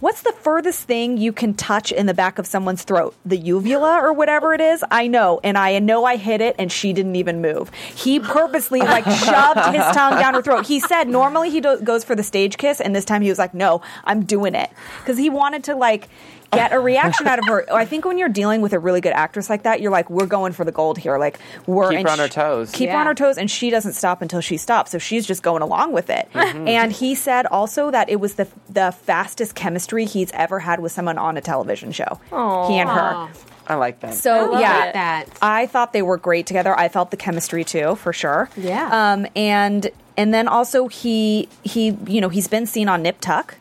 what's 0.03 0.21
the 0.23 0.33
furthest 0.33 0.83
thing 0.83 1.17
you 1.17 1.31
can 1.31 1.53
touch 1.53 1.89
in 1.89 2.07
the 2.07 2.13
back 2.13 2.37
of 2.37 2.45
someone's 2.45 2.83
throat? 2.83 3.15
The 3.25 3.37
uvula 3.37 4.01
or 4.01 4.11
whatever 4.11 4.53
it 4.53 4.59
is? 4.59 4.83
I 4.91 5.07
know, 5.07 5.39
and 5.45 5.57
I 5.57 5.79
know 5.79 6.03
I 6.03 6.17
hit 6.17 6.41
it, 6.41 6.57
and 6.59 6.69
she 6.69 6.91
didn't 6.91 7.15
even 7.15 7.41
move. 7.41 7.71
He 7.95 8.19
purposely 8.19 8.79
like 8.81 9.05
shoved 9.05 9.73
his 9.73 9.85
tongue 9.95 10.19
down 10.19 10.33
her 10.33 10.41
throat. 10.41 10.67
He 10.67 10.81
said 10.81 11.07
normally 11.07 11.49
he 11.49 11.61
do- 11.61 11.79
goes 11.79 12.03
for 12.03 12.15
the 12.15 12.23
stage 12.23 12.57
kiss, 12.57 12.81
and 12.81 12.93
this 12.93 13.05
time 13.05 13.21
he 13.21 13.29
was 13.29 13.39
like, 13.39 13.53
no, 13.53 13.81
I'm 14.03 14.25
doing 14.25 14.55
it 14.55 14.69
because 14.99 15.17
he 15.17 15.29
wanted 15.29 15.63
to 15.65 15.75
like 15.75 16.09
get 16.55 16.73
a 16.73 16.79
reaction 16.79 17.27
out 17.27 17.39
of 17.39 17.45
her. 17.47 17.65
I 17.73 17.85
think 17.85 18.05
when 18.05 18.17
you're 18.17 18.29
dealing 18.29 18.61
with 18.61 18.73
a 18.73 18.79
really 18.79 19.01
good 19.01 19.13
actress 19.13 19.49
like 19.49 19.63
that, 19.63 19.81
you're 19.81 19.91
like, 19.91 20.09
we're 20.09 20.25
going 20.25 20.53
for 20.53 20.63
the 20.65 20.71
gold 20.71 20.97
here. 20.97 21.17
Like 21.17 21.39
we're 21.65 21.89
Keep 21.89 21.99
and 21.99 22.07
her 22.07 22.13
on 22.13 22.19
her 22.19 22.27
toes. 22.27 22.71
Keep 22.71 22.89
her 22.89 22.95
Yeah. 22.95 22.99
on 23.01 23.05
her 23.07 23.15
toes, 23.15 23.37
and 23.37 23.49
she 23.49 23.69
doesn't 23.69 23.93
stop 23.93 24.21
until 24.21 24.41
she 24.41 24.57
stops. 24.57 24.91
So 24.91 24.97
she's 24.97 25.25
just 25.25 25.43
going 25.43 25.61
along 25.61 25.93
with 25.93 26.09
it. 26.09 26.29
Mm-hmm. 26.33 26.67
And 26.67 26.91
he 26.91 27.15
said 27.15 27.45
also 27.47 27.91
that 27.91 28.09
it 28.09 28.19
was 28.19 28.35
the 28.35 28.47
the 28.69 28.91
fastest 28.91 29.55
chemistry 29.55 30.05
he's 30.05 30.31
ever 30.33 30.59
had 30.59 30.79
with 30.79 30.91
someone 30.91 31.17
on 31.17 31.37
a 31.37 31.41
television 31.41 31.91
show. 31.91 32.19
He 32.29 32.79
and 32.79 32.89
her. 32.89 33.29
I 33.65 33.75
like 33.75 34.01
that. 34.01 34.13
So 34.13 34.51
love 34.51 34.59
yeah, 34.59 34.91
that. 34.91 35.25
I 35.41 35.67
thought 35.67 35.93
they 35.93 36.01
were 36.01 36.17
great 36.17 36.45
together. 36.47 36.77
I 36.77 36.89
felt 36.89 37.11
the 37.11 37.17
chemistry 37.17 37.63
too, 37.63 37.95
for 37.95 38.11
sure. 38.11 38.49
Yeah. 38.57 38.89
Um, 38.91 39.25
and 39.37 39.89
and 40.17 40.33
then 40.33 40.47
also 40.49 40.87
he 40.89 41.47
he 41.63 41.97
you 42.07 42.19
know 42.19 42.27
he's 42.29 42.47
been 42.49 42.65
seen 42.65 42.89
on 42.89 43.01
Nip 43.03 43.21
Tuck 43.21 43.55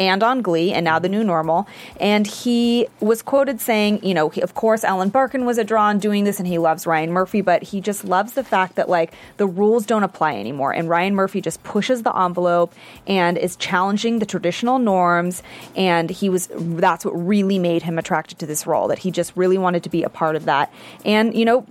and 0.00 0.22
on 0.22 0.40
Glee 0.40 0.72
and 0.72 0.82
now 0.82 0.98
the 0.98 1.08
new 1.08 1.22
normal. 1.22 1.68
And 2.00 2.26
he 2.26 2.88
was 2.98 3.22
quoted 3.22 3.60
saying, 3.60 4.04
you 4.04 4.14
know, 4.14 4.32
of 4.42 4.54
course 4.54 4.82
Ellen 4.82 5.10
Barkin 5.10 5.44
was 5.44 5.58
a 5.58 5.64
draw 5.64 5.84
on 5.84 5.98
doing 5.98 6.24
this 6.24 6.40
and 6.40 6.48
he 6.48 6.58
loves 6.58 6.86
Ryan 6.86 7.12
Murphy, 7.12 7.42
but 7.42 7.62
he 7.62 7.80
just 7.80 8.04
loves 8.04 8.32
the 8.32 8.42
fact 8.42 8.76
that 8.76 8.88
like 8.88 9.12
the 9.36 9.46
rules 9.46 9.84
don't 9.84 10.02
apply 10.02 10.34
anymore. 10.36 10.72
And 10.72 10.88
Ryan 10.88 11.14
Murphy 11.14 11.42
just 11.42 11.62
pushes 11.62 12.02
the 12.02 12.16
envelope 12.16 12.74
and 13.06 13.36
is 13.36 13.56
challenging 13.56 14.18
the 14.18 14.26
traditional 14.26 14.78
norms. 14.78 15.42
And 15.76 16.08
he 16.08 16.30
was 16.30 16.48
that's 16.50 17.04
what 17.04 17.12
really 17.12 17.58
made 17.58 17.82
him 17.82 17.98
attracted 17.98 18.38
to 18.38 18.46
this 18.46 18.66
role, 18.66 18.88
that 18.88 19.00
he 19.00 19.10
just 19.10 19.36
really 19.36 19.58
wanted 19.58 19.82
to 19.82 19.90
be 19.90 20.02
a 20.02 20.08
part 20.08 20.34
of 20.34 20.46
that. 20.46 20.72
And, 21.04 21.34
you 21.34 21.44
know, 21.44 21.66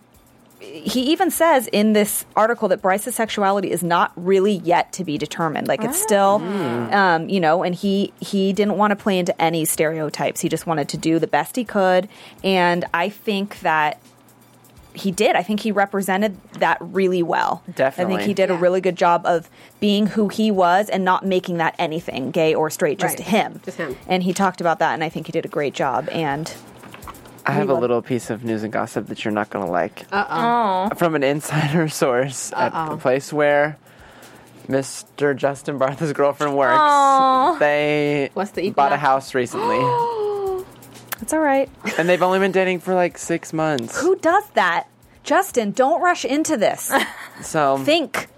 he 0.59 1.11
even 1.11 1.31
says 1.31 1.67
in 1.67 1.93
this 1.93 2.25
article 2.35 2.67
that 2.67 2.81
Bryce's 2.81 3.15
sexuality 3.15 3.71
is 3.71 3.81
not 3.81 4.11
really 4.15 4.53
yet 4.53 4.91
to 4.93 5.03
be 5.05 5.17
determined. 5.17 5.67
Like 5.67 5.83
it's 5.83 6.01
still, 6.01 6.41
um, 6.91 7.29
you 7.29 7.39
know, 7.39 7.63
and 7.63 7.73
he 7.73 8.13
he 8.19 8.51
didn't 8.53 8.75
want 8.77 8.91
to 8.91 8.95
play 8.95 9.17
into 9.19 9.39
any 9.41 9.65
stereotypes. 9.65 10.41
He 10.41 10.49
just 10.49 10.67
wanted 10.67 10.89
to 10.89 10.97
do 10.97 11.17
the 11.19 11.27
best 11.27 11.55
he 11.55 11.63
could, 11.63 12.09
and 12.43 12.85
I 12.93 13.09
think 13.09 13.61
that 13.61 13.99
he 14.93 15.11
did. 15.11 15.35
I 15.35 15.43
think 15.43 15.61
he 15.61 15.71
represented 15.71 16.35
that 16.53 16.77
really 16.81 17.23
well. 17.23 17.63
Definitely. 17.75 18.15
I 18.15 18.17
think 18.17 18.27
he 18.27 18.33
did 18.33 18.49
a 18.51 18.55
really 18.55 18.81
good 18.81 18.95
job 18.97 19.21
of 19.25 19.49
being 19.79 20.07
who 20.07 20.27
he 20.27 20.51
was 20.51 20.89
and 20.89 21.05
not 21.05 21.25
making 21.25 21.57
that 21.57 21.75
anything 21.79 22.31
gay 22.31 22.53
or 22.53 22.69
straight, 22.69 22.99
just 22.99 23.19
Right. 23.19 23.27
him. 23.27 23.61
Just 23.63 23.77
him. 23.77 23.95
And 24.07 24.23
he 24.23 24.33
talked 24.33 24.59
about 24.59 24.79
that, 24.79 24.93
and 24.93 25.03
I 25.03 25.09
think 25.09 25.27
he 25.27 25.31
did 25.31 25.45
a 25.45 25.47
great 25.47 25.73
job. 25.73 26.09
And 26.11 26.51
I 27.45 27.51
have 27.53 27.69
a 27.69 27.73
little 27.73 28.01
piece 28.01 28.29
of 28.29 28.43
news 28.43 28.63
and 28.63 28.71
gossip 28.71 29.07
that 29.07 29.23
you're 29.25 29.33
not 29.33 29.49
going 29.49 29.65
to 29.65 29.71
like. 29.71 30.05
Uh 30.11 30.89
oh. 30.91 30.95
From 30.95 31.15
an 31.15 31.23
insider 31.23 31.87
source 31.89 32.51
at 32.53 32.73
Uh-oh. 32.73 32.91
the 32.95 32.97
place 33.01 33.33
where 33.33 33.77
Mr. 34.67 35.35
Justin 35.35 35.77
Bartha's 35.77 36.13
girlfriend 36.13 36.55
works. 36.55 36.77
Aw. 36.77 37.57
They 37.59 38.29
What's 38.33 38.51
the 38.51 38.69
bought 38.71 38.91
a 38.91 38.95
equinox? 38.95 39.01
house 39.01 39.33
recently. 39.35 39.79
That's 41.19 41.33
all 41.33 41.39
right. 41.39 41.69
and 41.97 42.07
they've 42.07 42.21
only 42.21 42.39
been 42.39 42.51
dating 42.51 42.79
for 42.79 42.93
like 42.93 43.17
six 43.17 43.51
months. 43.51 43.99
Who 43.99 44.15
does 44.17 44.47
that? 44.53 44.87
Justin, 45.23 45.71
don't 45.71 46.01
rush 46.01 46.23
into 46.23 46.55
this. 46.55 46.91
So 47.41 47.77
Think. 47.79 48.28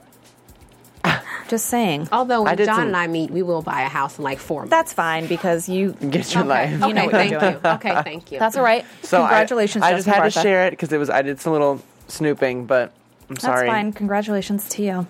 Just 1.52 1.66
saying. 1.66 2.08
Although 2.14 2.44
I 2.44 2.52
when 2.52 2.56
did 2.56 2.66
John 2.68 2.78
some- 2.78 2.88
and 2.88 2.96
I 2.96 3.08
meet, 3.08 3.30
we 3.30 3.44
will 3.44 3.62
buy 3.62 3.82
a 3.82 3.90
house 3.90 4.18
in 4.18 4.24
like 4.24 4.40
four 4.40 4.62
months. 4.62 4.70
That's 4.70 4.94
fine 4.94 5.28
because 5.28 5.68
you. 5.68 5.92
get 6.10 6.34
your 6.34 6.44
okay. 6.44 6.50
life. 6.50 6.72
You 6.72 6.78
know 6.80 6.86
okay, 6.86 7.04
what 7.04 7.12
thank 7.12 7.32
you're 7.32 7.40
doing. 7.42 7.54
you. 7.62 7.70
Okay, 7.72 8.02
thank 8.04 8.32
you. 8.32 8.40
That's 8.40 8.56
all 8.56 8.64
right. 8.64 8.86
So 9.04 9.18
I- 9.18 9.28
Congratulations, 9.28 9.84
I, 9.84 9.92
just 9.92 10.06
Justin 10.08 10.14
had 10.24 10.32
Bartha. 10.32 10.34
to 10.36 10.42
share 10.42 10.68
it 10.68 10.72
because 10.72 10.94
it 10.94 10.98
was 10.98 11.10
I 11.10 11.22
did 11.24 11.42
some 11.42 11.52
little 11.52 11.82
snooping, 12.08 12.68
but 12.68 12.94
I'm 13.30 13.36
sorry. 13.36 13.36
That's 13.36 13.44
sorry. 13.44 13.68
fine. 13.68 13.92
Congratulations 13.92 14.70
to 14.70 14.82
you. 14.82 14.94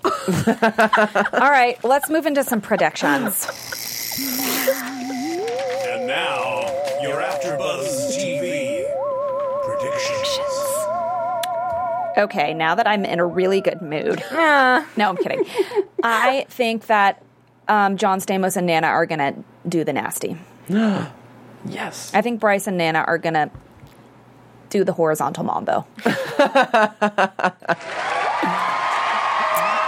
all 1.33 1.51
right, 1.51 1.77
let's 1.83 2.09
move 2.09 2.25
into 2.25 2.43
some 2.43 2.59
predictions. 2.59 3.45
Okay, 12.17 12.53
now 12.53 12.75
that 12.75 12.87
I'm 12.87 13.05
in 13.05 13.19
a 13.19 13.25
really 13.25 13.61
good 13.61 13.81
mood. 13.81 14.23
no, 14.31 14.85
I'm 14.97 15.17
kidding. 15.17 15.45
I 16.03 16.45
think 16.49 16.87
that 16.87 17.23
um, 17.67 17.97
John 17.97 18.19
Stamos 18.19 18.57
and 18.57 18.67
Nana 18.67 18.87
are 18.87 19.05
going 19.05 19.19
to 19.19 19.35
do 19.67 19.83
the 19.83 19.93
nasty. 19.93 20.37
Yes. 21.63 22.11
I 22.13 22.21
think 22.21 22.39
Bryce 22.39 22.65
and 22.65 22.75
Nana 22.75 23.03
are 23.05 23.19
going 23.19 23.35
to 23.35 23.51
do 24.71 24.83
the 24.83 24.93
horizontal 24.93 25.43
mambo. 25.43 25.85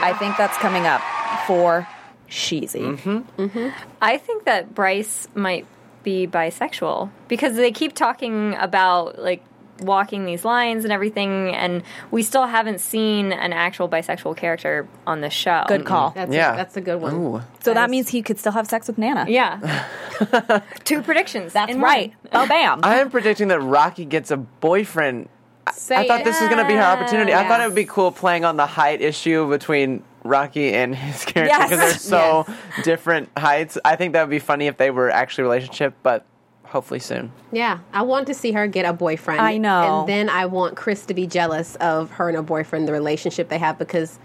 I 0.05 0.15
think 0.19 0.37
that's 0.37 0.55
coming 0.57 0.85
up 0.85 1.01
for 1.47 1.87
Sheezy. 2.29 3.23
I 4.01 4.17
think 4.17 4.45
that 4.45 4.75
Bryce 4.75 5.27
might 5.33 5.65
be 6.03 6.27
bisexual 6.27 7.09
because 7.27 7.55
they 7.55 7.71
keep 7.71 7.93
talking 7.93 8.53
about 8.55 9.17
like 9.19 9.43
walking 9.83 10.25
these 10.25 10.43
lines 10.45 10.83
and 10.83 10.91
everything, 10.93 11.53
and 11.53 11.83
we 12.11 12.23
still 12.23 12.45
haven't 12.47 12.79
seen 12.79 13.31
an 13.31 13.53
actual 13.53 13.87
bisexual 13.89 14.35
character 14.37 14.87
on 15.05 15.21
the 15.21 15.29
show. 15.29 15.63
Good 15.67 15.85
call. 15.85 16.11
That's 16.11 16.31
Yeah. 16.33 16.53
a, 16.53 16.57
that's 16.57 16.77
a 16.77 16.81
good 16.81 17.01
one. 17.01 17.13
Ooh. 17.13 17.41
So 17.61 17.73
that 17.73 17.85
is- 17.85 17.91
means 17.91 18.09
he 18.09 18.21
could 18.21 18.39
still 18.39 18.51
have 18.53 18.67
sex 18.67 18.87
with 18.87 18.97
Nana. 18.97 19.25
Yeah. 19.27 19.85
Two 20.83 21.01
predictions. 21.01 21.53
That's 21.53 21.75
right. 21.75 22.13
Oh, 22.31 22.47
bam. 22.47 22.79
I 22.83 22.99
am 22.99 23.09
predicting 23.09 23.47
that 23.49 23.59
Rocky 23.61 24.05
gets 24.05 24.31
a 24.31 24.37
boyfriend. 24.37 25.29
Say 25.71 25.95
I 25.95 26.07
thought 26.07 26.21
it. 26.21 26.23
this 26.25 26.39
was 26.41 26.49
going 26.49 26.61
to 26.61 26.67
be 26.67 26.75
her 26.75 26.81
opportunity. 26.83 27.33
I 27.33 27.47
thought 27.47 27.61
it 27.61 27.65
would 27.65 27.75
be 27.75 27.85
cool 27.85 28.11
playing 28.11 28.43
on 28.45 28.57
the 28.57 28.65
height 28.65 29.01
issue 29.01 29.49
between 29.49 30.03
Rocky 30.23 30.73
and 30.73 30.93
his 30.95 31.23
character 31.25 31.55
Yes. 31.55 31.69
because 31.69 31.79
they're 31.79 31.97
so 31.99 32.45
different 32.83 33.29
heights. 33.37 33.77
I 33.85 33.95
think 33.95 34.13
that 34.13 34.23
would 34.23 34.29
be 34.29 34.39
funny 34.39 34.67
if 34.67 34.77
they 34.77 34.91
were 34.91 35.09
actually 35.09 35.45
relationship, 35.45 35.93
but 36.03 36.25
hopefully 36.73 36.99
soon. 36.99 37.31
Yeah, 37.51 37.79
I 37.93 38.01
want 38.01 38.27
to 38.27 38.33
see 38.33 38.51
her 38.51 38.67
get 38.67 38.83
a 38.83 38.91
boyfriend. 38.93 39.39
I 39.39 39.57
know. 39.57 39.99
And 40.01 40.09
then 40.09 40.27
I 40.27 40.47
want 40.47 40.75
Chris 40.75 41.05
to 41.05 41.13
be 41.13 41.25
jealous 41.27 41.75
of 41.77 42.11
her 42.11 42.27
and 42.27 42.35
her 42.35 42.41
boyfriend, 42.43 42.87
the 42.87 42.91
relationship 42.91 43.47
they 43.47 43.59
have, 43.59 43.77
because 43.77 44.19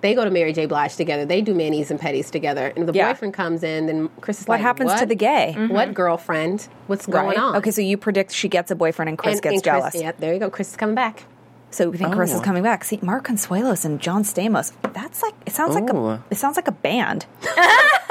they 0.00 0.14
go 0.14 0.24
to 0.24 0.30
Mary 0.30 0.52
J. 0.52 0.66
Blige 0.66 0.96
together. 0.96 1.26
They 1.26 1.42
do 1.42 1.52
manis 1.52 1.90
and 1.90 2.00
pedis 2.00 2.30
together. 2.30 2.72
And 2.74 2.88
the 2.88 2.92
Yeah. 2.94 3.12
boyfriend 3.12 3.34
comes 3.34 3.62
in, 3.62 3.86
then 3.86 4.08
Chris 4.20 4.40
is 4.40 4.48
like, 4.48 4.60
What 4.60 4.64
like, 4.64 4.78
happens 4.88 5.00
to 5.00 5.06
the 5.06 5.14
gay? 5.16 5.52
What 5.58 5.68
mm-hmm. 5.68 5.92
girlfriend? 5.92 6.68
What's 6.86 7.06
going 7.06 7.26
Right. 7.26 7.36
on? 7.38 7.56
Okay, 7.56 7.70
so 7.72 7.82
you 7.82 7.96
predict 7.98 8.32
she 8.32 8.48
gets 8.48 8.70
a 8.70 8.76
boyfriend 8.76 9.08
and 9.10 9.18
Chris 9.18 9.34
and, 9.34 9.42
gets 9.42 9.52
and 9.54 9.62
Chris- 9.62 9.64
jealous. 9.64 9.94
yeah, 9.96 10.12
there 10.18 10.32
you 10.32 10.38
go. 10.40 10.48
Chris 10.48 10.70
is 10.70 10.76
coming 10.76 10.94
back. 10.94 11.24
So 11.72 11.88
we 11.90 11.98
think 11.98 12.12
Chris 12.14 12.32
is 12.32 12.40
Oh. 12.40 12.42
coming 12.42 12.62
back. 12.62 12.82
See, 12.84 12.98
Mark 13.02 13.26
Consuelos 13.26 13.84
and 13.84 14.00
John 14.00 14.24
Stamos. 14.24 14.72
That's 14.92 15.22
like 15.22 15.34
it 15.46 15.52
sounds 15.52 15.74
like 15.74 15.88
a 15.90 16.22
it 16.30 16.36
sounds 16.36 16.56
like 16.56 16.66
a 16.68 16.72
band. 16.72 17.26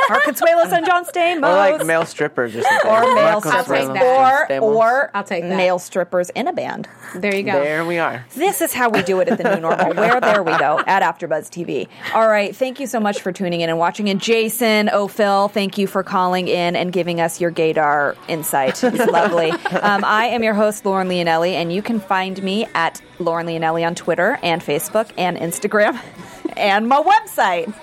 Mark 0.10 0.24
Consuelos 0.24 0.72
and 0.72 0.86
John 0.86 1.05
Stamos. 1.05 1.38
Or 1.47 1.78
like 1.78 1.86
male 1.86 2.05
strippers 2.05 2.55
or 2.55 2.62
something. 2.64 2.89
or 2.89 3.01
male 3.01 3.41
Marco 3.41 3.49
I'll 3.49 3.64
take 3.64 3.88
that. 3.93 4.60
or 4.62 4.64
or 4.64 5.12
I'll 5.14 5.24
take 5.24 5.43
that. 5.43 5.55
male 5.57 5.78
strippers 5.78 6.30
in 6.32 6.47
a 6.47 6.53
band. 6.53 6.88
There 7.16 7.36
you 7.36 7.43
go. 7.43 7.51
There 7.51 7.86
we 7.86 7.97
are. 7.99 8.26
This 8.36 8.62
is 8.62 8.74
how 8.74 8.89
we 8.89 9.03
do 9.03 9.20
it 9.20 9.28
at 9.28 9.38
the 9.38 9.55
new 9.55 9.62
normal. 9.62 9.93
Where 9.93 10.20
there 10.22 10.41
we 10.41 10.57
go 10.57 10.80
at 10.88 11.03
AfterBuzz 11.03 11.49
TV. 11.49 11.88
All 12.14 12.28
right, 12.28 12.55
thank 12.55 12.80
you 12.80 12.88
so 12.88 12.99
much 12.99 13.22
for 13.22 13.32
tuning 13.32 13.62
in 13.62 13.70
and 13.70 13.78
watching. 13.78 14.10
And 14.10 14.20
Jason 14.22 14.89
O'Phil, 14.89 15.47
thank 15.49 15.78
you 15.78 15.86
for 15.86 16.01
calling 16.03 16.47
in 16.47 16.76
and 16.76 16.91
giving 16.91 17.20
us 17.22 17.39
your 17.41 17.51
gaydar 17.51 18.16
insight. 18.28 18.84
It's 18.84 19.05
lovely. 19.12 19.51
Um, 19.89 20.03
I 20.03 20.26
am 20.28 20.43
your 20.43 20.53
host 20.53 20.86
Lauren 20.86 21.07
Leonelli, 21.07 21.51
and 21.53 21.72
you 21.72 21.82
can 21.82 21.99
find 21.99 22.41
me 22.43 22.68
at 22.76 23.01
Lauren 23.20 23.45
Leonelli 23.50 23.86
on 23.86 23.95
Twitter 23.95 24.38
and 24.43 24.62
Facebook 24.62 25.10
and 25.18 25.38
Instagram 25.38 26.00
and 26.58 26.88
my 26.88 27.02
website. 27.02 27.74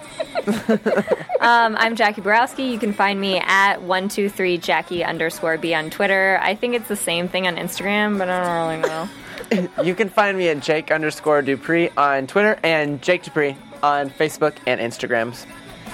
Um, 1.38 1.76
I'm 1.78 1.96
Jackie 1.96 2.22
Borowski. 2.22 2.64
You 2.64 2.78
can 2.78 2.94
find 2.94 3.20
me 3.20 3.38
at 3.38 3.82
one 3.82 4.08
two 4.08 4.30
three 4.30 4.56
Jackie 4.56 5.04
underscore 5.04 5.58
B 5.58 5.74
on 5.74 5.90
Twitter. 5.90 6.38
I 6.40 6.54
think 6.54 6.74
it's 6.74 6.88
the 6.88 6.96
same 6.96 7.28
thing 7.28 7.46
on 7.46 7.56
Instagram, 7.56 8.16
but 8.18 8.30
I 8.30 8.42
don't 8.42 8.80
really 8.80 8.88
know. 8.88 9.84
You 9.84 9.94
can 9.94 10.08
find 10.08 10.36
me 10.38 10.48
at 10.48 10.60
Jake 10.60 10.90
underscore 10.90 11.42
Dupree 11.42 11.90
on 11.96 12.26
Twitter 12.26 12.58
and 12.62 13.02
Jake 13.02 13.22
Dupree 13.22 13.56
on 13.82 14.10
Facebook 14.10 14.54
and 14.66 14.80
Instagrams. 14.80 15.46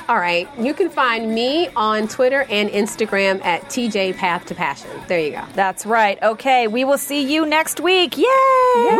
All 0.08 0.18
right. 0.18 0.48
You 0.58 0.74
can 0.74 0.90
find 0.90 1.34
me 1.34 1.68
on 1.76 2.08
Twitter 2.08 2.44
and 2.50 2.68
Instagram 2.70 3.44
at 3.44 3.62
TJ 3.64 4.16
Path 4.16 4.46
to 4.46 4.54
Passion. 4.54 4.90
There 5.08 5.20
you 5.20 5.32
go. 5.32 5.44
That's 5.54 5.86
right. 5.86 6.22
Okay, 6.22 6.66
we 6.66 6.84
will 6.84 6.98
see 6.98 7.32
you 7.32 7.46
next 7.46 7.80
week. 7.80 8.16
Yay! 8.16 8.24
Yay, 8.24 8.98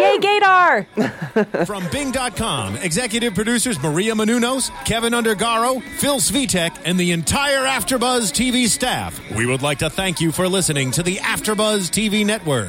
Yay 0.00 0.18
Gator! 0.18 1.64
From 1.66 1.86
Bing.com, 1.90 2.76
executive 2.76 3.34
producers 3.34 3.82
Maria 3.82 4.14
Menounos, 4.14 4.70
Keven 4.84 5.12
Undergaro, 5.12 5.82
Phil 5.98 6.16
Svitek, 6.18 6.76
and 6.84 6.98
the 6.98 7.12
entire 7.12 7.64
Afterbuzz 7.64 8.32
TV 8.32 8.66
staff. 8.66 9.20
We 9.34 9.46
would 9.46 9.62
like 9.62 9.78
to 9.78 9.90
thank 9.90 10.20
you 10.20 10.32
for 10.32 10.48
listening 10.48 10.90
to 10.92 11.02
the 11.02 11.16
Afterbuzz 11.16 11.90
TV 11.90 12.24
network. 12.24 12.68